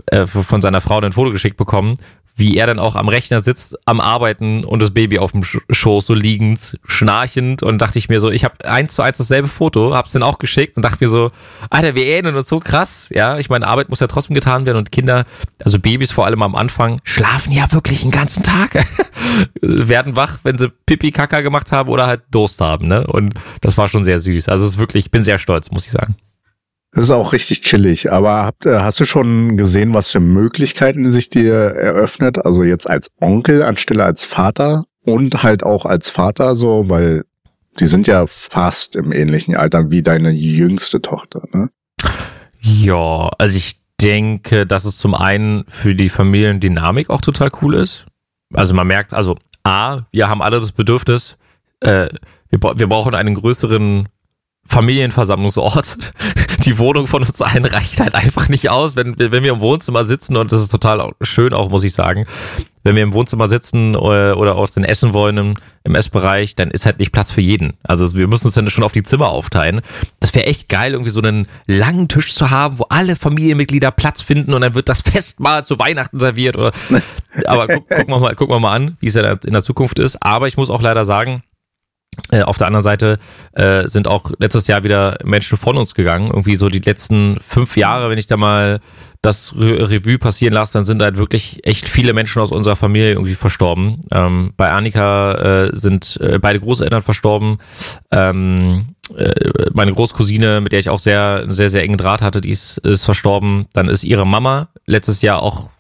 äh, 0.06 0.26
von 0.26 0.60
seiner 0.60 0.80
Frau 0.80 1.00
ein 1.00 1.12
Foto 1.12 1.30
geschickt 1.30 1.56
bekommen, 1.56 1.98
wie 2.36 2.56
er 2.56 2.68
dann 2.68 2.78
auch 2.78 2.94
am 2.94 3.08
Rechner 3.08 3.40
sitzt, 3.40 3.76
am 3.84 4.00
Arbeiten 4.00 4.62
und 4.64 4.80
das 4.80 4.92
Baby 4.92 5.18
auf 5.18 5.32
dem 5.32 5.42
Sch- 5.42 5.60
Schoß 5.70 6.06
so 6.06 6.14
liegend, 6.14 6.78
schnarchend 6.86 7.64
und 7.64 7.78
dachte 7.78 7.98
ich 7.98 8.08
mir 8.08 8.20
so, 8.20 8.30
ich 8.30 8.44
habe 8.44 8.64
eins 8.64 8.94
zu 8.94 9.02
eins 9.02 9.18
dasselbe 9.18 9.48
Foto, 9.48 9.92
hab's 9.92 10.12
dann 10.12 10.22
auch 10.22 10.38
geschickt 10.38 10.76
und 10.76 10.84
dachte 10.84 10.98
mir 11.04 11.10
so, 11.10 11.32
Alter, 11.68 11.96
wir 11.96 12.06
ähneln 12.06 12.36
uns 12.36 12.46
so 12.48 12.60
krass, 12.60 13.08
ja, 13.12 13.38
ich 13.38 13.50
meine, 13.50 13.66
Arbeit 13.66 13.88
muss 13.88 13.98
ja 13.98 14.06
trotzdem 14.06 14.34
getan 14.34 14.66
werden 14.66 14.78
und 14.78 14.92
Kinder, 14.92 15.24
also 15.64 15.80
Babys 15.80 16.12
vor 16.12 16.26
allem 16.26 16.42
am 16.42 16.54
Anfang, 16.54 17.00
schlafen 17.02 17.50
ja 17.50 17.72
wirklich 17.72 18.02
den 18.02 18.12
ganzen 18.12 18.44
Tag, 18.44 18.84
werden 19.60 20.14
wach, 20.14 20.38
wenn 20.44 20.58
sie 20.58 20.68
Pipi 20.86 21.10
Kaka 21.10 21.40
gemacht 21.40 21.72
haben 21.72 21.88
oder 21.88 22.06
halt 22.06 22.22
Durst 22.30 22.60
haben, 22.60 22.86
ne, 22.86 23.04
und 23.08 23.34
das 23.62 23.76
war 23.78 23.88
schon 23.88 24.04
sehr 24.04 24.20
süß, 24.20 24.48
also 24.48 24.64
es 24.64 24.72
ist 24.74 24.78
wirklich, 24.78 25.06
ich 25.06 25.10
bin 25.10 25.24
sehr 25.24 25.38
stolz, 25.38 25.72
muss 25.72 25.86
ich 25.86 25.92
sagen. 25.92 26.14
Das 26.92 27.04
ist 27.04 27.10
auch 27.10 27.32
richtig 27.32 27.60
chillig. 27.62 28.10
Aber 28.10 28.44
habt, 28.44 28.66
äh, 28.66 28.78
hast 28.78 28.98
du 29.00 29.04
schon 29.04 29.56
gesehen, 29.56 29.94
was 29.94 30.10
für 30.10 30.20
Möglichkeiten 30.20 31.12
sich 31.12 31.28
dir 31.28 31.54
eröffnet? 31.54 32.44
Also 32.44 32.64
jetzt 32.64 32.88
als 32.88 33.08
Onkel 33.20 33.62
anstelle 33.62 34.04
als 34.04 34.24
Vater 34.24 34.84
und 35.02 35.42
halt 35.42 35.62
auch 35.62 35.84
als 35.84 36.10
Vater 36.10 36.56
so, 36.56 36.88
weil 36.88 37.24
die 37.78 37.86
sind 37.86 38.06
ja 38.06 38.26
fast 38.26 38.96
im 38.96 39.12
ähnlichen 39.12 39.54
Alter 39.54 39.90
wie 39.90 40.02
deine 40.02 40.30
jüngste 40.30 41.00
Tochter, 41.00 41.42
ne? 41.52 41.70
Ja, 42.60 43.30
also 43.38 43.56
ich 43.56 43.80
denke, 44.00 44.66
dass 44.66 44.84
es 44.84 44.98
zum 44.98 45.14
einen 45.14 45.64
für 45.68 45.94
die 45.94 46.08
Familiendynamik 46.08 47.10
auch 47.10 47.20
total 47.20 47.50
cool 47.62 47.74
ist. 47.74 48.06
Also 48.52 48.74
man 48.74 48.86
merkt, 48.86 49.12
also 49.12 49.36
A, 49.62 50.02
wir 50.10 50.28
haben 50.28 50.42
alle 50.42 50.58
das 50.58 50.72
Bedürfnis, 50.72 51.36
äh, 51.80 52.08
wir, 52.50 52.60
wir 52.60 52.88
brauchen 52.88 53.14
einen 53.14 53.34
größeren 53.34 54.08
Familienversammlungsort. 54.66 56.12
Die 56.64 56.78
Wohnung 56.78 57.06
von 57.06 57.22
uns 57.22 57.40
allen 57.40 57.64
reicht 57.64 58.00
halt 58.00 58.14
einfach 58.14 58.48
nicht 58.48 58.68
aus, 58.68 58.96
wenn, 58.96 59.18
wenn 59.18 59.42
wir 59.44 59.52
im 59.52 59.60
Wohnzimmer 59.60 60.04
sitzen 60.04 60.36
und 60.36 60.52
das 60.52 60.60
ist 60.60 60.70
total 60.70 61.12
schön 61.22 61.54
auch, 61.54 61.70
muss 61.70 61.84
ich 61.84 61.92
sagen. 61.92 62.26
Wenn 62.82 62.96
wir 62.96 63.02
im 63.02 63.12
Wohnzimmer 63.12 63.48
sitzen 63.48 63.96
oder, 63.96 64.36
oder 64.36 64.56
auch 64.56 64.68
den 64.68 64.84
essen 64.84 65.12
wollen 65.12 65.36
im, 65.36 65.54
im 65.84 65.94
Essbereich, 65.94 66.56
dann 66.56 66.70
ist 66.70 66.84
halt 66.84 66.98
nicht 66.98 67.12
Platz 67.12 67.32
für 67.32 67.40
jeden. 67.40 67.74
Also 67.82 68.14
wir 68.14 68.26
müssen 68.26 68.46
uns 68.46 68.54
dann 68.54 68.68
schon 68.70 68.84
auf 68.84 68.92
die 68.92 69.02
Zimmer 69.02 69.28
aufteilen. 69.28 69.82
Das 70.20 70.34
wäre 70.34 70.46
echt 70.46 70.68
geil, 70.68 70.92
irgendwie 70.92 71.10
so 71.10 71.20
einen 71.20 71.46
langen 71.66 72.08
Tisch 72.08 72.34
zu 72.34 72.50
haben, 72.50 72.78
wo 72.78 72.86
alle 72.88 73.16
Familienmitglieder 73.16 73.90
Platz 73.90 74.22
finden 74.22 74.52
und 74.52 74.60
dann 74.60 74.74
wird 74.74 74.88
das 74.88 75.02
Festmahl 75.02 75.64
zu 75.64 75.78
Weihnachten 75.78 76.18
serviert. 76.18 76.56
Oder, 76.56 76.72
aber 77.46 77.68
guck, 77.68 77.88
gucken, 77.88 78.14
wir 78.14 78.18
mal, 78.18 78.34
gucken 78.34 78.54
wir 78.54 78.60
mal 78.60 78.74
an, 78.74 78.96
wie 79.00 79.06
es 79.06 79.14
ja 79.14 79.22
in 79.32 79.52
der 79.52 79.62
Zukunft 79.62 79.98
ist. 79.98 80.22
Aber 80.22 80.48
ich 80.48 80.56
muss 80.56 80.70
auch 80.70 80.82
leider 80.82 81.04
sagen, 81.04 81.42
äh, 81.42 81.47
auf 82.44 82.58
der 82.58 82.66
anderen 82.66 82.84
Seite 82.84 83.18
äh, 83.52 83.86
sind 83.86 84.06
auch 84.06 84.32
letztes 84.38 84.66
Jahr 84.66 84.84
wieder 84.84 85.18
Menschen 85.24 85.56
von 85.56 85.76
uns 85.76 85.94
gegangen. 85.94 86.28
Irgendwie 86.28 86.56
so 86.56 86.68
die 86.68 86.80
letzten 86.80 87.38
fünf 87.40 87.76
Jahre, 87.76 88.10
wenn 88.10 88.18
ich 88.18 88.26
da 88.26 88.36
mal 88.36 88.80
das 89.22 89.54
Re 89.56 89.90
Revue 89.90 90.18
passieren 90.18 90.54
lasse, 90.54 90.74
dann 90.74 90.84
sind 90.84 91.02
halt 91.02 91.16
wirklich 91.16 91.66
echt 91.66 91.88
viele 91.88 92.12
Menschen 92.12 92.40
aus 92.40 92.52
unserer 92.52 92.76
Familie 92.76 93.12
irgendwie 93.12 93.34
verstorben. 93.34 94.02
Ähm, 94.12 94.52
bei 94.56 94.70
Annika 94.70 95.32
äh, 95.32 95.70
sind 95.76 96.18
äh, 96.20 96.38
beide 96.38 96.60
Großeltern 96.60 97.02
verstorben. 97.02 97.58
Ähm, 98.10 98.94
äh, 99.16 99.70
meine 99.72 99.92
Großcousine, 99.92 100.60
mit 100.60 100.72
der 100.72 100.78
ich 100.78 100.90
auch 100.90 101.00
sehr, 101.00 101.44
sehr, 101.48 101.68
sehr 101.68 101.82
engen 101.82 101.96
Draht 101.96 102.22
hatte, 102.22 102.40
die 102.40 102.50
ist, 102.50 102.78
ist 102.78 103.04
verstorben. 103.04 103.66
Dann 103.72 103.88
ist 103.88 104.04
ihre 104.04 104.26
Mama 104.26 104.68
letztes 104.86 105.22
Jahr 105.22 105.42
auch 105.42 105.70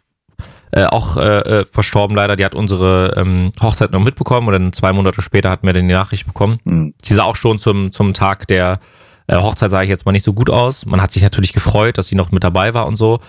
äh, 0.72 0.84
auch 0.84 1.16
äh, 1.16 1.60
äh, 1.60 1.64
verstorben 1.64 2.16
leider. 2.16 2.36
Die 2.36 2.44
hat 2.44 2.54
unsere 2.54 3.14
ähm, 3.16 3.52
Hochzeit 3.60 3.92
noch 3.92 4.00
mitbekommen 4.00 4.48
und 4.48 4.52
dann 4.52 4.72
zwei 4.72 4.92
Monate 4.92 5.22
später 5.22 5.50
hatten 5.50 5.66
wir 5.66 5.72
dann 5.72 5.88
die 5.88 5.94
Nachricht 5.94 6.26
bekommen. 6.26 6.58
Mhm. 6.64 6.94
Die 7.04 7.14
sah 7.14 7.24
auch 7.24 7.36
schon 7.36 7.58
zum, 7.58 7.92
zum 7.92 8.14
Tag 8.14 8.46
der 8.48 8.80
äh, 9.26 9.36
Hochzeit, 9.36 9.70
sage 9.70 9.84
ich 9.84 9.90
jetzt 9.90 10.06
mal, 10.06 10.12
nicht 10.12 10.24
so 10.24 10.32
gut 10.32 10.50
aus. 10.50 10.86
Man 10.86 11.00
hat 11.00 11.12
sich 11.12 11.22
natürlich 11.22 11.52
gefreut, 11.52 11.98
dass 11.98 12.08
sie 12.08 12.16
noch 12.16 12.32
mit 12.32 12.44
dabei 12.44 12.74
war 12.74 12.86
und 12.86 12.96
so. 12.96 13.20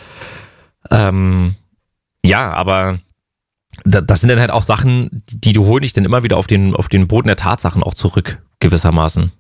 Ähm, 0.90 1.56
ja, 2.24 2.52
aber 2.52 3.00
das 3.86 4.20
sind 4.20 4.30
dann 4.30 4.40
halt 4.40 4.52
auch 4.52 4.64
Sachen, 4.64 5.24
die 5.30 5.54
du 5.54 5.66
holst 5.66 5.84
dich 5.84 5.94
dann 5.94 6.06
immer 6.06 6.24
wieder 6.24 6.38
auf 6.38 6.48
den, 6.48 6.76
auf 6.76 6.90
den 6.90 7.08
Boden 7.08 7.28
der 7.28 7.38
Tatsachen 7.38 7.84
auch 7.84 7.94
zurück, 7.94 8.42
gewissermaßen. 8.60 9.32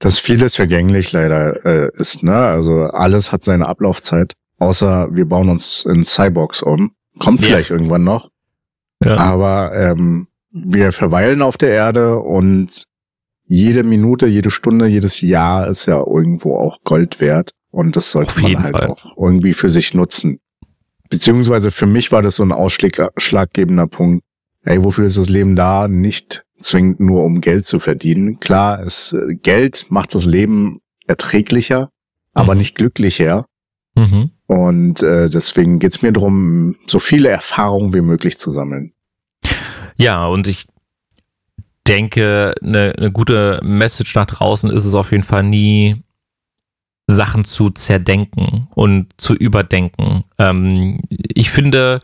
Dass 0.00 0.18
vieles 0.18 0.56
vergänglich 0.56 1.12
leider 1.12 1.64
äh, 1.64 1.90
ist, 1.94 2.22
ne? 2.22 2.34
Also 2.34 2.84
alles 2.84 3.32
hat 3.32 3.44
seine 3.44 3.66
Ablaufzeit, 3.66 4.34
außer 4.58 5.08
wir 5.12 5.26
bauen 5.26 5.48
uns 5.48 5.84
in 5.84 6.04
Cyborgs 6.04 6.62
um. 6.62 6.92
Kommt 7.18 7.40
ja. 7.40 7.46
vielleicht 7.46 7.70
irgendwann 7.70 8.04
noch. 8.04 8.30
Ja. 9.02 9.16
Aber 9.16 9.72
ähm, 9.74 10.28
wir 10.50 10.92
verweilen 10.92 11.42
auf 11.42 11.56
der 11.56 11.70
Erde 11.70 12.18
und 12.18 12.84
jede 13.46 13.82
Minute, 13.82 14.26
jede 14.26 14.50
Stunde, 14.50 14.86
jedes 14.86 15.20
Jahr 15.20 15.68
ist 15.68 15.86
ja 15.86 15.98
irgendwo 15.98 16.56
auch 16.56 16.78
Gold 16.84 17.20
wert. 17.20 17.50
Und 17.70 17.96
das 17.96 18.10
sollte 18.10 18.40
man 18.40 18.62
halt 18.62 18.76
Fall. 18.78 18.88
auch 18.88 19.16
irgendwie 19.16 19.52
für 19.52 19.70
sich 19.70 19.94
nutzen. 19.94 20.38
Beziehungsweise 21.10 21.70
für 21.70 21.86
mich 21.86 22.12
war 22.12 22.22
das 22.22 22.36
so 22.36 22.42
ein 22.44 22.52
ausschlaggebender 22.52 23.86
Punkt. 23.86 24.24
Ey, 24.62 24.82
wofür 24.82 25.08
ist 25.08 25.18
das 25.18 25.28
Leben 25.28 25.56
da? 25.56 25.88
Nicht 25.88 26.44
zwingend 26.60 27.00
nur 27.00 27.24
um 27.24 27.40
Geld 27.40 27.66
zu 27.66 27.78
verdienen. 27.78 28.40
Klar, 28.40 28.80
es, 28.80 29.12
äh, 29.12 29.34
Geld 29.34 29.86
macht 29.90 30.14
das 30.14 30.24
Leben 30.24 30.80
erträglicher, 31.06 31.90
aber 32.32 32.54
mhm. 32.54 32.60
nicht 32.60 32.76
glücklicher. 32.76 33.46
Mhm. 33.94 34.30
Und 34.46 35.02
äh, 35.02 35.28
deswegen 35.28 35.78
geht's 35.78 36.02
mir 36.02 36.12
darum, 36.12 36.76
so 36.86 36.98
viele 36.98 37.28
Erfahrungen 37.28 37.94
wie 37.94 38.00
möglich 38.00 38.38
zu 38.38 38.52
sammeln. 38.52 38.92
Ja, 39.96 40.26
und 40.26 40.46
ich 40.46 40.66
denke, 41.86 42.54
eine, 42.62 42.94
eine 42.96 43.12
gute 43.12 43.60
Message 43.62 44.14
nach 44.14 44.26
draußen 44.26 44.70
ist 44.70 44.84
es 44.84 44.94
auf 44.94 45.12
jeden 45.12 45.22
Fall 45.22 45.44
nie, 45.44 45.96
Sachen 47.06 47.44
zu 47.44 47.70
zerdenken 47.70 48.68
und 48.74 49.08
zu 49.18 49.34
überdenken. 49.34 50.24
Ähm, 50.38 51.00
ich 51.10 51.50
finde, 51.50 52.00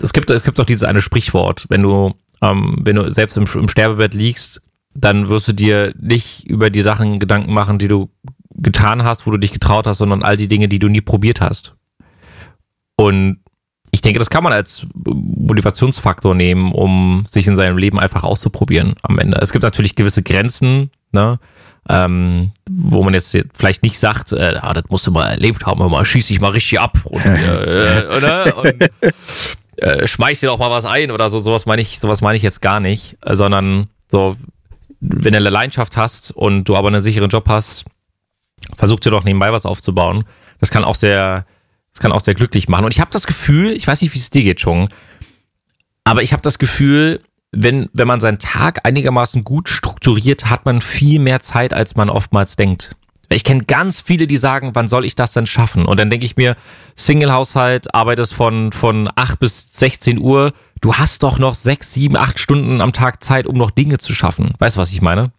es 0.00 0.12
gibt, 0.12 0.30
es 0.30 0.44
gibt 0.44 0.58
doch 0.58 0.66
dieses 0.66 0.84
eine 0.84 1.00
Sprichwort, 1.00 1.66
wenn 1.68 1.82
du, 1.82 2.14
ähm, 2.42 2.76
wenn 2.80 2.96
du 2.96 3.10
selbst 3.10 3.36
im, 3.36 3.46
im 3.54 3.68
Sterbebett 3.68 4.14
liegst, 4.14 4.60
dann 4.94 5.28
wirst 5.28 5.48
du 5.48 5.52
dir 5.52 5.94
nicht 5.98 6.46
über 6.48 6.68
die 6.68 6.82
Sachen 6.82 7.18
Gedanken 7.18 7.54
machen, 7.54 7.78
die 7.78 7.88
du 7.88 8.10
getan 8.60 9.04
hast, 9.04 9.26
wo 9.26 9.30
du 9.30 9.38
dich 9.38 9.52
getraut 9.52 9.86
hast, 9.86 9.98
sondern 9.98 10.22
all 10.22 10.36
die 10.36 10.48
Dinge, 10.48 10.68
die 10.68 10.78
du 10.78 10.88
nie 10.88 11.00
probiert 11.00 11.40
hast. 11.40 11.74
Und 12.96 13.40
ich 13.90 14.02
denke, 14.02 14.18
das 14.18 14.30
kann 14.30 14.44
man 14.44 14.52
als 14.52 14.86
Motivationsfaktor 14.94 16.34
nehmen, 16.34 16.72
um 16.72 17.24
sich 17.26 17.46
in 17.46 17.56
seinem 17.56 17.78
Leben 17.78 17.98
einfach 17.98 18.22
auszuprobieren 18.22 18.94
am 19.02 19.18
Ende. 19.18 19.38
Es 19.40 19.52
gibt 19.52 19.64
natürlich 19.64 19.96
gewisse 19.96 20.22
Grenzen, 20.22 20.90
ne? 21.12 21.38
Ähm, 21.88 22.52
wo 22.70 23.02
man 23.02 23.14
jetzt 23.14 23.36
vielleicht 23.54 23.82
nicht 23.82 23.98
sagt, 23.98 24.32
äh, 24.32 24.54
ah, 24.60 24.74
das 24.74 24.84
musst 24.90 25.06
du 25.06 25.10
mal 25.10 25.28
erlebt 25.28 25.64
haben, 25.64 25.78
mal 25.90 26.04
schieß 26.04 26.30
ich 26.30 26.40
mal 26.40 26.50
richtig 26.50 26.78
ab 26.78 26.98
und, 27.04 27.24
äh, 27.24 28.04
oder? 28.16 28.58
und 28.58 28.90
äh, 29.76 30.06
schmeiß 30.06 30.40
dir 30.40 30.48
doch 30.48 30.58
mal 30.58 30.70
was 30.70 30.84
ein 30.84 31.10
oder 31.10 31.30
so. 31.30 31.38
Sowas 31.38 31.64
meine 31.64 31.80
ich, 31.80 31.98
sowas 31.98 32.20
meine 32.20 32.36
ich 32.36 32.42
jetzt 32.42 32.60
gar 32.60 32.80
nicht, 32.80 33.16
sondern 33.26 33.88
so, 34.08 34.36
wenn 35.00 35.32
du 35.32 35.38
eine 35.38 35.48
Leidenschaft 35.48 35.96
hast 35.96 36.30
und 36.32 36.64
du 36.64 36.76
aber 36.76 36.88
einen 36.88 37.00
sicheren 37.00 37.30
Job 37.30 37.48
hast, 37.48 37.86
versuch 38.76 39.00
dir 39.00 39.10
doch 39.10 39.24
nebenbei 39.24 39.52
was 39.52 39.66
aufzubauen. 39.66 40.24
Das 40.58 40.70
kann 40.70 40.84
auch 40.84 40.94
sehr, 40.94 41.46
das 41.92 42.00
kann 42.00 42.12
auch 42.12 42.20
sehr 42.20 42.34
glücklich 42.34 42.68
machen. 42.68 42.84
Und 42.84 42.92
ich 42.92 43.00
habe 43.00 43.10
das 43.12 43.26
Gefühl, 43.26 43.72
ich 43.72 43.86
weiß 43.86 44.02
nicht, 44.02 44.14
wie 44.14 44.18
es 44.18 44.30
dir 44.30 44.42
geht, 44.42 44.58
Chung, 44.58 44.88
aber 46.04 46.22
ich 46.22 46.32
habe 46.32 46.42
das 46.42 46.58
Gefühl, 46.58 47.20
wenn, 47.52 47.88
wenn 47.92 48.08
man 48.08 48.20
seinen 48.20 48.38
Tag 48.38 48.80
einigermaßen 48.84 49.44
gut 49.44 49.68
strukturiert, 49.68 50.46
hat 50.46 50.66
man 50.66 50.80
viel 50.80 51.20
mehr 51.20 51.40
Zeit, 51.40 51.74
als 51.74 51.96
man 51.96 52.08
oftmals 52.08 52.56
denkt. 52.56 52.96
Ich 53.32 53.44
kenne 53.44 53.64
ganz 53.64 54.00
viele, 54.00 54.26
die 54.26 54.36
sagen, 54.36 54.72
wann 54.74 54.88
soll 54.88 55.04
ich 55.04 55.14
das 55.14 55.32
denn 55.32 55.46
schaffen? 55.46 55.86
Und 55.86 56.00
dann 56.00 56.10
denke 56.10 56.26
ich 56.26 56.36
mir, 56.36 56.56
Single-Haushalt, 56.96 57.94
arbeitest 57.94 58.34
von, 58.34 58.72
von 58.72 59.08
8 59.14 59.38
bis 59.38 59.70
16 59.72 60.18
Uhr, 60.18 60.52
du 60.80 60.94
hast 60.94 61.22
doch 61.22 61.38
noch 61.38 61.54
6, 61.54 61.92
7, 61.94 62.16
8 62.16 62.40
Stunden 62.40 62.80
am 62.80 62.92
Tag 62.92 63.22
Zeit, 63.22 63.46
um 63.46 63.56
noch 63.56 63.70
Dinge 63.70 63.98
zu 63.98 64.14
schaffen. 64.14 64.54
Weißt 64.58 64.76
du, 64.76 64.80
was 64.80 64.90
ich 64.90 65.00
meine? 65.00 65.30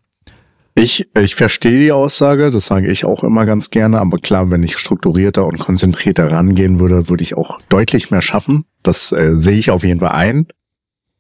Ich, 0.73 1.09
ich 1.17 1.35
verstehe 1.35 1.79
die 1.79 1.91
Aussage, 1.91 2.49
das 2.49 2.67
sage 2.67 2.89
ich 2.89 3.03
auch 3.03 3.23
immer 3.23 3.45
ganz 3.45 3.69
gerne, 3.71 3.99
aber 3.99 4.17
klar, 4.19 4.51
wenn 4.51 4.63
ich 4.63 4.77
strukturierter 4.77 5.45
und 5.45 5.59
konzentrierter 5.59 6.31
rangehen 6.31 6.79
würde, 6.79 7.09
würde 7.09 7.23
ich 7.23 7.35
auch 7.35 7.61
deutlich 7.67 8.09
mehr 8.09 8.21
schaffen. 8.21 8.65
Das 8.81 9.11
äh, 9.11 9.35
sehe 9.37 9.57
ich 9.57 9.69
auf 9.69 9.83
jeden 9.83 9.99
Fall 9.99 10.11
ein. 10.11 10.47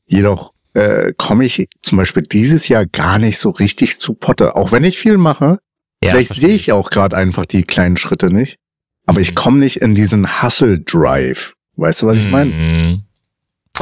Jedoch 0.05 0.53
äh, 0.73 1.13
komme 1.17 1.45
ich 1.45 1.67
zum 1.81 1.97
Beispiel 1.97 2.23
dieses 2.23 2.69
Jahr 2.69 2.85
gar 2.85 3.19
nicht 3.19 3.39
so 3.39 3.49
richtig 3.49 3.99
zu 3.99 4.13
Potte, 4.13 4.55
auch 4.55 4.71
wenn 4.71 4.85
ich 4.85 4.97
viel 4.97 5.17
mache. 5.17 5.59
Ja, 6.03 6.11
vielleicht 6.11 6.35
sehe 6.35 6.55
ich 6.55 6.71
auch 6.71 6.89
gerade 6.89 7.17
einfach 7.17 7.45
die 7.45 7.63
kleinen 7.63 7.97
Schritte 7.97 8.27
nicht, 8.27 8.57
aber 9.05 9.19
mhm. 9.19 9.23
ich 9.23 9.35
komme 9.35 9.59
nicht 9.59 9.77
in 9.77 9.95
diesen 9.95 10.41
Hustle-Drive. 10.41 11.53
Weißt 11.75 12.01
du, 12.01 12.07
was 12.07 12.17
ich 12.17 12.29
meine? 12.29 12.51
Mhm. 12.51 13.01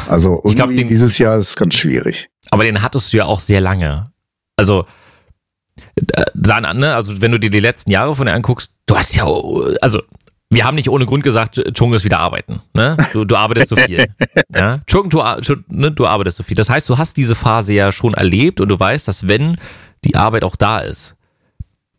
Also 0.07 0.29
irgendwie 0.35 0.49
ich 0.49 0.55
glaub, 0.55 0.69
den, 0.69 0.87
dieses 0.87 1.17
Jahr 1.17 1.37
ist 1.37 1.55
ganz 1.55 1.75
schwierig. 1.75 2.29
Aber 2.51 2.63
den 2.63 2.81
hattest 2.81 3.13
du 3.13 3.17
ja 3.17 3.25
auch 3.25 3.39
sehr 3.39 3.61
lange. 3.61 4.11
Also 4.55 4.85
dann, 6.33 6.77
ne, 6.77 6.95
also 6.95 7.21
wenn 7.21 7.31
du 7.31 7.39
dir 7.39 7.49
die 7.49 7.59
letzten 7.59 7.91
Jahre 7.91 8.15
von 8.15 8.25
dir 8.25 8.33
anguckst, 8.33 8.71
du 8.85 8.95
hast 8.97 9.15
ja, 9.15 9.25
also 9.81 10.01
wir 10.51 10.65
haben 10.65 10.75
nicht 10.75 10.89
ohne 10.89 11.05
Grund 11.05 11.23
gesagt, 11.23 11.61
Chung 11.75 11.93
ist 11.93 12.05
wieder 12.05 12.19
arbeiten. 12.19 12.61
Ne? 12.73 12.97
Du, 13.13 13.23
du 13.23 13.35
arbeitest 13.35 13.69
so 13.69 13.75
viel. 13.75 14.07
ja? 14.55 14.81
Chung, 14.87 15.09
du, 15.09 15.21
ne, 15.67 15.91
du 15.91 16.07
arbeitest 16.07 16.37
so 16.37 16.43
viel. 16.43 16.55
Das 16.55 16.69
heißt, 16.69 16.89
du 16.89 16.97
hast 16.97 17.17
diese 17.17 17.35
Phase 17.35 17.73
ja 17.73 17.91
schon 17.91 18.15
erlebt 18.15 18.59
und 18.59 18.69
du 18.69 18.79
weißt, 18.79 19.07
dass 19.07 19.27
wenn 19.27 19.57
die 20.05 20.15
Arbeit 20.15 20.43
auch 20.43 20.55
da 20.55 20.79
ist, 20.79 21.15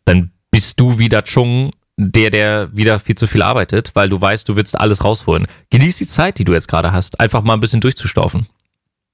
dann 0.03 0.31
bist 0.51 0.79
du 0.79 0.99
wieder 0.99 1.23
Chung, 1.23 1.71
der, 1.97 2.29
der 2.29 2.75
wieder 2.75 2.99
viel 2.99 3.15
zu 3.15 3.27
viel 3.27 3.41
arbeitet, 3.41 3.91
weil 3.93 4.09
du 4.09 4.19
weißt, 4.19 4.49
du 4.49 4.55
willst 4.55 4.77
alles 4.77 5.03
rausholen. 5.03 5.47
Genieß 5.69 5.97
die 5.97 6.07
Zeit, 6.07 6.37
die 6.37 6.43
du 6.43 6.53
jetzt 6.53 6.67
gerade 6.67 6.91
hast, 6.91 7.19
einfach 7.19 7.43
mal 7.43 7.53
ein 7.53 7.59
bisschen 7.59 7.81
durchzustaufen. 7.81 8.47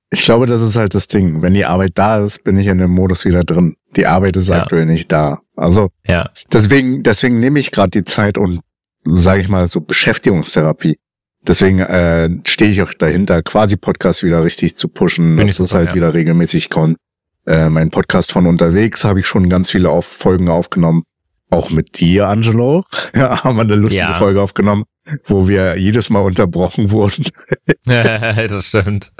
Ich 0.09 0.23
glaube, 0.23 0.45
das 0.45 0.61
ist 0.61 0.75
halt 0.75 0.95
das 0.95 1.07
Ding. 1.07 1.41
Wenn 1.41 1.53
die 1.53 1.65
Arbeit 1.65 1.91
da 1.95 2.23
ist, 2.23 2.43
bin 2.43 2.57
ich 2.57 2.67
in 2.67 2.77
dem 2.77 2.91
Modus 2.91 3.25
wieder 3.25 3.43
drin. 3.43 3.75
Die 3.95 4.07
Arbeit 4.07 4.37
ist 4.37 4.47
ja. 4.47 4.61
aktuell 4.61 4.85
nicht 4.85 5.11
da. 5.11 5.41
Also 5.55 5.89
ja. 6.05 6.29
deswegen, 6.51 7.03
deswegen 7.03 7.39
nehme 7.39 7.59
ich 7.59 7.71
gerade 7.71 7.89
die 7.89 8.05
Zeit 8.05 8.37
und 8.37 8.61
sage 9.05 9.41
ich 9.41 9.49
mal 9.49 9.67
so 9.67 9.81
Beschäftigungstherapie. 9.81 10.97
Deswegen 11.45 11.79
äh, 11.79 12.29
stehe 12.45 12.71
ich 12.71 12.81
auch 12.81 12.93
dahinter, 12.93 13.41
quasi 13.41 13.77
Podcast 13.77 14.23
wieder 14.23 14.43
richtig 14.43 14.75
zu 14.75 14.89
pushen, 14.89 15.35
Bin 15.35 15.47
dass 15.47 15.57
das 15.57 15.73
halt 15.73 15.89
ja. 15.89 15.95
wieder 15.95 16.13
regelmäßig 16.13 16.69
kommt. 16.69 16.97
Äh, 17.45 17.69
mein 17.69 17.89
Podcast 17.89 18.33
von 18.33 18.45
unterwegs 18.47 19.05
habe 19.05 19.21
ich 19.21 19.27
schon 19.27 19.49
ganz 19.49 19.71
viele 19.71 19.89
auf 19.89 20.05
Folgen 20.05 20.49
aufgenommen. 20.49 21.03
auch 21.49 21.69
mit 21.69 21.99
dir, 21.99 22.27
Angelo, 22.27 22.83
ja, 23.15 23.43
haben 23.43 23.55
wir 23.55 23.61
eine 23.61 23.75
lustige 23.75 24.01
Ja. 24.01 24.13
Folge 24.15 24.41
aufgenommen, 24.41 24.83
wo 25.25 25.47
wir 25.47 25.77
jedes 25.77 26.09
Mal 26.09 26.19
unterbrochen 26.21 26.91
wurden. 26.91 27.25
das 27.85 28.65
stimmt. 28.67 29.11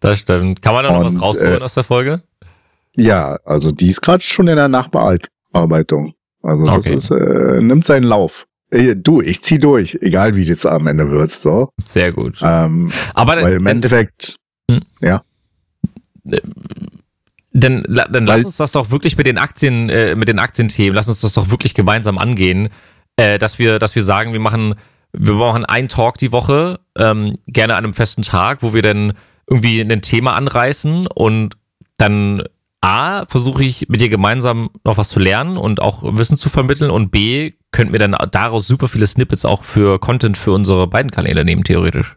Das 0.00 0.18
stimmt. 0.20 0.62
Kann 0.62 0.74
man 0.74 0.84
da 0.84 0.92
noch 0.92 1.04
was 1.04 1.14
Und, 1.14 1.20
rausholen 1.22 1.60
äh, 1.60 1.64
aus 1.64 1.74
der 1.74 1.84
Folge? 1.84 2.22
Ja, 2.94 3.38
also 3.44 3.72
die 3.72 3.88
ist 3.88 4.00
gerade 4.02 4.22
schon 4.22 4.48
in 4.48 4.56
der 4.56 4.68
Nachbearbeitung. 4.68 6.14
Also 6.42 6.64
das 6.64 6.76
Okay. 6.76 6.94
ist, 6.94 7.10
äh, 7.10 7.60
nimmt 7.60 7.86
seinen 7.86 8.04
Lauf. 8.04 8.46
Äh, 8.70 8.96
Du, 8.96 9.20
ich 9.22 9.42
zieh 9.42 9.58
durch, 9.58 9.98
egal 10.00 10.34
wie 10.36 10.44
das 10.44 10.66
am 10.66 10.86
Ende 10.86 11.10
wird, 11.10 11.32
so. 11.32 11.70
Sehr 11.80 12.12
gut. 12.12 12.40
Ähm, 12.42 12.90
Aber 13.14 13.40
weil 13.40 13.54
im 13.54 13.66
Endeffekt, 13.66 14.36
dann, 17.54 17.84
la- 17.86 18.08
dann 18.08 18.26
lass 18.26 18.44
uns 18.44 18.56
das 18.56 18.72
doch 18.72 18.90
wirklich 18.90 19.16
mit 19.18 19.26
den 19.26 19.38
Aktien, 19.38 19.88
äh, 19.90 20.14
mit 20.14 20.28
den 20.28 20.38
Aktienthemen, 20.38 20.94
lass 20.94 21.08
uns 21.08 21.20
das 21.20 21.34
doch 21.34 21.50
wirklich 21.50 21.74
gemeinsam 21.74 22.18
angehen, 22.18 22.68
äh, 23.16 23.38
dass 23.38 23.58
wir, 23.58 23.78
dass 23.78 23.94
wir 23.94 24.02
sagen, 24.02 24.32
wir 24.32 24.40
machen, 24.40 24.74
wir 25.12 25.34
machen 25.34 25.64
einen 25.64 25.88
Talk 25.88 26.18
die 26.18 26.32
Woche, 26.32 26.80
ähm, 26.96 27.36
gerne 27.46 27.74
an 27.74 27.84
einem 27.84 27.94
festen 27.94 28.22
Tag, 28.22 28.62
wo 28.62 28.74
wir 28.74 28.82
dann 28.82 29.12
irgendwie 29.48 29.80
ein 29.80 30.02
Thema 30.02 30.34
anreißen 30.34 31.06
und 31.06 31.56
dann 31.98 32.42
A, 32.80 33.26
versuche 33.26 33.62
ich 33.62 33.88
mit 33.88 34.00
dir 34.00 34.08
gemeinsam 34.08 34.70
noch 34.84 34.96
was 34.96 35.08
zu 35.10 35.20
lernen 35.20 35.56
und 35.56 35.80
auch 35.80 36.02
Wissen 36.18 36.36
zu 36.36 36.48
vermitteln 36.48 36.90
und 36.90 37.10
B, 37.10 37.52
könnten 37.70 37.92
wir 37.92 38.00
dann 38.00 38.16
daraus 38.32 38.66
super 38.66 38.88
viele 38.88 39.06
Snippets 39.06 39.44
auch 39.44 39.62
für 39.62 39.98
Content 40.00 40.36
für 40.36 40.52
unsere 40.52 40.86
beiden 40.88 41.10
Kanäle 41.10 41.44
nehmen, 41.44 41.62
theoretisch. 41.64 42.16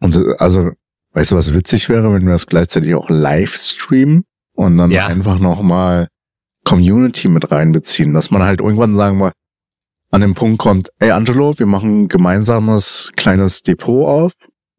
und 0.00 0.14
äh, 0.14 0.34
also, 0.38 0.70
weißt 1.14 1.32
du, 1.32 1.36
was 1.36 1.52
witzig 1.52 1.88
wäre, 1.88 2.12
wenn 2.12 2.24
wir 2.26 2.32
das 2.32 2.46
gleichzeitig 2.46 2.94
auch 2.94 3.08
live 3.10 3.56
streamen 3.56 4.24
und 4.54 4.76
dann 4.78 4.90
Ja. 4.92 5.06
einfach 5.06 5.38
nochmal 5.40 6.06
Community 6.64 7.28
mit 7.28 7.50
reinbeziehen, 7.50 8.12
dass 8.14 8.30
man 8.30 8.42
halt 8.42 8.60
irgendwann 8.60 8.94
sagen 8.96 9.18
wir 9.18 9.32
an 10.10 10.20
den 10.20 10.34
Punkt 10.34 10.58
kommt, 10.58 10.90
ey 10.98 11.10
Angelo, 11.10 11.58
wir 11.58 11.66
machen 11.66 12.02
ein 12.04 12.08
gemeinsames 12.08 13.10
kleines 13.16 13.62
Depot 13.62 14.06
auf 14.06 14.32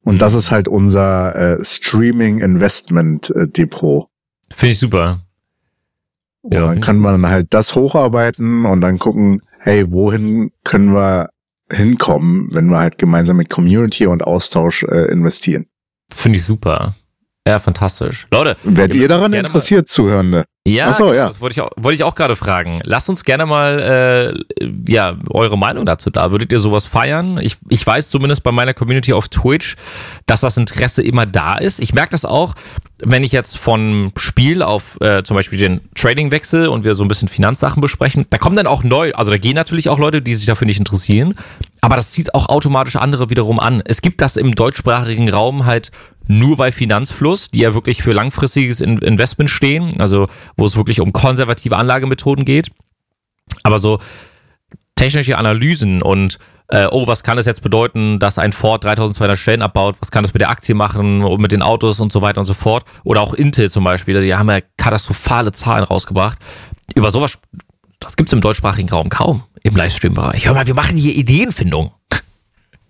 und 0.03 0.15
Mhm. 0.15 0.19
das 0.19 0.33
ist 0.33 0.51
halt 0.51 0.67
unser 0.67 1.35
äh, 1.59 1.63
Streaming 1.65 2.39
Investment 2.39 3.29
äh, 3.31 3.47
Depot. 3.47 4.07
Finde 4.51 4.71
ich 4.73 4.79
super. 4.79 5.19
Und 6.41 6.53
Ja, 6.53 6.67
dann 6.67 6.81
kann 6.81 6.97
man 6.99 7.27
halt 7.27 7.47
das 7.53 7.75
hocharbeiten 7.75 8.65
und 8.65 8.81
dann 8.81 8.97
gucken, 8.97 9.41
hey, 9.59 9.91
wohin 9.91 10.51
können 10.63 10.93
wir 10.93 11.29
hinkommen, 11.71 12.49
wenn 12.53 12.67
wir 12.71 12.79
halt 12.79 12.97
gemeinsam 12.97 13.37
mit 13.37 13.49
Community 13.49 14.07
und 14.07 14.23
Austausch 14.23 14.83
äh, 14.83 15.11
investieren. 15.11 15.67
Finde 16.11 16.37
ich 16.37 16.43
super. 16.43 16.95
Ja, 17.47 17.57
fantastisch. 17.57 18.27
Leute, 18.31 18.57
Werdet 18.63 18.95
ihr 18.95 19.07
daran 19.07 19.33
interessiert, 19.33 19.87
Zuhörende? 19.87 20.45
Ja, 20.67 20.93
so, 20.93 21.13
ja. 21.13 21.25
das 21.27 21.41
wollte 21.41 21.53
ich 21.53 21.61
auch, 21.61 21.71
wollte 21.77 21.95
ich 21.95 22.03
auch 22.03 22.13
gerade 22.13 22.35
fragen. 22.35 22.79
Lasst 22.83 23.09
uns 23.09 23.23
gerne 23.23 23.45
mal 23.45 24.35
äh, 24.61 24.63
ja 24.87 25.15
eure 25.31 25.57
Meinung 25.57 25.85
dazu 25.85 26.11
da. 26.11 26.31
Würdet 26.31 26.51
ihr 26.51 26.59
sowas 26.59 26.85
feiern? 26.85 27.39
Ich, 27.41 27.57
ich 27.69 27.85
weiß 27.85 28.09
zumindest 28.09 28.43
bei 28.43 28.51
meiner 28.51 28.73
Community 28.73 29.13
auf 29.13 29.29
Twitch, 29.29 29.77
dass 30.27 30.41
das 30.41 30.57
Interesse 30.57 31.01
immer 31.01 31.25
da 31.25 31.57
ist. 31.57 31.79
Ich 31.79 31.93
merke 31.93 32.11
das 32.11 32.23
auch, 32.23 32.53
wenn 32.99 33.23
ich 33.23 33.31
jetzt 33.31 33.57
von 33.57 34.11
Spiel 34.17 34.61
auf 34.61 34.99
äh, 35.01 35.23
zum 35.23 35.35
Beispiel 35.35 35.57
den 35.57 35.81
Trading 35.95 36.31
wechsle 36.31 36.69
und 36.69 36.83
wir 36.83 36.93
so 36.93 37.03
ein 37.03 37.07
bisschen 37.07 37.29
Finanzsachen 37.29 37.81
besprechen. 37.81 38.25
Da 38.29 38.37
kommen 38.37 38.55
dann 38.55 38.67
auch 38.67 38.83
neu, 38.83 39.13
also 39.13 39.31
da 39.31 39.37
gehen 39.37 39.55
natürlich 39.55 39.89
auch 39.89 39.97
Leute, 39.97 40.21
die 40.21 40.35
sich 40.35 40.45
dafür 40.45 40.67
nicht 40.67 40.79
interessieren, 40.79 41.33
aber 41.81 41.95
das 41.95 42.11
zieht 42.11 42.35
auch 42.35 42.49
automatisch 42.49 42.97
andere 42.97 43.29
wiederum 43.29 43.59
an. 43.59 43.81
Es 43.85 44.01
gibt 44.01 44.21
das 44.21 44.35
im 44.35 44.53
deutschsprachigen 44.53 45.29
Raum 45.29 45.65
halt 45.65 45.91
nur 46.29 46.57
bei 46.57 46.71
Finanzfluss, 46.71 47.49
die 47.49 47.59
ja 47.59 47.73
wirklich 47.73 48.03
für 48.03 48.13
langfristiges 48.13 48.81
In 48.81 48.99
Investment 48.99 49.49
stehen, 49.49 49.99
also 49.99 50.27
wo 50.55 50.65
es 50.65 50.77
wirklich 50.77 51.01
um 51.01 51.11
konservative 51.11 51.75
Anlagemethoden 51.75 52.45
geht. 52.45 52.69
Aber 53.63 53.79
so 53.79 53.99
technische 54.95 55.37
Analysen 55.37 56.01
und 56.01 56.37
äh, 56.67 56.87
oh, 56.91 57.07
was 57.07 57.23
kann 57.23 57.39
es 57.39 57.47
jetzt 57.47 57.63
bedeuten, 57.63 58.19
dass 58.19 58.37
ein 58.37 58.53
Ford 58.53 58.83
3200 58.83 59.39
Stellen 59.39 59.63
abbaut, 59.63 59.95
was 60.01 60.11
kann 60.11 60.23
es 60.23 60.33
mit 60.33 60.41
der 60.41 60.51
Aktie 60.51 60.75
machen 60.75 61.23
und 61.23 61.41
mit 61.41 61.51
den 61.51 61.63
Autos 61.63 61.99
und 61.99 62.11
so 62.11 62.21
weiter 62.21 62.41
und 62.41 62.45
so 62.45 62.53
fort. 62.53 62.83
Oder 63.03 63.21
auch 63.21 63.33
Intel 63.33 63.71
zum 63.71 63.83
Beispiel, 63.83 64.21
die 64.21 64.35
haben 64.35 64.49
ja 64.49 64.59
katastrophale 64.77 65.51
Zahlen 65.51 65.83
rausgebracht. 65.83 66.37
Über 66.93 67.09
sowas, 67.11 67.39
das 67.99 68.15
gibt's 68.15 68.33
im 68.33 68.41
deutschsprachigen 68.41 68.89
Raum 68.89 69.09
kaum 69.09 69.43
im 69.63 69.75
Livestream-Bereich. 69.75 70.45
Hör 70.45 70.53
mal, 70.53 70.67
wir 70.67 70.75
machen 70.75 70.95
hier 70.95 71.15
Ideenfindung. 71.15 71.91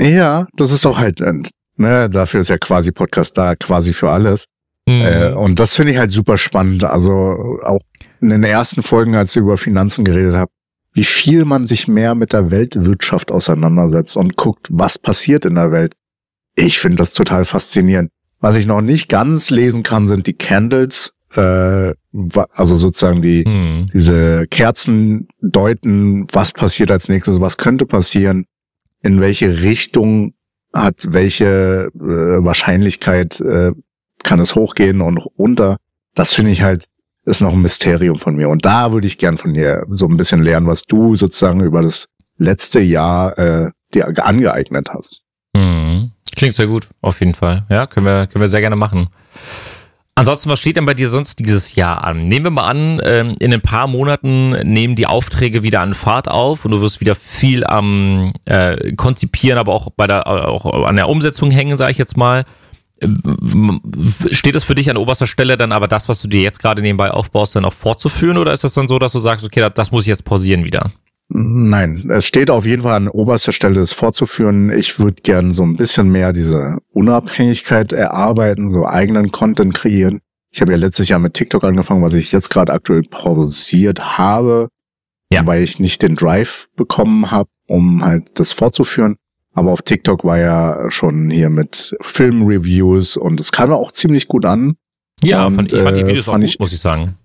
Ja, 0.01 0.47
das 0.55 0.71
ist 0.71 0.83
doch 0.83 0.97
halt, 0.97 1.21
äh, 1.21 1.33
ne, 1.79 2.09
dafür 2.09 2.41
ist 2.41 2.49
ja 2.49 2.57
quasi 2.57 2.91
Podcast 2.91 3.37
da, 3.37 3.55
quasi 3.55 3.93
für 3.93 4.09
alles. 4.11 4.45
Mhm. 4.87 5.01
Äh, 5.01 5.31
und 5.33 5.59
das 5.59 5.75
finde 5.75 5.93
ich 5.93 5.97
halt 5.97 6.11
super 6.11 6.37
spannend. 6.37 6.83
Also 6.83 7.59
auch 7.63 7.81
in 8.21 8.29
den 8.29 8.43
ersten 8.43 8.83
Folgen, 8.83 9.15
als 9.15 9.31
ich 9.31 9.37
über 9.37 9.57
Finanzen 9.57 10.03
geredet 10.05 10.35
habe, 10.35 10.51
wie 10.93 11.03
viel 11.03 11.45
man 11.45 11.67
sich 11.67 11.87
mehr 11.87 12.15
mit 12.15 12.33
der 12.33 12.51
Weltwirtschaft 12.51 13.31
auseinandersetzt 13.31 14.17
und 14.17 14.35
guckt, 14.35 14.67
was 14.71 14.97
passiert 14.97 15.45
in 15.45 15.55
der 15.55 15.71
Welt. 15.71 15.93
Ich 16.55 16.79
finde 16.79 16.97
das 16.97 17.13
total 17.13 17.45
faszinierend. 17.45 18.09
Was 18.39 18.55
ich 18.55 18.65
noch 18.65 18.81
nicht 18.81 19.07
ganz 19.09 19.49
lesen 19.49 19.83
kann, 19.83 20.07
sind 20.07 20.25
die 20.25 20.33
Candles, 20.33 21.13
äh, 21.35 21.93
also 22.51 22.77
sozusagen 22.77 23.21
die 23.21 23.43
Mhm. 23.47 23.87
diese 23.93 24.47
Kerzen 24.47 25.27
deuten, 25.41 26.25
was 26.31 26.51
passiert 26.53 26.89
als 26.89 27.07
nächstes, 27.09 27.39
was 27.39 27.57
könnte 27.57 27.85
passieren, 27.85 28.45
in 29.03 29.21
welche 29.21 29.61
Richtung 29.61 30.33
hat 30.83 31.13
welche 31.13 31.91
äh, 31.93 32.43
Wahrscheinlichkeit 32.43 33.39
äh, 33.41 33.71
kann 34.23 34.39
es 34.39 34.55
hochgehen 34.55 35.01
und 35.01 35.17
runter. 35.37 35.77
Das 36.15 36.33
finde 36.33 36.51
ich 36.51 36.61
halt 36.61 36.87
ist 37.25 37.41
noch 37.41 37.53
ein 37.53 37.61
Mysterium 37.61 38.17
von 38.17 38.35
mir 38.35 38.49
und 38.49 38.65
da 38.65 38.91
würde 38.91 39.05
ich 39.05 39.17
gern 39.17 39.37
von 39.37 39.53
dir 39.53 39.85
so 39.91 40.07
ein 40.07 40.17
bisschen 40.17 40.41
lernen, 40.41 40.65
was 40.65 40.83
du 40.83 41.15
sozusagen 41.15 41.61
über 41.61 41.81
das 41.81 42.07
letzte 42.37 42.79
Jahr 42.79 43.37
äh, 43.37 43.69
dir 43.93 44.07
angeeignet 44.25 44.89
hast. 44.89 45.23
Mhm. 45.53 46.11
Klingt 46.35 46.55
sehr 46.55 46.67
gut, 46.67 46.89
auf 47.01 47.19
jeden 47.19 47.35
Fall. 47.35 47.65
Ja, 47.69 47.85
können 47.85 48.05
wir, 48.05 48.27
können 48.27 48.41
wir 48.41 48.47
sehr 48.47 48.61
gerne 48.61 48.75
machen. 48.75 49.09
Ansonsten, 50.19 50.49
was 50.49 50.59
steht 50.59 50.75
denn 50.75 50.85
bei 50.85 50.93
dir 50.93 51.07
sonst 51.07 51.39
dieses 51.39 51.75
Jahr 51.75 52.03
an? 52.03 52.27
Nehmen 52.27 52.47
wir 52.47 52.49
mal 52.51 52.67
an, 52.67 52.99
ähm, 53.05 53.37
in 53.39 53.53
ein 53.53 53.61
paar 53.61 53.87
Monaten 53.87 54.49
nehmen 54.69 54.97
die 54.97 55.07
Aufträge 55.07 55.63
wieder 55.63 55.79
an 55.79 55.93
Fahrt 55.93 56.27
auf 56.27 56.65
und 56.65 56.71
du 56.71 56.81
wirst 56.81 56.99
wieder 56.99 57.15
viel 57.15 57.65
am 57.65 58.33
äh, 58.43 58.91
Konzipieren, 58.97 59.57
aber 59.57 59.71
auch 59.71 59.91
bei 59.95 60.07
der 60.07 60.27
auch 60.27 60.65
an 60.83 60.97
der 60.97 61.07
Umsetzung 61.07 61.51
hängen, 61.51 61.77
sage 61.77 61.93
ich 61.93 61.97
jetzt 61.97 62.17
mal. 62.17 62.43
Ähm, 62.99 63.79
Steht 64.29 64.57
es 64.57 64.65
für 64.65 64.75
dich 64.75 64.89
an 64.89 64.97
oberster 64.97 65.25
Stelle 65.25 65.55
dann 65.55 65.71
aber 65.71 65.87
das, 65.87 66.09
was 66.09 66.21
du 66.21 66.27
dir 66.27 66.41
jetzt 66.41 66.59
gerade 66.59 66.81
nebenbei 66.81 67.11
aufbaust, 67.11 67.55
dann 67.55 67.63
auch 67.63 67.71
fortzuführen 67.71 68.37
oder 68.37 68.51
ist 68.51 68.65
das 68.65 68.73
dann 68.73 68.89
so, 68.89 68.99
dass 68.99 69.13
du 69.13 69.19
sagst, 69.19 69.45
okay, 69.45 69.69
das 69.73 69.93
muss 69.93 70.03
ich 70.03 70.09
jetzt 70.09 70.25
pausieren 70.25 70.65
wieder? 70.65 70.91
Nein, 71.31 72.09
es 72.09 72.25
steht 72.25 72.49
auf 72.49 72.65
jeden 72.65 72.81
Fall 72.81 72.95
an 72.95 73.07
oberster 73.07 73.51
Stelle, 73.51 73.79
es 73.81 73.91
fortzuführen. 73.91 74.71
Ich 74.71 74.97
würde 74.99 75.21
gern 75.21 75.53
so 75.53 75.61
ein 75.63 75.77
bisschen 75.77 76.09
mehr 76.11 76.33
diese 76.33 76.79
Unabhängigkeit 76.91 77.93
erarbeiten, 77.93 78.73
so 78.73 78.85
eigenen 78.85 79.31
Content 79.31 79.75
kreieren. 79.75 80.21
Ich 80.51 80.59
habe 80.61 80.71
ja 80.71 80.77
letztes 80.77 81.07
Jahr 81.07 81.19
mit 81.19 81.35
TikTok 81.35 81.63
angefangen, 81.63 82.01
was 82.01 82.15
ich 82.15 82.31
jetzt 82.31 82.49
gerade 82.49 82.73
aktuell 82.73 83.03
pausiert 83.03 84.17
habe, 84.17 84.69
Ja. 85.31 85.45
weil 85.45 85.61
ich 85.61 85.79
nicht 85.79 86.01
den 86.01 86.15
Drive 86.15 86.67
bekommen 86.75 87.29
habe, 87.29 87.49
um 87.67 88.03
halt 88.03 88.39
das 88.39 88.51
fortzuführen. 88.51 89.17
Aber 89.53 89.71
auf 89.71 89.83
TikTok 89.83 90.23
war 90.23 90.39
ja 90.39 90.89
schon 90.89 91.29
hier 91.29 91.51
mit 91.51 91.95
Filmreviews 92.01 93.17
und 93.17 93.39
es 93.39 93.51
kam 93.51 93.71
auch 93.71 93.91
ziemlich 93.91 94.27
gut 94.27 94.45
an 94.45 94.77
Ja, 95.21 95.45
Und, 95.45 95.55
fand, 95.55 95.73
ich 95.73 95.81
fand 95.81 95.97
die 95.97 96.01
äh, 96.01 96.07
Videos 96.07 96.27
auch 96.27 96.31
fand 96.33 96.43
gut, 96.45 96.53
ich- 96.53 96.59
muss 96.59 96.71
ich 96.73 96.79
sagen. 96.79 97.15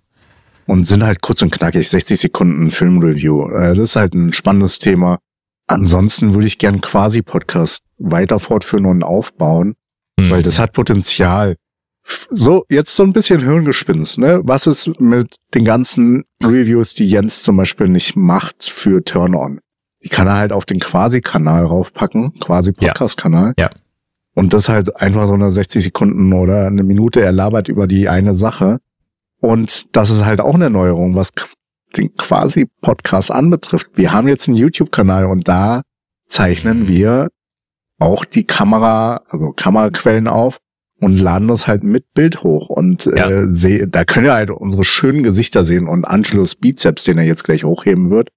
Und 0.67 0.87
sind 0.87 1.03
halt 1.05 1.21
kurz 1.23 1.43
und 1.43 1.51
knackig, 1.53 1.89
60 1.89 2.21
Sekunden 2.21 2.71
Filmreview. 2.71 3.49
Äh, 3.51 3.75
Das 3.75 3.91
ist 3.91 3.97
halt 3.97 4.15
ein 4.15 4.33
spannendes 4.33 4.79
Thema. 4.79 5.19
Ansonsten 5.67 6.35
würde 6.35 6.47
ich 6.47 6.59
gern 6.59 6.81
quasi 6.81 7.23
Podcast 7.23 7.81
weiter 7.99 8.39
fortführen 8.39 8.87
und 8.87 9.03
aufbauen, 9.03 9.75
Mhm. 10.19 10.31
weil 10.31 10.43
das 10.43 10.59
hat 10.59 10.73
Potenzial. 10.73 11.57
So, 12.31 12.65
jetzt 12.69 12.95
so 12.95 13.03
ein 13.03 13.15
bisschen 13.15 13.41
Hirngespinst, 13.41 14.19
ne? 14.19 14.41
Was 14.45 14.67
ist 14.67 15.01
mit 15.01 15.37
den 15.55 15.65
ganzen 15.65 16.25
Reviews, 16.43 16.93
die 16.95 17.07
Jens 17.09 17.43
zum 17.43 17.57
Beispiel 17.57 17.89
nicht 17.89 18.15
macht 18.15 18.65
für 18.65 19.03
Turn-On? 19.03 19.61
Die 20.03 20.11
kann 20.11 20.27
er 20.27 20.37
halt 20.37 20.53
auf 20.53 20.67
den 20.67 20.81
Quasi-Kanal 20.81 21.65
raufpacken, 21.65 22.35
Quasi-Podcast-Kanal. 22.41 23.55
Ja. 23.59 23.71
Und 24.35 24.53
das 24.53 24.69
halt 24.69 25.01
einfach 25.01 25.29
so 25.29 25.33
eine 25.35 25.51
60 25.51 25.83
Sekunden 25.83 26.33
oder 26.35 26.67
eine 26.67 26.83
Minute, 26.83 27.23
er 27.23 27.33
labert 27.33 27.69
über 27.69 27.87
die 27.87 28.09
eine 28.11 28.35
Sache. 28.35 28.81
Und 29.45 29.95
das 29.95 30.09
ist 30.11 30.25
halt 30.25 30.41
auch 30.41 30.55
eine 30.55 30.71
Neuerung, 30.71 31.15
was 31.15 31.31
den 31.97 32.15
quasi 32.17 32.67
Podcast 32.81 33.31
anbetrifft. 33.31 33.91
Wir 33.95 34.13
haben 34.13 34.27
jetzt 34.27 34.49
einen 34.49 34.57
YouTube-Kanal 34.57 35.27
und 35.27 35.47
da 35.49 35.83
zeichnen 36.27 36.81
Mhm. 36.81 36.89
wir 36.89 37.29
auch 38.01 38.25
die 38.25 38.45
Kamera, 38.45 39.21
also 39.29 39.53
Kameraquellen 39.53 40.29
auf 40.29 40.59
und 40.99 41.19
laden 41.19 41.49
das 41.49 41.67
halt 41.67 41.85
mit 41.85 42.13
Bild 42.15 42.43
hoch. 42.43 42.71
Und 42.71 43.05
Ja. 43.05 43.29
äh, 43.29 43.47
seh, 43.55 43.87
da 43.87 44.05
könnt 44.05 44.27
ihr 44.27 44.33
halt 44.33 44.51
unsere 44.51 44.83
schönen 44.85 45.23
Gesichter 45.23 45.65
sehen 45.67 45.89
und 45.89 46.05
Angelos 46.07 46.55
Bizeps, 46.55 47.05
den 47.05 47.19
er 47.19 47.25
jetzt 47.25 47.45
gleich 47.45 47.65
hochheben 47.65 48.11
wird. 48.11 48.31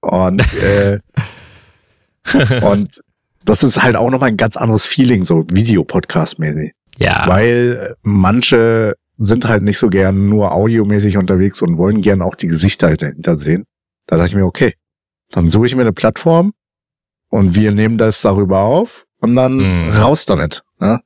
Und, 0.00 0.40
äh, 0.62 1.00
und 2.64 3.00
das 3.44 3.62
ist 3.62 3.82
halt 3.82 3.96
auch 3.96 4.10
nochmal 4.10 4.28
ein 4.30 4.36
ganz 4.36 4.56
anderes 4.56 4.86
Feeling, 4.86 5.24
so 5.24 5.40
Videopodcast-mäßig. 5.50 6.70
ja. 6.98 7.24
Weil 7.26 7.90
äh, 7.90 7.94
manche 8.02 8.94
sind 9.18 9.44
halt 9.46 9.62
nicht 9.62 9.78
so 9.78 9.88
gern 9.88 10.28
nur 10.28 10.52
audiomäßig 10.52 11.16
unterwegs 11.16 11.62
und 11.62 11.78
wollen 11.78 12.00
gern 12.00 12.22
auch 12.22 12.34
die 12.34 12.48
Gesichter 12.48 12.96
dahinter 12.96 13.38
sehen. 13.38 13.64
Da 14.06 14.16
dachte 14.16 14.30
ich 14.30 14.34
mir, 14.34 14.44
okay, 14.44 14.74
dann 15.30 15.50
suche 15.50 15.66
ich 15.66 15.74
mir 15.74 15.82
eine 15.82 15.92
Plattform 15.92 16.52
und 17.30 17.54
wir 17.54 17.72
nehmen 17.72 17.96
das 17.98 18.20
darüber 18.22 18.60
auf 18.60 19.06
und 19.20 19.36
dann 19.36 19.56
Mhm. 19.86 19.90
raus 19.92 20.26
damit. 20.26 20.62
Ne? 20.80 21.00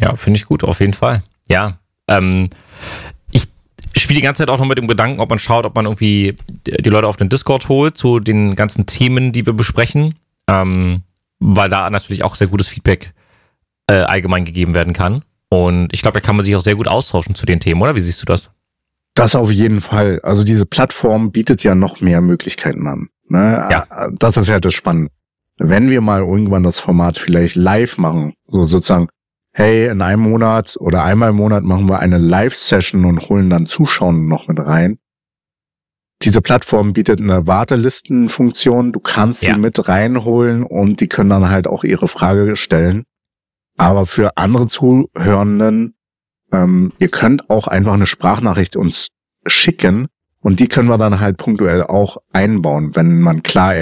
Ja, 0.00 0.14
finde 0.16 0.38
ich 0.38 0.46
gut, 0.46 0.64
auf 0.64 0.80
jeden 0.80 0.94
Fall. 0.94 1.22
Ja, 1.48 1.78
ähm, 2.08 2.48
ich 3.32 3.48
spiele 4.02 4.20
die 4.20 4.24
ganze 4.24 4.42
Zeit 4.42 4.50
auch 4.50 4.58
noch 4.58 4.66
mit 4.66 4.78
dem 4.78 4.86
Gedanken, 4.86 5.20
ob 5.20 5.30
man 5.30 5.38
schaut, 5.38 5.64
ob 5.64 5.74
man 5.74 5.86
irgendwie 5.86 6.36
die 6.66 6.90
Leute 6.90 7.06
auf 7.08 7.16
den 7.16 7.28
Discord 7.28 7.68
holt 7.68 7.96
zu 7.96 8.18
den 8.20 8.54
ganzen 8.54 8.86
Themen, 8.86 9.32
die 9.32 9.46
wir 9.46 9.54
besprechen, 9.54 10.14
ähm, 10.48 11.02
weil 11.40 11.68
da 11.70 11.88
natürlich 11.90 12.22
auch 12.22 12.34
sehr 12.34 12.48
gutes 12.48 12.68
Feedback 12.68 13.12
äh, 13.88 13.94
allgemein 13.94 14.44
gegeben 14.44 14.74
werden 14.74 14.92
kann. 14.92 15.22
Und 15.50 15.88
ich 15.92 16.02
glaube, 16.02 16.20
da 16.20 16.26
kann 16.26 16.36
man 16.36 16.44
sich 16.44 16.54
auch 16.56 16.60
sehr 16.60 16.74
gut 16.76 16.88
austauschen 16.88 17.34
zu 17.34 17.46
den 17.46 17.60
Themen, 17.60 17.80
oder? 17.80 17.94
Wie 17.96 18.00
siehst 18.00 18.20
du 18.22 18.26
das? 18.26 18.50
Das 19.14 19.34
auf 19.34 19.50
jeden 19.50 19.80
Fall. 19.80 20.20
Also 20.22 20.44
diese 20.44 20.66
Plattform 20.66 21.32
bietet 21.32 21.62
ja 21.64 21.74
noch 21.74 22.00
mehr 22.00 22.20
Möglichkeiten 22.20 22.86
an. 22.86 23.08
Ne? 23.28 23.66
Ja. 23.70 24.08
Das 24.12 24.36
ist 24.36 24.48
ja 24.48 24.60
das 24.60 24.74
Spannende. 24.74 25.10
Wenn 25.56 25.90
wir 25.90 26.00
mal 26.00 26.20
irgendwann 26.20 26.62
das 26.62 26.78
Format 26.78 27.18
vielleicht 27.18 27.56
live 27.56 27.98
machen, 27.98 28.34
so 28.46 28.64
sozusagen, 28.66 29.08
hey, 29.52 29.88
in 29.88 30.02
einem 30.02 30.22
Monat 30.22 30.76
oder 30.78 31.02
einmal 31.02 31.30
im 31.30 31.36
Monat 31.36 31.64
machen 31.64 31.88
wir 31.88 31.98
eine 31.98 32.18
Live-Session 32.18 33.04
und 33.04 33.28
holen 33.28 33.50
dann 33.50 33.66
Zuschauer 33.66 34.12
noch 34.12 34.46
mit 34.46 34.60
rein. 34.60 34.98
Diese 36.22 36.40
Plattform 36.40 36.92
bietet 36.92 37.20
eine 37.20 37.46
Wartelistenfunktion. 37.46 38.92
Du 38.92 39.00
kannst 39.00 39.42
Ja. 39.42 39.54
sie 39.54 39.60
mit 39.60 39.88
reinholen 39.88 40.62
und 40.62 41.00
die 41.00 41.08
können 41.08 41.30
dann 41.30 41.48
halt 41.50 41.66
auch 41.66 41.82
ihre 41.84 42.06
Frage 42.08 42.54
stellen. 42.56 43.04
Aber 43.78 44.06
für 44.06 44.36
andere 44.36 44.66
Zuhörenden, 44.68 45.94
ähm, 46.52 46.92
ihr 46.98 47.08
könnt 47.08 47.48
auch 47.50 47.66
einfach 47.68 47.94
eine 47.94 48.06
Sprachnachricht 48.06 48.76
uns 48.76 49.08
schicken 49.46 50.08
und 50.40 50.60
die 50.60 50.68
können 50.68 50.88
wir 50.88 50.98
dann 50.98 51.20
halt 51.20 51.36
punktuell 51.36 51.82
auch 51.84 52.18
einbauen, 52.32 52.94
wenn 52.96 53.20
man 53.20 53.42
klar 53.42 53.74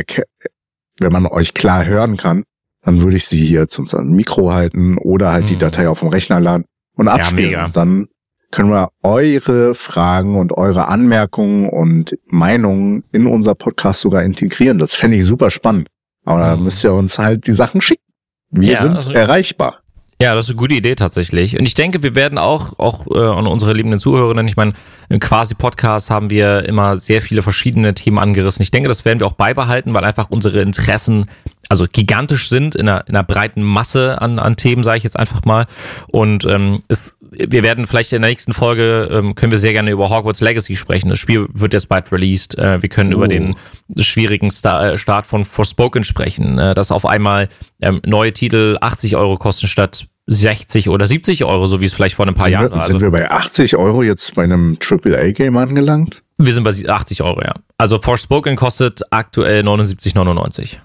wenn 0.99 1.13
man 1.13 1.27
euch 1.27 1.53
klar 1.55 1.85
hören 1.85 2.17
kann, 2.17 2.45
dann 2.83 3.01
würde 3.01 3.17
ich 3.17 3.27
sie 3.27 3.45
hier 3.45 3.69
zum 3.69 3.87
Mikro 4.15 4.53
halten 4.53 4.97
oder 4.99 5.33
halt 5.33 5.51
die 5.51 5.55
Mhm. 5.55 5.59
Datei 5.61 5.89
auf 5.89 6.01
dem 6.01 6.09
Rechner 6.09 6.41
laden 6.41 6.65
und 6.95 7.09
abspielen. 7.09 7.65
Und 7.67 7.77
dann 7.77 8.07
können 8.51 8.71
wir 8.71 8.89
eure 9.03 9.75
Fragen 9.75 10.37
und 10.39 10.53
eure 10.53 10.89
Anmerkungen 10.89 11.69
und 11.69 12.17
Meinungen 12.27 13.05
in 13.13 13.27
unser 13.27 13.55
Podcast 13.55 14.01
sogar 14.01 14.23
integrieren. 14.23 14.79
Das 14.79 14.95
fände 14.95 15.17
ich 15.19 15.25
super 15.27 15.51
spannend. 15.51 15.89
Aber 16.25 16.41
da 16.41 16.57
Mhm. 16.57 16.65
müsst 16.65 16.83
ihr 16.85 16.93
uns 16.95 17.19
halt 17.19 17.47
die 17.47 17.53
Sachen 17.55 17.81
schicken. 17.81 18.03
Wir 18.51 18.73
Ja, 18.75 18.83
sind 18.83 18.97
also- 18.97 19.11
erreichbar. 19.13 19.83
Ja, 20.19 20.35
das 20.35 20.47
ist 20.47 20.53
eine 20.53 20.57
gute 20.57 20.75
Idee 20.75 20.95
tatsächlich. 20.95 21.59
Und 21.59 21.67
ich 21.67 21.75
denke, 21.75 22.03
wir 22.03 22.15
werden 22.15 22.39
auch, 22.39 22.79
auch 22.79 23.07
äh, 23.15 23.19
an 23.19 23.47
unsere 23.47 23.75
liebenden 23.75 24.01
Zuhörerinnen, 24.01 24.49
ich 24.49 24.57
meine, 24.57 24.73
im 25.11 25.21
Quasi-Podcast 25.21 26.09
haben 26.09 26.31
wir 26.31 26.67
immer 26.67 26.97
sehr 26.97 27.21
viele 27.21 27.43
verschiedene 27.43 27.93
Themen 27.93 28.19
angerissen. 28.19 28.63
Ich 28.63 28.71
denke, 28.71 28.89
das 28.89 29.05
werden 29.05 29.21
wir 29.21 29.27
auch 29.27 29.33
beibehalten, 29.33 29.93
weil 29.93 30.05
einfach 30.05 30.31
unsere 30.31 30.63
Interessen 30.63 31.27
also 31.69 31.87
gigantisch 31.91 32.49
sind 32.49 32.77
in 32.77 32.89
einer, 32.89 33.07
in 33.09 33.15
einer 33.15 33.25
breiten 33.25 33.63
Masse 33.63 34.21
an, 34.23 34.39
an 34.39 34.57
Themen, 34.57 34.85
sage 34.85 34.99
ich 34.99 35.05
jetzt 35.05 35.19
einfach 35.19 35.45
mal. 35.45 35.67
Und 36.09 36.47
ähm, 36.47 36.81
es, 36.89 37.16
wir 37.39 37.63
werden 37.63 37.87
vielleicht 37.87 38.13
in 38.13 38.23
der 38.23 38.31
nächsten 38.31 38.53
Folge, 38.53 39.09
ähm, 39.11 39.35
können 39.35 39.53
wir 39.53 39.59
sehr 39.59 39.73
gerne 39.73 39.91
über 39.91 40.09
Hogwarts 40.11 40.41
Legacy 40.41 40.77
sprechen. 40.77 41.09
Das 41.09 41.19
Spiel 41.19 41.47
wird 41.53 41.73
jetzt 41.73 41.89
bald 41.89 42.11
released. 42.13 42.57
Äh, 42.59 42.81
wir 42.83 42.89
können 42.89 43.13
Oh. 43.13 43.17
über 43.19 43.29
den 43.29 43.55
schwierigen 43.97 44.51
Star, 44.51 44.93
äh, 44.93 44.99
Start 44.99 45.27
von 45.27 45.45
Forspoken 45.45 46.05
sprechen, 46.05 46.59
äh, 46.59 46.75
dass 46.75 46.91
auf 46.91 47.07
einmal 47.07 47.49
ähm, 47.81 48.01
neue 48.05 48.33
Titel 48.33 48.77
80 48.81 49.17
Euro 49.17 49.37
kosten 49.37 49.67
statt 49.67 50.07
60 50.29 50.89
oder 50.89 51.07
70 51.07 51.45
Euro, 51.45 51.67
so 51.69 51.81
wie 51.81 51.85
es 51.85 51.93
vielleicht 51.95 52.17
vor 52.17 52.27
ein 52.27 52.35
paar 52.35 52.47
Sind, 52.47 52.53
Jahren 52.55 52.71
wir, 52.73 52.77
war. 52.77 52.87
sind 52.87 52.95
Also 52.97 53.07
wir 53.07 53.11
bei 53.13 53.31
80 53.31 53.77
Euro 53.77 54.03
jetzt 54.03 54.35
bei 54.35 54.43
einem 54.45 54.77
AAA-Game 54.81 55.57
angelangt? 55.57 56.23
wir 56.39 56.53
sind 56.53 56.65
bei 56.65 56.73
80 56.89 57.23
Euro, 57.23 57.41
ja. 57.43 57.55
Also 57.79 57.99
Forspoken 58.01 58.57
kostet 58.57 59.03
aktuell 59.11 59.63
79,99. 59.63 60.79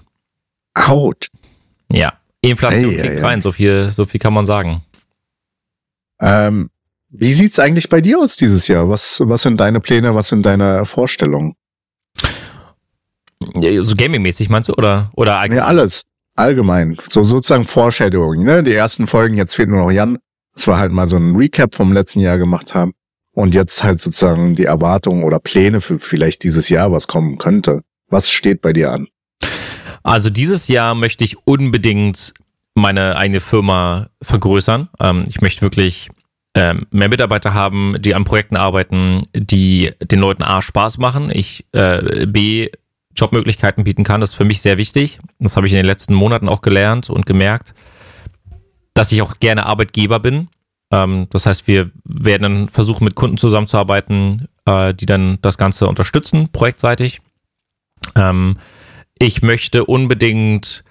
Out. 0.74 1.26
Ja. 1.90 2.12
Inflation 2.40 2.90
kickt 2.92 3.04
ei, 3.04 3.18
ei. 3.18 3.22
rein, 3.22 3.40
so 3.40 3.52
viel, 3.52 3.90
so 3.90 4.04
viel 4.04 4.18
kann 4.20 4.32
man 4.32 4.46
sagen. 4.46 4.80
Ähm, 6.22 6.70
wie 7.10 7.32
sieht's 7.32 7.58
eigentlich 7.58 7.88
bei 7.90 8.00
dir 8.00 8.18
aus 8.20 8.36
dieses 8.36 8.68
Jahr? 8.68 8.88
Was, 8.88 9.20
was 9.24 9.42
sind 9.42 9.60
deine 9.60 9.80
Pläne? 9.80 10.14
Was 10.14 10.28
sind 10.28 10.46
deine 10.46 10.86
Vorstellungen? 10.86 11.54
Ja, 13.56 13.82
So 13.82 13.94
gaming-mäßig 13.96 14.48
meinst 14.48 14.68
du? 14.68 14.74
Oder, 14.74 15.10
oder 15.14 15.38
allgemein? 15.38 15.64
alles. 15.64 16.02
Allgemein. 16.34 16.96
So 17.10 17.24
sozusagen 17.24 17.66
Foreshadowing, 17.66 18.44
ne? 18.44 18.62
Die 18.62 18.72
ersten 18.72 19.06
Folgen, 19.06 19.36
jetzt 19.36 19.54
fehlt 19.54 19.68
nur 19.68 19.80
noch 19.82 19.90
Jan. 19.90 20.18
Das 20.54 20.66
war 20.66 20.78
halt 20.78 20.92
mal 20.92 21.08
so 21.08 21.16
ein 21.16 21.36
Recap 21.36 21.74
vom 21.74 21.92
letzten 21.92 22.20
Jahr 22.20 22.38
gemacht 22.38 22.74
haben. 22.74 22.92
Und 23.34 23.54
jetzt 23.54 23.82
halt 23.82 24.00
sozusagen 24.00 24.54
die 24.54 24.64
Erwartungen 24.64 25.24
oder 25.24 25.38
Pläne 25.40 25.80
für 25.80 25.98
vielleicht 25.98 26.44
dieses 26.44 26.68
Jahr, 26.68 26.92
was 26.92 27.06
kommen 27.08 27.38
könnte. 27.38 27.82
Was 28.08 28.30
steht 28.30 28.60
bei 28.60 28.72
dir 28.72 28.92
an? 28.92 29.08
Also 30.02 30.30
dieses 30.30 30.68
Jahr 30.68 30.94
möchte 30.94 31.24
ich 31.24 31.46
unbedingt 31.46 32.34
meine 32.74 33.16
eigene 33.16 33.40
Firma 33.40 34.08
vergrößern. 34.22 34.88
Ähm, 35.00 35.24
ich 35.28 35.40
möchte 35.40 35.62
wirklich 35.62 36.10
ähm, 36.54 36.86
mehr 36.90 37.08
Mitarbeiter 37.08 37.54
haben, 37.54 37.96
die 38.00 38.14
an 38.14 38.24
Projekten 38.24 38.56
arbeiten, 38.56 39.24
die 39.34 39.92
den 40.02 40.20
Leuten 40.20 40.42
A 40.42 40.60
Spaß 40.60 40.98
machen, 40.98 41.30
ich 41.32 41.64
äh, 41.72 42.26
B 42.26 42.68
Jobmöglichkeiten 43.16 43.84
bieten 43.84 44.04
kann. 44.04 44.20
Das 44.20 44.30
ist 44.30 44.36
für 44.36 44.44
mich 44.44 44.62
sehr 44.62 44.78
wichtig. 44.78 45.20
Das 45.38 45.56
habe 45.56 45.66
ich 45.66 45.72
in 45.72 45.78
den 45.78 45.86
letzten 45.86 46.14
Monaten 46.14 46.48
auch 46.48 46.62
gelernt 46.62 47.10
und 47.10 47.26
gemerkt, 47.26 47.74
dass 48.94 49.12
ich 49.12 49.22
auch 49.22 49.38
gerne 49.38 49.66
Arbeitgeber 49.66 50.18
bin. 50.18 50.48
Ähm, 50.90 51.26
das 51.30 51.46
heißt, 51.46 51.66
wir 51.66 51.90
werden 52.04 52.42
dann 52.42 52.68
versuchen, 52.68 53.04
mit 53.04 53.14
Kunden 53.14 53.36
zusammenzuarbeiten, 53.36 54.48
äh, 54.66 54.94
die 54.94 55.06
dann 55.06 55.38
das 55.42 55.58
Ganze 55.58 55.88
unterstützen, 55.88 56.48
projektseitig. 56.52 57.20
Ähm, 58.16 58.58
ich 59.18 59.42
möchte 59.42 59.84
unbedingt 59.84 60.84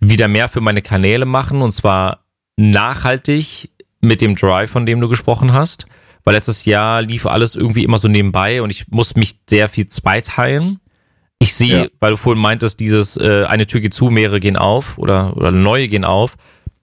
wieder 0.00 0.28
mehr 0.28 0.48
für 0.48 0.60
meine 0.60 0.82
Kanäle 0.82 1.26
machen 1.26 1.62
und 1.62 1.72
zwar 1.72 2.24
nachhaltig 2.56 3.70
mit 4.00 4.20
dem 4.20 4.34
Drive, 4.34 4.70
von 4.70 4.86
dem 4.86 5.00
du 5.00 5.08
gesprochen 5.08 5.52
hast. 5.52 5.86
Weil 6.24 6.34
letztes 6.34 6.64
Jahr 6.66 7.00
lief 7.02 7.26
alles 7.26 7.54
irgendwie 7.54 7.84
immer 7.84 7.98
so 7.98 8.08
nebenbei 8.08 8.60
und 8.62 8.70
ich 8.70 8.88
muss 8.88 9.16
mich 9.16 9.40
sehr 9.48 9.68
viel 9.68 9.86
zweiteilen. 9.86 10.78
Ich 11.38 11.54
sehe, 11.54 11.84
Ja. 11.84 11.88
weil 12.00 12.10
du 12.12 12.16
vorhin 12.18 12.42
meintest, 12.42 12.80
dieses 12.80 13.16
äh, 13.16 13.44
eine 13.46 13.66
Tür 13.66 13.80
geht 13.80 13.94
zu, 13.94 14.10
mehrere 14.10 14.40
gehen 14.40 14.56
auf 14.56 14.98
oder, 14.98 15.36
oder 15.36 15.50
neue 15.50 15.88
gehen 15.88 16.04
auf. 16.04 16.36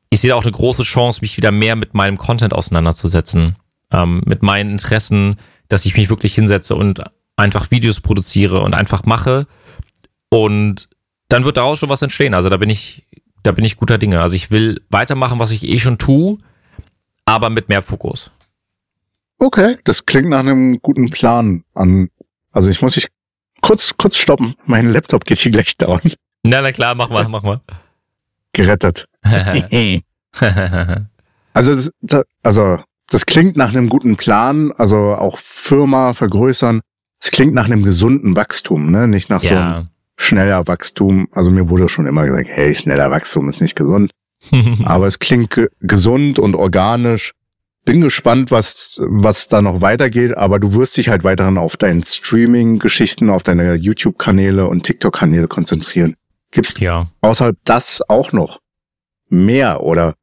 Ich 0.10 0.22
sehe 0.22 0.30
da 0.30 0.36
auch 0.36 0.44
eine 0.44 0.52
große 0.52 0.84
Chance, 0.84 1.20
mich 1.22 1.38
wieder 1.38 1.52
mehr 1.52 1.76
mit 1.76 1.94
meinem 1.94 2.18
Content 2.18 2.54
auseinanderzusetzen. 2.54 3.56
Ähm, 3.92 4.22
mit 4.26 4.42
meinen 4.42 4.72
Interessen, 4.72 5.36
dass 5.70 5.86
ich 5.86 5.96
mich 5.96 6.10
wirklich 6.10 6.34
hinsetze 6.34 6.76
und 6.76 7.04
einfach 7.36 7.70
Videos 7.70 8.02
produziere 8.02 8.62
und 8.62 8.74
einfach 8.74 9.06
mache. 9.06 9.46
Und 10.30 10.90
dann 11.30 11.46
wird 11.46 11.58
daraus 11.58 11.80
schon 11.80 11.90
was 11.90 12.02
entstehen. 12.02 12.34
Also 12.34 12.50
da 12.50 12.58
bin 12.58 12.70
ich, 12.70 13.04
da 13.44 13.52
bin 13.52 13.64
ich 13.64 13.78
guter 13.78 13.98
Dinge. 13.98 14.22
Also 14.22 14.36
ich 14.36 14.52
will 14.52 14.82
weitermachen, 14.90 15.40
was 15.40 15.52
ich 15.52 15.68
eh 15.68 15.80
schon 15.80 15.98
tue, 15.98 16.38
aber 17.26 17.50
mit 17.50 17.70
mehr 17.70 17.82
Fokus. 17.82 18.32
Okay. 19.38 19.78
Das 19.84 20.06
klingt 20.06 20.30
nach 20.30 20.40
einem 20.40 20.80
guten 20.82 21.10
Plan 21.10 21.64
an. 21.74 22.10
Also 22.52 22.70
ich 22.70 22.82
muss 22.82 22.94
dich 22.94 23.08
kurz, 23.62 23.94
kurz 23.98 24.18
stoppen. 24.18 24.56
Mein 24.66 24.92
Laptop 24.92 25.26
geht 25.26 25.38
hier 25.40 25.52
gleich 25.52 25.78
down. 25.78 26.02
Na, 26.44 26.62
na 26.62 26.72
klar, 26.72 26.96
mach 26.96 27.10
mal, 27.10 27.28
mach 27.28 27.44
mal. 27.44 27.62
Gerettet. 28.54 29.08
Also, 31.54 31.76
das, 31.76 31.90
das, 32.02 32.24
also, 32.44 32.78
das 33.10 33.26
klingt 33.26 33.58
nach 33.58 33.70
einem 33.70 33.90
guten 33.90 34.16
Plan, 34.16 34.72
also 34.74 35.16
auch 35.16 35.40
Firma 35.40 36.14
vergrößern. 36.14 36.82
Es 37.20 37.32
klingt 37.32 37.56
nach 37.56 37.66
einem 37.66 37.82
gesunden 37.82 38.36
Wachstum, 38.36 38.92
ne? 38.92 39.08
Nicht 39.08 39.32
nach 39.32 39.42
so 39.42 39.56
einem 39.56 39.58
ja. 39.58 39.88
Schneller 40.18 40.68
Wachstum. 40.68 41.28
Also 41.32 41.50
mir 41.50 41.70
wurde 41.70 41.88
schon 41.88 42.08
immer 42.08 42.26
gesagt, 42.26 42.50
hey, 42.50 42.76
schneller 42.76 43.10
Wachstum 43.12 43.48
ist 43.48 43.62
nicht 43.62 43.76
gesund. 43.76 44.12
Aber 44.86 45.08
es 45.08 45.20
klingt 45.20 45.52
ge 45.52 45.68
gesund 45.80 46.40
und 46.40 46.56
organisch. 46.56 47.32
Bin 47.86 48.02
gespannt, 48.02 48.52
was, 48.52 49.00
was 49.02 49.48
da 49.48 49.62
noch 49.62 49.80
weitergeht, 49.80 50.36
aber 50.36 50.60
du 50.60 50.74
wirst 50.74 50.98
dich 50.98 51.08
halt 51.08 51.24
weiterhin 51.24 51.58
auf 51.58 51.78
deinen 51.78 52.04
Streaming-Geschichten, 52.04 53.30
auf 53.30 53.44
deine 53.44 53.76
YouTube-Kanäle 53.76 54.68
und 54.68 54.84
TikTok-Kanäle 54.84 55.48
konzentrieren. 55.48 56.16
Gibt's 56.52 56.78
ja. 56.82 57.08
außerhalb 57.22 57.56
das 57.64 58.02
auch 58.10 58.34
noch 58.34 58.60
mehr 59.30 59.84
oder 59.84 60.16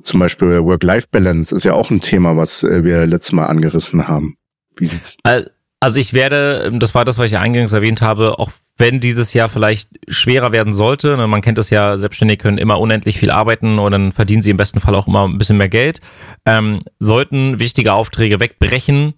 zum 0.00 0.18
Beispiel 0.20 0.64
Work-Life-Balance 0.64 1.54
ist 1.54 1.64
ja 1.64 1.74
auch 1.74 1.90
ein 1.90 2.00
Thema, 2.00 2.38
was 2.38 2.62
äh, 2.62 2.84
wir 2.84 3.06
letztes 3.06 3.32
Mal 3.32 3.46
angerissen 3.46 4.08
haben. 4.08 4.36
Wie 4.76 4.86
sieht's? 4.86 5.16
Al- 5.22 5.50
Also 5.78 6.00
ich 6.00 6.14
werde, 6.14 6.70
das 6.72 6.94
war 6.94 7.04
das, 7.04 7.18
was 7.18 7.26
ich 7.26 7.36
eingangs 7.36 7.72
erwähnt 7.74 8.00
habe, 8.00 8.38
auch 8.38 8.50
wenn 8.80 8.98
dieses 8.98 9.32
Jahr 9.34 9.48
vielleicht 9.48 9.90
schwerer 10.08 10.52
werden 10.52 10.72
sollte, 10.72 11.16
ne, 11.16 11.26
man 11.26 11.42
kennt 11.42 11.58
das 11.58 11.70
ja, 11.70 11.96
Selbstständige 11.96 12.42
können 12.42 12.58
immer 12.58 12.80
unendlich 12.80 13.18
viel 13.18 13.30
arbeiten 13.30 13.78
und 13.78 13.92
dann 13.92 14.12
verdienen 14.12 14.42
sie 14.42 14.50
im 14.50 14.56
besten 14.56 14.80
Fall 14.80 14.94
auch 14.94 15.06
immer 15.06 15.28
ein 15.28 15.38
bisschen 15.38 15.58
mehr 15.58 15.68
Geld. 15.68 16.00
Ähm, 16.46 16.80
sollten 16.98 17.60
wichtige 17.60 17.92
Aufträge 17.92 18.40
wegbrechen, 18.40 19.14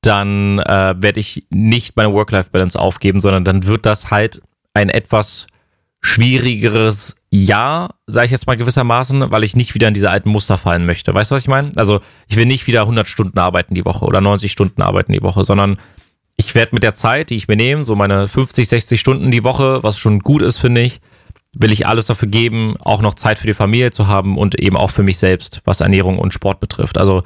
dann 0.00 0.60
äh, 0.60 0.94
werde 0.96 1.20
ich 1.20 1.46
nicht 1.50 1.96
meine 1.96 2.12
Work-Life-Balance 2.12 2.78
aufgeben, 2.78 3.20
sondern 3.20 3.44
dann 3.44 3.66
wird 3.66 3.84
das 3.84 4.10
halt 4.10 4.40
ein 4.72 4.88
etwas 4.88 5.48
schwierigeres 6.00 7.16
Jahr, 7.30 7.96
sage 8.06 8.26
ich 8.26 8.30
jetzt 8.30 8.46
mal 8.46 8.56
gewissermaßen, 8.56 9.32
weil 9.32 9.42
ich 9.42 9.56
nicht 9.56 9.74
wieder 9.74 9.88
in 9.88 9.94
diese 9.94 10.10
alten 10.10 10.28
Muster 10.28 10.56
fallen 10.58 10.84
möchte. 10.84 11.12
Weißt 11.12 11.30
du, 11.30 11.34
was 11.34 11.42
ich 11.42 11.48
meine? 11.48 11.72
Also 11.74 12.00
ich 12.28 12.36
will 12.36 12.46
nicht 12.46 12.68
wieder 12.68 12.82
100 12.82 13.08
Stunden 13.08 13.38
arbeiten 13.38 13.74
die 13.74 13.84
Woche 13.84 14.04
oder 14.04 14.20
90 14.20 14.52
Stunden 14.52 14.82
arbeiten 14.82 15.12
die 15.12 15.22
Woche, 15.22 15.42
sondern 15.42 15.78
ich 16.36 16.54
werde 16.54 16.74
mit 16.74 16.82
der 16.82 16.94
Zeit, 16.94 17.30
die 17.30 17.36
ich 17.36 17.48
mir 17.48 17.56
nehme, 17.56 17.84
so 17.84 17.96
meine 17.96 18.28
50, 18.28 18.68
60 18.68 19.00
Stunden 19.00 19.30
die 19.30 19.44
Woche, 19.44 19.82
was 19.82 19.98
schon 19.98 20.20
gut 20.20 20.42
ist, 20.42 20.58
finde 20.58 20.82
ich, 20.82 21.00
will 21.54 21.72
ich 21.72 21.86
alles 21.86 22.06
dafür 22.06 22.28
geben, 22.28 22.76
auch 22.80 23.00
noch 23.00 23.14
Zeit 23.14 23.38
für 23.38 23.46
die 23.46 23.54
Familie 23.54 23.90
zu 23.90 24.06
haben 24.06 24.36
und 24.36 24.60
eben 24.60 24.76
auch 24.76 24.90
für 24.90 25.02
mich 25.02 25.18
selbst, 25.18 25.62
was 25.64 25.80
Ernährung 25.80 26.18
und 26.18 26.34
Sport 26.34 26.60
betrifft. 26.60 26.98
Also 26.98 27.22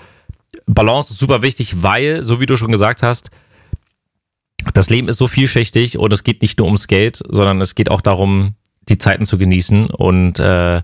Balance 0.66 1.12
ist 1.12 1.18
super 1.18 1.42
wichtig, 1.42 1.82
weil, 1.82 2.22
so 2.22 2.40
wie 2.40 2.46
du 2.46 2.56
schon 2.56 2.70
gesagt 2.70 3.02
hast, 3.02 3.30
das 4.74 4.90
Leben 4.90 5.08
ist 5.08 5.18
so 5.18 5.26
vielschichtig 5.26 5.98
und 5.98 6.12
es 6.12 6.22
geht 6.22 6.42
nicht 6.42 6.58
nur 6.58 6.66
ums 6.66 6.86
Geld, 6.86 7.20
sondern 7.28 7.61
es 7.61 7.74
geht 7.74 7.90
auch 7.90 8.00
darum, 8.00 8.54
die 8.88 8.98
Zeiten 8.98 9.24
zu 9.24 9.38
genießen. 9.38 9.86
Und 9.86 10.38
äh, 10.38 10.82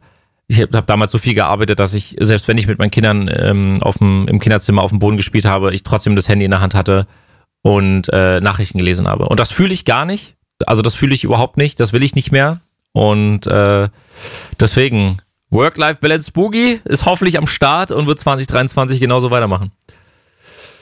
ich 0.48 0.62
habe 0.62 0.76
hab 0.76 0.86
damals 0.86 1.12
so 1.12 1.18
viel 1.18 1.34
gearbeitet, 1.34 1.78
dass 1.78 1.94
ich, 1.94 2.16
selbst 2.18 2.48
wenn 2.48 2.58
ich 2.58 2.66
mit 2.66 2.78
meinen 2.78 2.90
Kindern 2.90 3.30
ähm, 3.32 3.82
auf 3.82 3.98
dem, 3.98 4.26
im 4.28 4.40
Kinderzimmer 4.40 4.82
auf 4.82 4.90
dem 4.90 4.98
Boden 4.98 5.16
gespielt 5.16 5.44
habe, 5.44 5.74
ich 5.74 5.82
trotzdem 5.82 6.16
das 6.16 6.28
Handy 6.28 6.44
in 6.44 6.50
der 6.50 6.60
Hand 6.60 6.74
hatte 6.74 7.06
und 7.66 8.08
äh, 8.12 8.40
Nachrichten 8.40 8.78
gelesen 8.78 9.08
habe. 9.08 9.28
Und 9.28 9.40
das 9.40 9.50
fühle 9.50 9.72
ich 9.72 9.84
gar 9.84 10.04
nicht. 10.04 10.36
Also 10.66 10.82
das 10.82 10.94
fühle 10.94 11.14
ich 11.14 11.24
überhaupt 11.24 11.56
nicht. 11.56 11.80
Das 11.80 11.92
will 11.92 12.02
ich 12.04 12.14
nicht 12.14 12.30
mehr. 12.30 12.60
Und 12.92 13.46
äh, 13.48 13.88
deswegen, 14.60 15.18
Work-Life-Balance 15.50 16.30
Boogie 16.30 16.80
ist 16.84 17.06
hoffentlich 17.06 17.38
am 17.38 17.48
Start 17.48 17.90
und 17.90 18.06
wird 18.06 18.20
2023 18.20 19.00
genauso 19.00 19.32
weitermachen. 19.32 19.72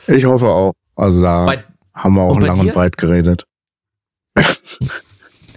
Ich 0.08 0.26
hoffe 0.26 0.46
auch. 0.46 0.74
Also 0.94 1.22
da 1.22 1.46
Bei- 1.46 1.64
haben 1.94 2.14
wir 2.16 2.22
auch 2.22 2.32
und 2.34 2.42
lang 2.42 2.54
dir? 2.54 2.60
und 2.62 2.74
breit 2.74 2.98
geredet. 2.98 3.44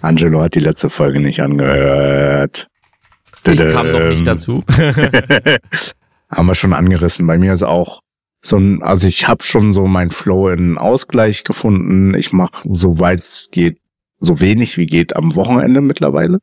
Angelo 0.00 0.40
hat 0.40 0.54
die 0.54 0.60
letzte 0.60 0.88
Folge 0.88 1.20
nicht 1.20 1.40
angehört. 1.40 2.68
Ich 3.46 3.58
kam 3.58 3.90
noch 3.90 4.00
nicht 4.00 4.26
dazu. 4.26 4.64
haben 6.30 6.46
wir 6.46 6.54
schon 6.54 6.72
angerissen. 6.72 7.26
Bei 7.26 7.36
mir 7.36 7.52
ist 7.52 7.62
auch 7.62 8.00
so 8.40 8.56
ein, 8.56 8.82
also 8.82 9.06
ich 9.06 9.26
habe 9.28 9.42
schon 9.42 9.72
so 9.74 9.86
mein 9.86 10.10
Flow 10.10 10.48
in 10.48 10.78
Ausgleich 10.78 11.44
gefunden. 11.44 12.14
Ich 12.14 12.32
mache, 12.32 12.68
soweit 12.72 13.20
es 13.20 13.48
geht, 13.50 13.80
so 14.20 14.40
wenig 14.40 14.76
wie 14.76 14.86
geht 14.86 15.16
am 15.16 15.34
Wochenende 15.34 15.80
mittlerweile, 15.80 16.38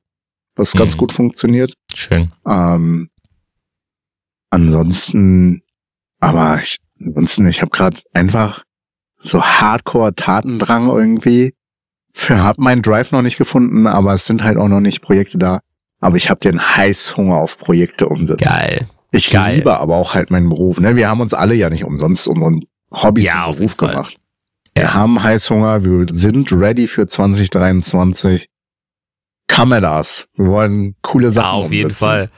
was 0.56 0.74
ganz 0.74 0.94
Mhm. 0.96 0.98
gut 0.98 1.14
funktioniert. 1.14 1.74
Schön. 1.94 2.32
Ähm, 2.48 3.10
ansonsten, 4.50 5.62
aber 6.20 6.60
ich, 6.64 6.78
ansonsten, 7.04 7.48
ich 7.48 7.62
habe 7.62 7.72
gerade 7.72 8.00
einfach 8.14 8.64
so 9.18 9.44
Hardcore-Tatendrang 9.44 10.88
irgendwie. 10.88 11.54
Für 12.14 12.42
hab 12.42 12.58
meinen 12.60 12.82
Drive 12.82 13.12
noch 13.12 13.22
nicht 13.22 13.38
gefunden, 13.38 13.88
aber 13.88 14.14
es 14.14 14.26
sind 14.26 14.44
halt 14.44 14.58
auch 14.58 14.70
noch 14.70 14.80
nicht 14.80 15.02
Projekte 15.02 15.38
da. 15.38 15.60
Aber 16.00 16.16
ich 16.16 16.30
habe 16.30 16.40
den 16.40 16.62
Heißhunger 16.62 17.36
auf 17.36 17.58
Projekte 17.58 18.08
umsetzen. 18.08 18.46
Geil. 18.46 18.88
Ich 19.16 19.32
Geil. 19.32 19.56
liebe 19.56 19.78
aber 19.80 19.96
auch 19.96 20.14
halt 20.14 20.32
meinen 20.32 20.50
Beruf. 20.50 20.80
Ne? 20.80 20.96
Wir 20.96 21.10
haben 21.10 21.22
uns 21.22 21.34
alle 21.34 21.56
ja 21.56 21.70
nicht 21.70 21.84
umsonst 21.84 22.28
unseren 22.28 22.62
Hobby 22.92 23.24
Ja, 23.24 23.46
zum 23.46 23.56
Beruf 23.58 23.78
jeden 23.78 23.92
gemacht. 23.92 24.14
Ja. 24.14 24.20
Wir 24.78 24.94
haben 24.94 25.24
Heißhunger, 25.24 25.84
wir 25.86 26.06
sind 26.12 26.52
ready 26.52 26.88
für 26.88 27.08
2023. 27.08 28.50
Come 29.48 29.78
at 29.78 29.84
us. 29.84 30.28
Wir 30.36 30.48
wollen 30.48 30.96
coole 31.02 31.32
Sachen 31.32 31.46
Ja, 31.46 31.52
auf 31.52 31.72
jeden 31.72 31.86
umsetzen. 31.86 32.06
Fall. 32.06 32.30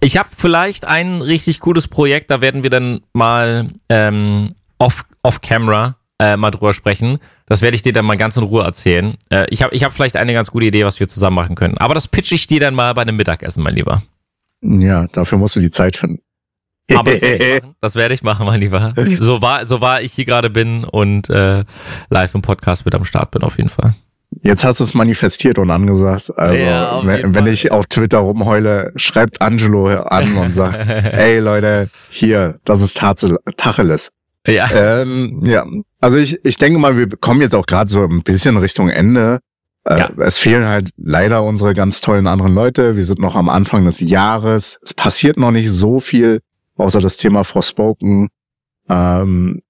Ich 0.00 0.16
habe 0.16 0.28
vielleicht 0.36 0.86
ein 0.86 1.20
richtig 1.20 1.60
gutes 1.60 1.88
Projekt, 1.88 2.30
da 2.30 2.40
werden 2.40 2.62
wir 2.62 2.70
dann 2.70 3.00
mal 3.12 3.68
ähm, 3.88 4.54
off, 4.78 5.04
off 5.22 5.40
camera 5.42 5.96
äh, 6.18 6.36
mal 6.36 6.50
drüber 6.50 6.72
sprechen. 6.72 7.18
Das 7.46 7.62
werde 7.62 7.74
ich 7.74 7.82
dir 7.82 7.92
dann 7.92 8.04
mal 8.06 8.16
ganz 8.16 8.36
in 8.36 8.44
Ruhe 8.44 8.62
erzählen. 8.62 9.16
Äh, 9.28 9.46
ich 9.50 9.62
habe 9.62 9.74
ich 9.74 9.84
hab 9.84 9.92
vielleicht 9.92 10.16
eine 10.16 10.32
ganz 10.32 10.50
gute 10.50 10.66
Idee, 10.66 10.84
was 10.84 11.00
wir 11.00 11.08
zusammen 11.08 11.36
machen 11.36 11.56
können. 11.56 11.76
Aber 11.78 11.94
das 11.94 12.08
pitch 12.08 12.32
ich 12.32 12.46
dir 12.46 12.60
dann 12.60 12.74
mal 12.74 12.94
bei 12.94 13.02
einem 13.02 13.16
Mittagessen, 13.16 13.62
mein 13.62 13.74
Lieber. 13.74 14.02
Ja, 14.62 15.06
dafür 15.08 15.38
musst 15.38 15.56
du 15.56 15.60
die 15.60 15.70
Zeit 15.70 15.96
finden. 15.96 16.22
Aber 16.94 17.12
das 17.12 17.22
werde 17.22 17.44
ich 17.44 17.62
machen, 17.62 17.74
das 17.80 17.94
werde 17.94 18.14
ich 18.14 18.22
machen 18.22 18.46
mein 18.46 18.60
Lieber. 18.60 18.94
So 19.20 19.42
war, 19.42 19.66
so 19.66 19.80
war 19.80 20.02
ich 20.02 20.12
hier 20.12 20.24
gerade 20.24 20.50
bin 20.50 20.84
und 20.84 21.30
äh, 21.30 21.64
live 22.10 22.34
im 22.34 22.42
Podcast 22.42 22.84
mit 22.84 22.94
am 22.94 23.04
Start 23.04 23.30
bin 23.30 23.42
auf 23.42 23.56
jeden 23.56 23.70
Fall. 23.70 23.94
Jetzt 24.40 24.64
hast 24.64 24.80
du 24.80 24.84
es 24.84 24.94
manifestiert 24.94 25.58
und 25.58 25.70
angesagt. 25.70 26.32
Also, 26.36 26.56
Ja, 26.56 27.00
wenn, 27.04 27.34
wenn 27.34 27.46
ich 27.46 27.70
auf 27.70 27.86
Twitter 27.86 28.18
rumheule, 28.18 28.92
schreibt 28.96 29.42
Angelo 29.42 29.88
an 29.88 30.36
und 30.36 30.50
sagt, 30.54 30.76
ey 31.12 31.38
Leute, 31.38 31.88
hier, 32.10 32.58
das 32.64 32.80
ist 32.80 32.96
Tacheles. 32.96 34.10
Ja. 34.46 34.68
Ähm, 34.74 35.42
ja, 35.44 35.64
also 36.00 36.16
ich, 36.16 36.44
ich 36.44 36.56
denke 36.56 36.78
mal, 36.78 36.96
wir 36.96 37.08
kommen 37.08 37.40
jetzt 37.42 37.54
auch 37.54 37.66
gerade 37.66 37.90
so 37.90 38.02
ein 38.02 38.22
bisschen 38.22 38.56
Richtung 38.56 38.88
Ende. 38.88 39.38
Äh, 39.84 39.98
Ja. 40.00 40.10
Es 40.18 40.38
fehlen 40.38 40.66
halt 40.66 40.90
leider 40.96 41.42
unsere 41.42 41.74
ganz 41.74 42.00
tollen 42.00 42.26
anderen 42.26 42.54
Leute. 42.54 42.96
Wir 42.96 43.04
sind 43.06 43.18
noch 43.18 43.34
am 43.34 43.48
Anfang 43.48 43.84
des 43.84 44.00
Jahres. 44.00 44.78
Es 44.82 44.94
passiert 44.94 45.36
noch 45.36 45.50
nicht 45.50 45.70
so 45.70 46.00
viel, 46.00 46.40
außer 46.76 47.00
das 47.00 47.16
Thema 47.16 47.44
Forspoken. 47.44 48.28
Ähm, 48.88 49.62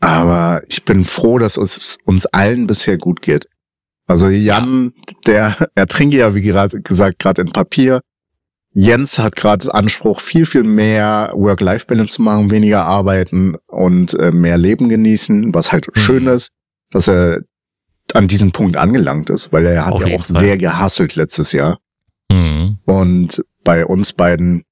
aber 0.00 0.62
ich 0.68 0.84
bin 0.84 1.04
froh, 1.04 1.38
dass 1.38 1.56
es 1.56 1.98
uns 2.04 2.26
allen 2.26 2.66
bisher 2.66 2.98
gut 2.98 3.22
geht. 3.22 3.46
Also 4.06 4.28
Jan, 4.28 4.92
der 5.26 5.56
ertrinke 5.74 6.18
ja, 6.18 6.34
wie 6.34 6.42
gerade 6.42 6.80
gesagt, 6.80 7.18
gerade 7.18 7.42
in 7.42 7.50
Papier. 7.50 8.00
Jens 8.72 9.18
hat 9.18 9.36
gerade 9.36 9.72
Anspruch, 9.74 10.20
viel, 10.20 10.44
viel 10.44 10.62
mehr 10.62 11.32
Work-Life-Balance 11.34 12.12
zu 12.16 12.22
machen, 12.22 12.50
weniger 12.50 12.84
arbeiten 12.84 13.56
und 13.66 14.12
äh, 14.20 14.30
mehr 14.30 14.58
Leben 14.58 14.88
genießen, 14.90 15.54
was 15.54 15.72
halt 15.72 15.88
Mhm. 15.88 16.00
schön 16.00 16.26
ist, 16.26 16.50
dass 16.90 17.08
er 17.08 17.40
an 18.16 18.28
diesem 18.28 18.52
Punkt 18.52 18.76
angelangt 18.76 19.30
ist, 19.30 19.52
weil 19.52 19.66
er 19.66 19.86
hat 19.86 19.92
Auf 19.94 20.06
ja 20.06 20.16
auch 20.16 20.24
Fall. 20.26 20.42
sehr 20.42 20.58
gehasselt 20.58 21.14
letztes 21.14 21.52
Jahr. 21.52 21.78
Mhm. 22.30 22.78
Und 22.84 23.42
bei 23.64 23.84
uns 23.86 24.12
beiden, 24.12 24.64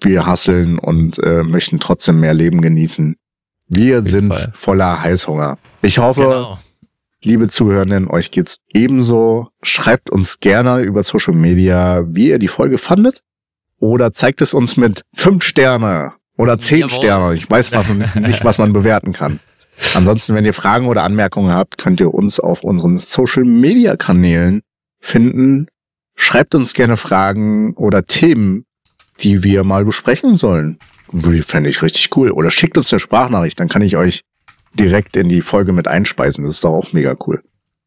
wir 0.00 0.26
hasseln 0.26 0.78
und 0.78 1.18
äh, 1.22 1.42
möchten 1.42 1.78
trotzdem 1.80 2.20
mehr 2.20 2.34
Leben 2.34 2.60
genießen. 2.60 3.16
Wir 3.68 4.02
sind 4.02 4.32
Fall. 4.34 4.52
voller 4.54 5.02
Heißhunger. 5.02 5.58
Ich 5.82 5.98
hoffe, 5.98 6.20
Genau. 6.20 6.58
liebe 7.22 7.48
Zuhörenden, 7.48 8.08
euch 8.08 8.30
geht's 8.30 8.58
ebenso. 8.72 9.48
Schreibt 9.62 10.08
uns 10.10 10.40
gerne 10.40 10.80
über 10.80 11.02
Social 11.02 11.34
Media, 11.34 12.02
wie 12.06 12.28
ihr 12.28 12.38
die 12.38 12.48
Folge 12.48 12.78
fandet. 12.78 13.22
Oder 13.80 14.12
zeigt 14.12 14.40
es 14.40 14.54
uns 14.54 14.76
mit 14.76 15.02
fünf 15.14 15.44
Sterne 15.44 16.14
oder 16.36 16.58
zehn 16.58 16.80
Jawohl. 16.80 16.96
Sterne. 16.96 17.34
Ich 17.34 17.48
weiß 17.50 17.70
was, 17.72 18.14
nicht, 18.16 18.44
was 18.44 18.58
man 18.58 18.72
bewerten 18.72 19.12
kann. 19.12 19.38
Ansonsten, 19.94 20.34
wenn 20.34 20.44
ihr 20.44 20.54
Fragen 20.54 20.86
oder 20.86 21.04
Anmerkungen 21.04 21.52
habt, 21.52 21.78
könnt 21.78 22.00
ihr 22.00 22.12
uns 22.12 22.40
auf 22.40 22.62
unseren 22.62 22.98
Social 22.98 23.44
Media 23.44 23.96
Kanälen 23.96 24.62
finden. 25.00 25.68
Schreibt 26.14 26.54
uns 26.54 26.74
gerne 26.74 26.96
Fragen 26.96 27.74
oder 27.74 28.04
Themen, 28.04 28.64
die 29.20 29.44
wir 29.44 29.64
mal 29.64 29.84
besprechen 29.84 30.36
sollen. 30.36 30.78
Fände 31.42 31.70
ich 31.70 31.82
richtig 31.82 32.14
cool. 32.16 32.30
Oder 32.30 32.50
schickt 32.50 32.76
uns 32.76 32.92
eine 32.92 33.00
Sprachnachricht, 33.00 33.58
dann 33.60 33.68
kann 33.68 33.82
ich 33.82 33.96
euch 33.96 34.22
direkt 34.74 35.16
in 35.16 35.28
die 35.28 35.42
Folge 35.42 35.72
mit 35.72 35.88
einspeisen. 35.88 36.44
Das 36.44 36.54
ist 36.54 36.64
doch 36.64 36.74
auch 36.74 36.92
mega 36.92 37.16
cool. 37.26 37.42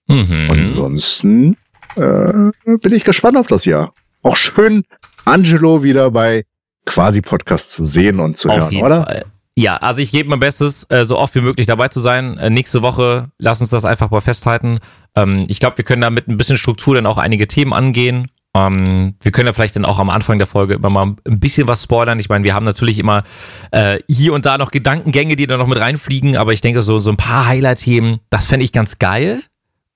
Mhm. 0.08 0.50
Und 0.50 0.60
ansonsten 0.60 1.58
äh, 1.96 2.52
bin 2.78 2.94
ich 2.94 3.04
gespannt 3.04 3.38
auf 3.38 3.48
das 3.48 3.66
Jahr. 3.66 3.94
Auch 4.24 4.36
schön, 4.36 4.84
Angelo 5.26 5.84
wieder 5.84 6.12
bei 6.12 6.44
quasi 6.86 7.22
Podcast 7.22 7.72
zu 7.72 7.86
sehen 7.86 8.20
und 8.20 8.38
zu 8.38 8.50
Auf 8.50 8.60
hören, 8.60 8.78
oder? 8.78 9.04
Fall. 9.04 9.26
Ja, 9.58 9.78
also 9.78 10.02
ich 10.02 10.12
gebe 10.12 10.30
mein 10.30 10.40
Bestes, 10.40 10.86
äh, 10.90 11.04
so 11.04 11.18
oft 11.18 11.36
wie 11.36 11.42
möglich 11.42 11.68
dabei 11.68 11.90
zu 11.90 12.00
sein. 12.00 12.38
Äh, 12.38 12.50
nächste 12.50 12.82
Woche, 12.82 13.30
lass 13.38 13.60
uns 13.60 13.70
das 13.70 13.84
einfach 13.84 14.10
mal 14.10 14.22
festhalten. 14.22 14.80
Ähm, 15.16 15.44
ich 15.48 15.60
glaube, 15.60 15.78
wir 15.78 15.86
können 15.86 16.02
da 16.02 16.10
mit 16.10 16.28
ein 16.28 16.38
bisschen 16.38 16.58
Struktur 16.58 16.96
dann 16.96 17.06
auch 17.06 17.18
einige 17.18 17.48
Themen 17.48 17.74
angehen. 17.74 18.28
Ähm, 18.56 19.16
wir 19.22 19.32
können 19.32 19.48
ja 19.48 19.54
vielleicht 19.54 19.76
dann 19.76 19.86
auch 19.86 20.00
am 20.00 20.10
Anfang 20.10 20.38
der 20.38 20.48
Folge 20.48 20.76
immer 20.76 20.90
mal 20.90 21.16
ein 21.26 21.40
bisschen 21.40 21.68
was 21.68 21.84
spoilern. 21.84 22.20
Ich 22.20 22.30
meine, 22.30 22.44
wir 22.44 22.54
haben 22.54 22.66
natürlich 22.66 23.00
immer 23.00 23.24
äh, 23.72 24.00
hier 24.10 24.34
und 24.34 24.46
da 24.46 24.58
noch 24.58 24.72
Gedankengänge, 24.72 25.36
die 25.36 25.48
da 25.48 25.58
noch 25.58 25.68
mit 25.68 25.80
reinfliegen, 25.80 26.38
aber 26.38 26.54
ich 26.54 26.62
denke, 26.62 26.82
so, 26.82 26.98
so 26.98 27.10
ein 27.10 27.18
paar 27.18 27.46
Highlight-Themen, 27.46 28.20
das 28.30 28.46
fände 28.46 28.64
ich 28.64 28.72
ganz 28.72 29.00
geil. 29.00 29.42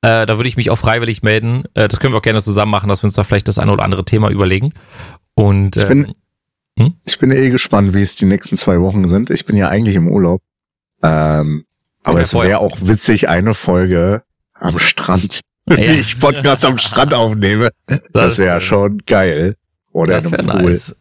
Äh, 0.01 0.25
da 0.25 0.37
würde 0.37 0.47
ich 0.47 0.57
mich 0.57 0.69
auch 0.69 0.77
freiwillig 0.77 1.23
melden. 1.23 1.63
Äh, 1.73 1.87
das 1.87 1.99
können 1.99 2.13
wir 2.13 2.17
auch 2.17 2.23
gerne 2.23 2.41
zusammen 2.41 2.71
machen, 2.71 2.89
dass 2.89 3.03
wir 3.03 3.07
uns 3.07 3.15
da 3.15 3.23
vielleicht 3.23 3.47
das 3.47 3.57
eine 3.57 3.71
oder 3.71 3.83
andere 3.83 4.05
Thema 4.05 4.29
überlegen. 4.29 4.71
Und 5.33 5.75
Ich 5.77 5.87
bin, 5.87 6.13
Hm? 6.77 6.93
ich 7.05 7.17
bin 7.19 7.31
eh 7.31 7.49
gespannt, 7.49 7.93
wie 7.93 8.01
es 8.01 8.15
die 8.17 8.25
nächsten 8.25 8.57
zwei 8.57 8.81
Wochen 8.81 9.07
sind. 9.07 9.29
Ich 9.29 9.45
bin 9.45 9.55
ja 9.55 9.69
eigentlich 9.69 9.95
im 9.95 10.09
Urlaub. 10.09 10.41
Ähm, 11.01 11.65
aber 12.03 12.21
es 12.21 12.33
wäre 12.33 12.59
auch 12.59 12.77
witzig, 12.81 13.29
eine 13.29 13.53
Folge 13.53 14.23
am 14.53 14.79
Strand. 14.79 15.41
Ja. 15.67 15.77
Ich 15.77 16.19
Podcast 16.19 16.63
am 16.63 16.77
Strand 16.77 17.15
aufnehme. 17.15 17.69
Das, 18.13 18.37
wäre 18.37 18.61
schon 18.61 18.99
geil. 19.07 19.55
Oder 19.91 20.13
das 20.13 20.31
wäre 20.31 20.43
nice. 20.43 20.95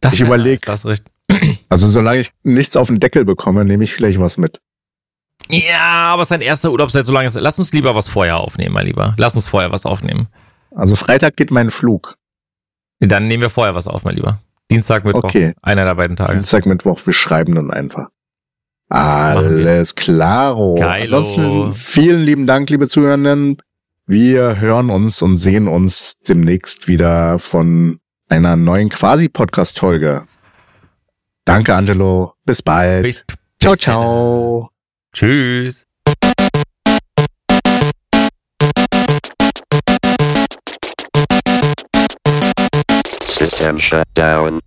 Das 0.00 0.14
Ich 0.14 0.20
wär 0.20 0.28
überleg- 0.28 0.66
Nice, 0.66 0.82
das. 0.84 1.02
Also 1.68 1.90
solange 1.90 2.20
ich 2.20 2.30
nichts 2.42 2.76
auf 2.76 2.86
den 2.86 2.98
Deckel 2.98 3.26
bekomme, 3.26 3.62
nehme 3.66 3.84
ich 3.84 3.92
vielleicht 3.92 4.18
was 4.18 4.38
mit. 4.38 4.62
Ja, 5.50 6.12
aber 6.14 6.24
sein 6.24 6.40
erster 6.40 6.72
Urlaubszeit 6.72 7.04
so 7.04 7.12
lange 7.12 7.26
ist. 7.26 7.34
Lass 7.34 7.58
uns 7.58 7.72
lieber 7.72 7.94
was 7.94 8.08
vorher 8.08 8.38
aufnehmen, 8.38 8.72
mein 8.72 8.86
Lieber. 8.86 9.14
Lass 9.18 9.34
uns 9.34 9.46
vorher 9.46 9.70
was 9.70 9.84
aufnehmen. 9.84 10.28
Also 10.74 10.96
Freitag 10.96 11.36
geht 11.36 11.50
mein 11.50 11.70
Flug. 11.70 12.16
Dann 13.00 13.26
nehmen 13.26 13.42
wir 13.42 13.50
vorher 13.50 13.74
was 13.74 13.86
auf, 13.86 14.04
mein 14.04 14.14
Lieber. 14.14 14.40
Dienstag, 14.70 15.04
Mittwoch. 15.04 15.24
Okay. 15.24 15.52
Einer 15.62 15.84
der 15.84 15.94
beiden 15.94 16.16
Tage. 16.16 16.34
Dienstag, 16.34 16.64
Mittwoch, 16.66 17.00
wir 17.04 17.12
schreiben 17.12 17.54
dann 17.54 17.70
einfach. 17.70 18.08
Alles 18.88 19.94
klaro. 19.94 20.74
Geilo. 20.76 21.18
Ansonsten 21.18 21.72
vielen 21.74 22.22
lieben 22.22 22.46
Dank, 22.46 22.70
liebe 22.70 22.88
Zuhörenden. 22.88 23.58
Wir 24.06 24.60
hören 24.60 24.90
uns 24.90 25.22
und 25.22 25.36
sehen 25.36 25.68
uns 25.68 26.18
demnächst 26.28 26.88
wieder 26.88 27.38
von 27.38 28.00
einer 28.28 28.56
neuen 28.56 28.88
Quasi-Podcast-Folge. 28.88 30.24
Danke, 31.44 31.74
Angelo. 31.74 32.34
Bis 32.44 32.62
bald. 32.62 33.02
Bis- 33.04 33.24
ciao, 33.60 33.72
bis 33.72 33.80
dann. 33.84 33.92
ciao. 33.94 34.70
Tschüss. 35.12 35.89
System 43.40 43.78
shut 43.78 44.06
down. 44.12 44.60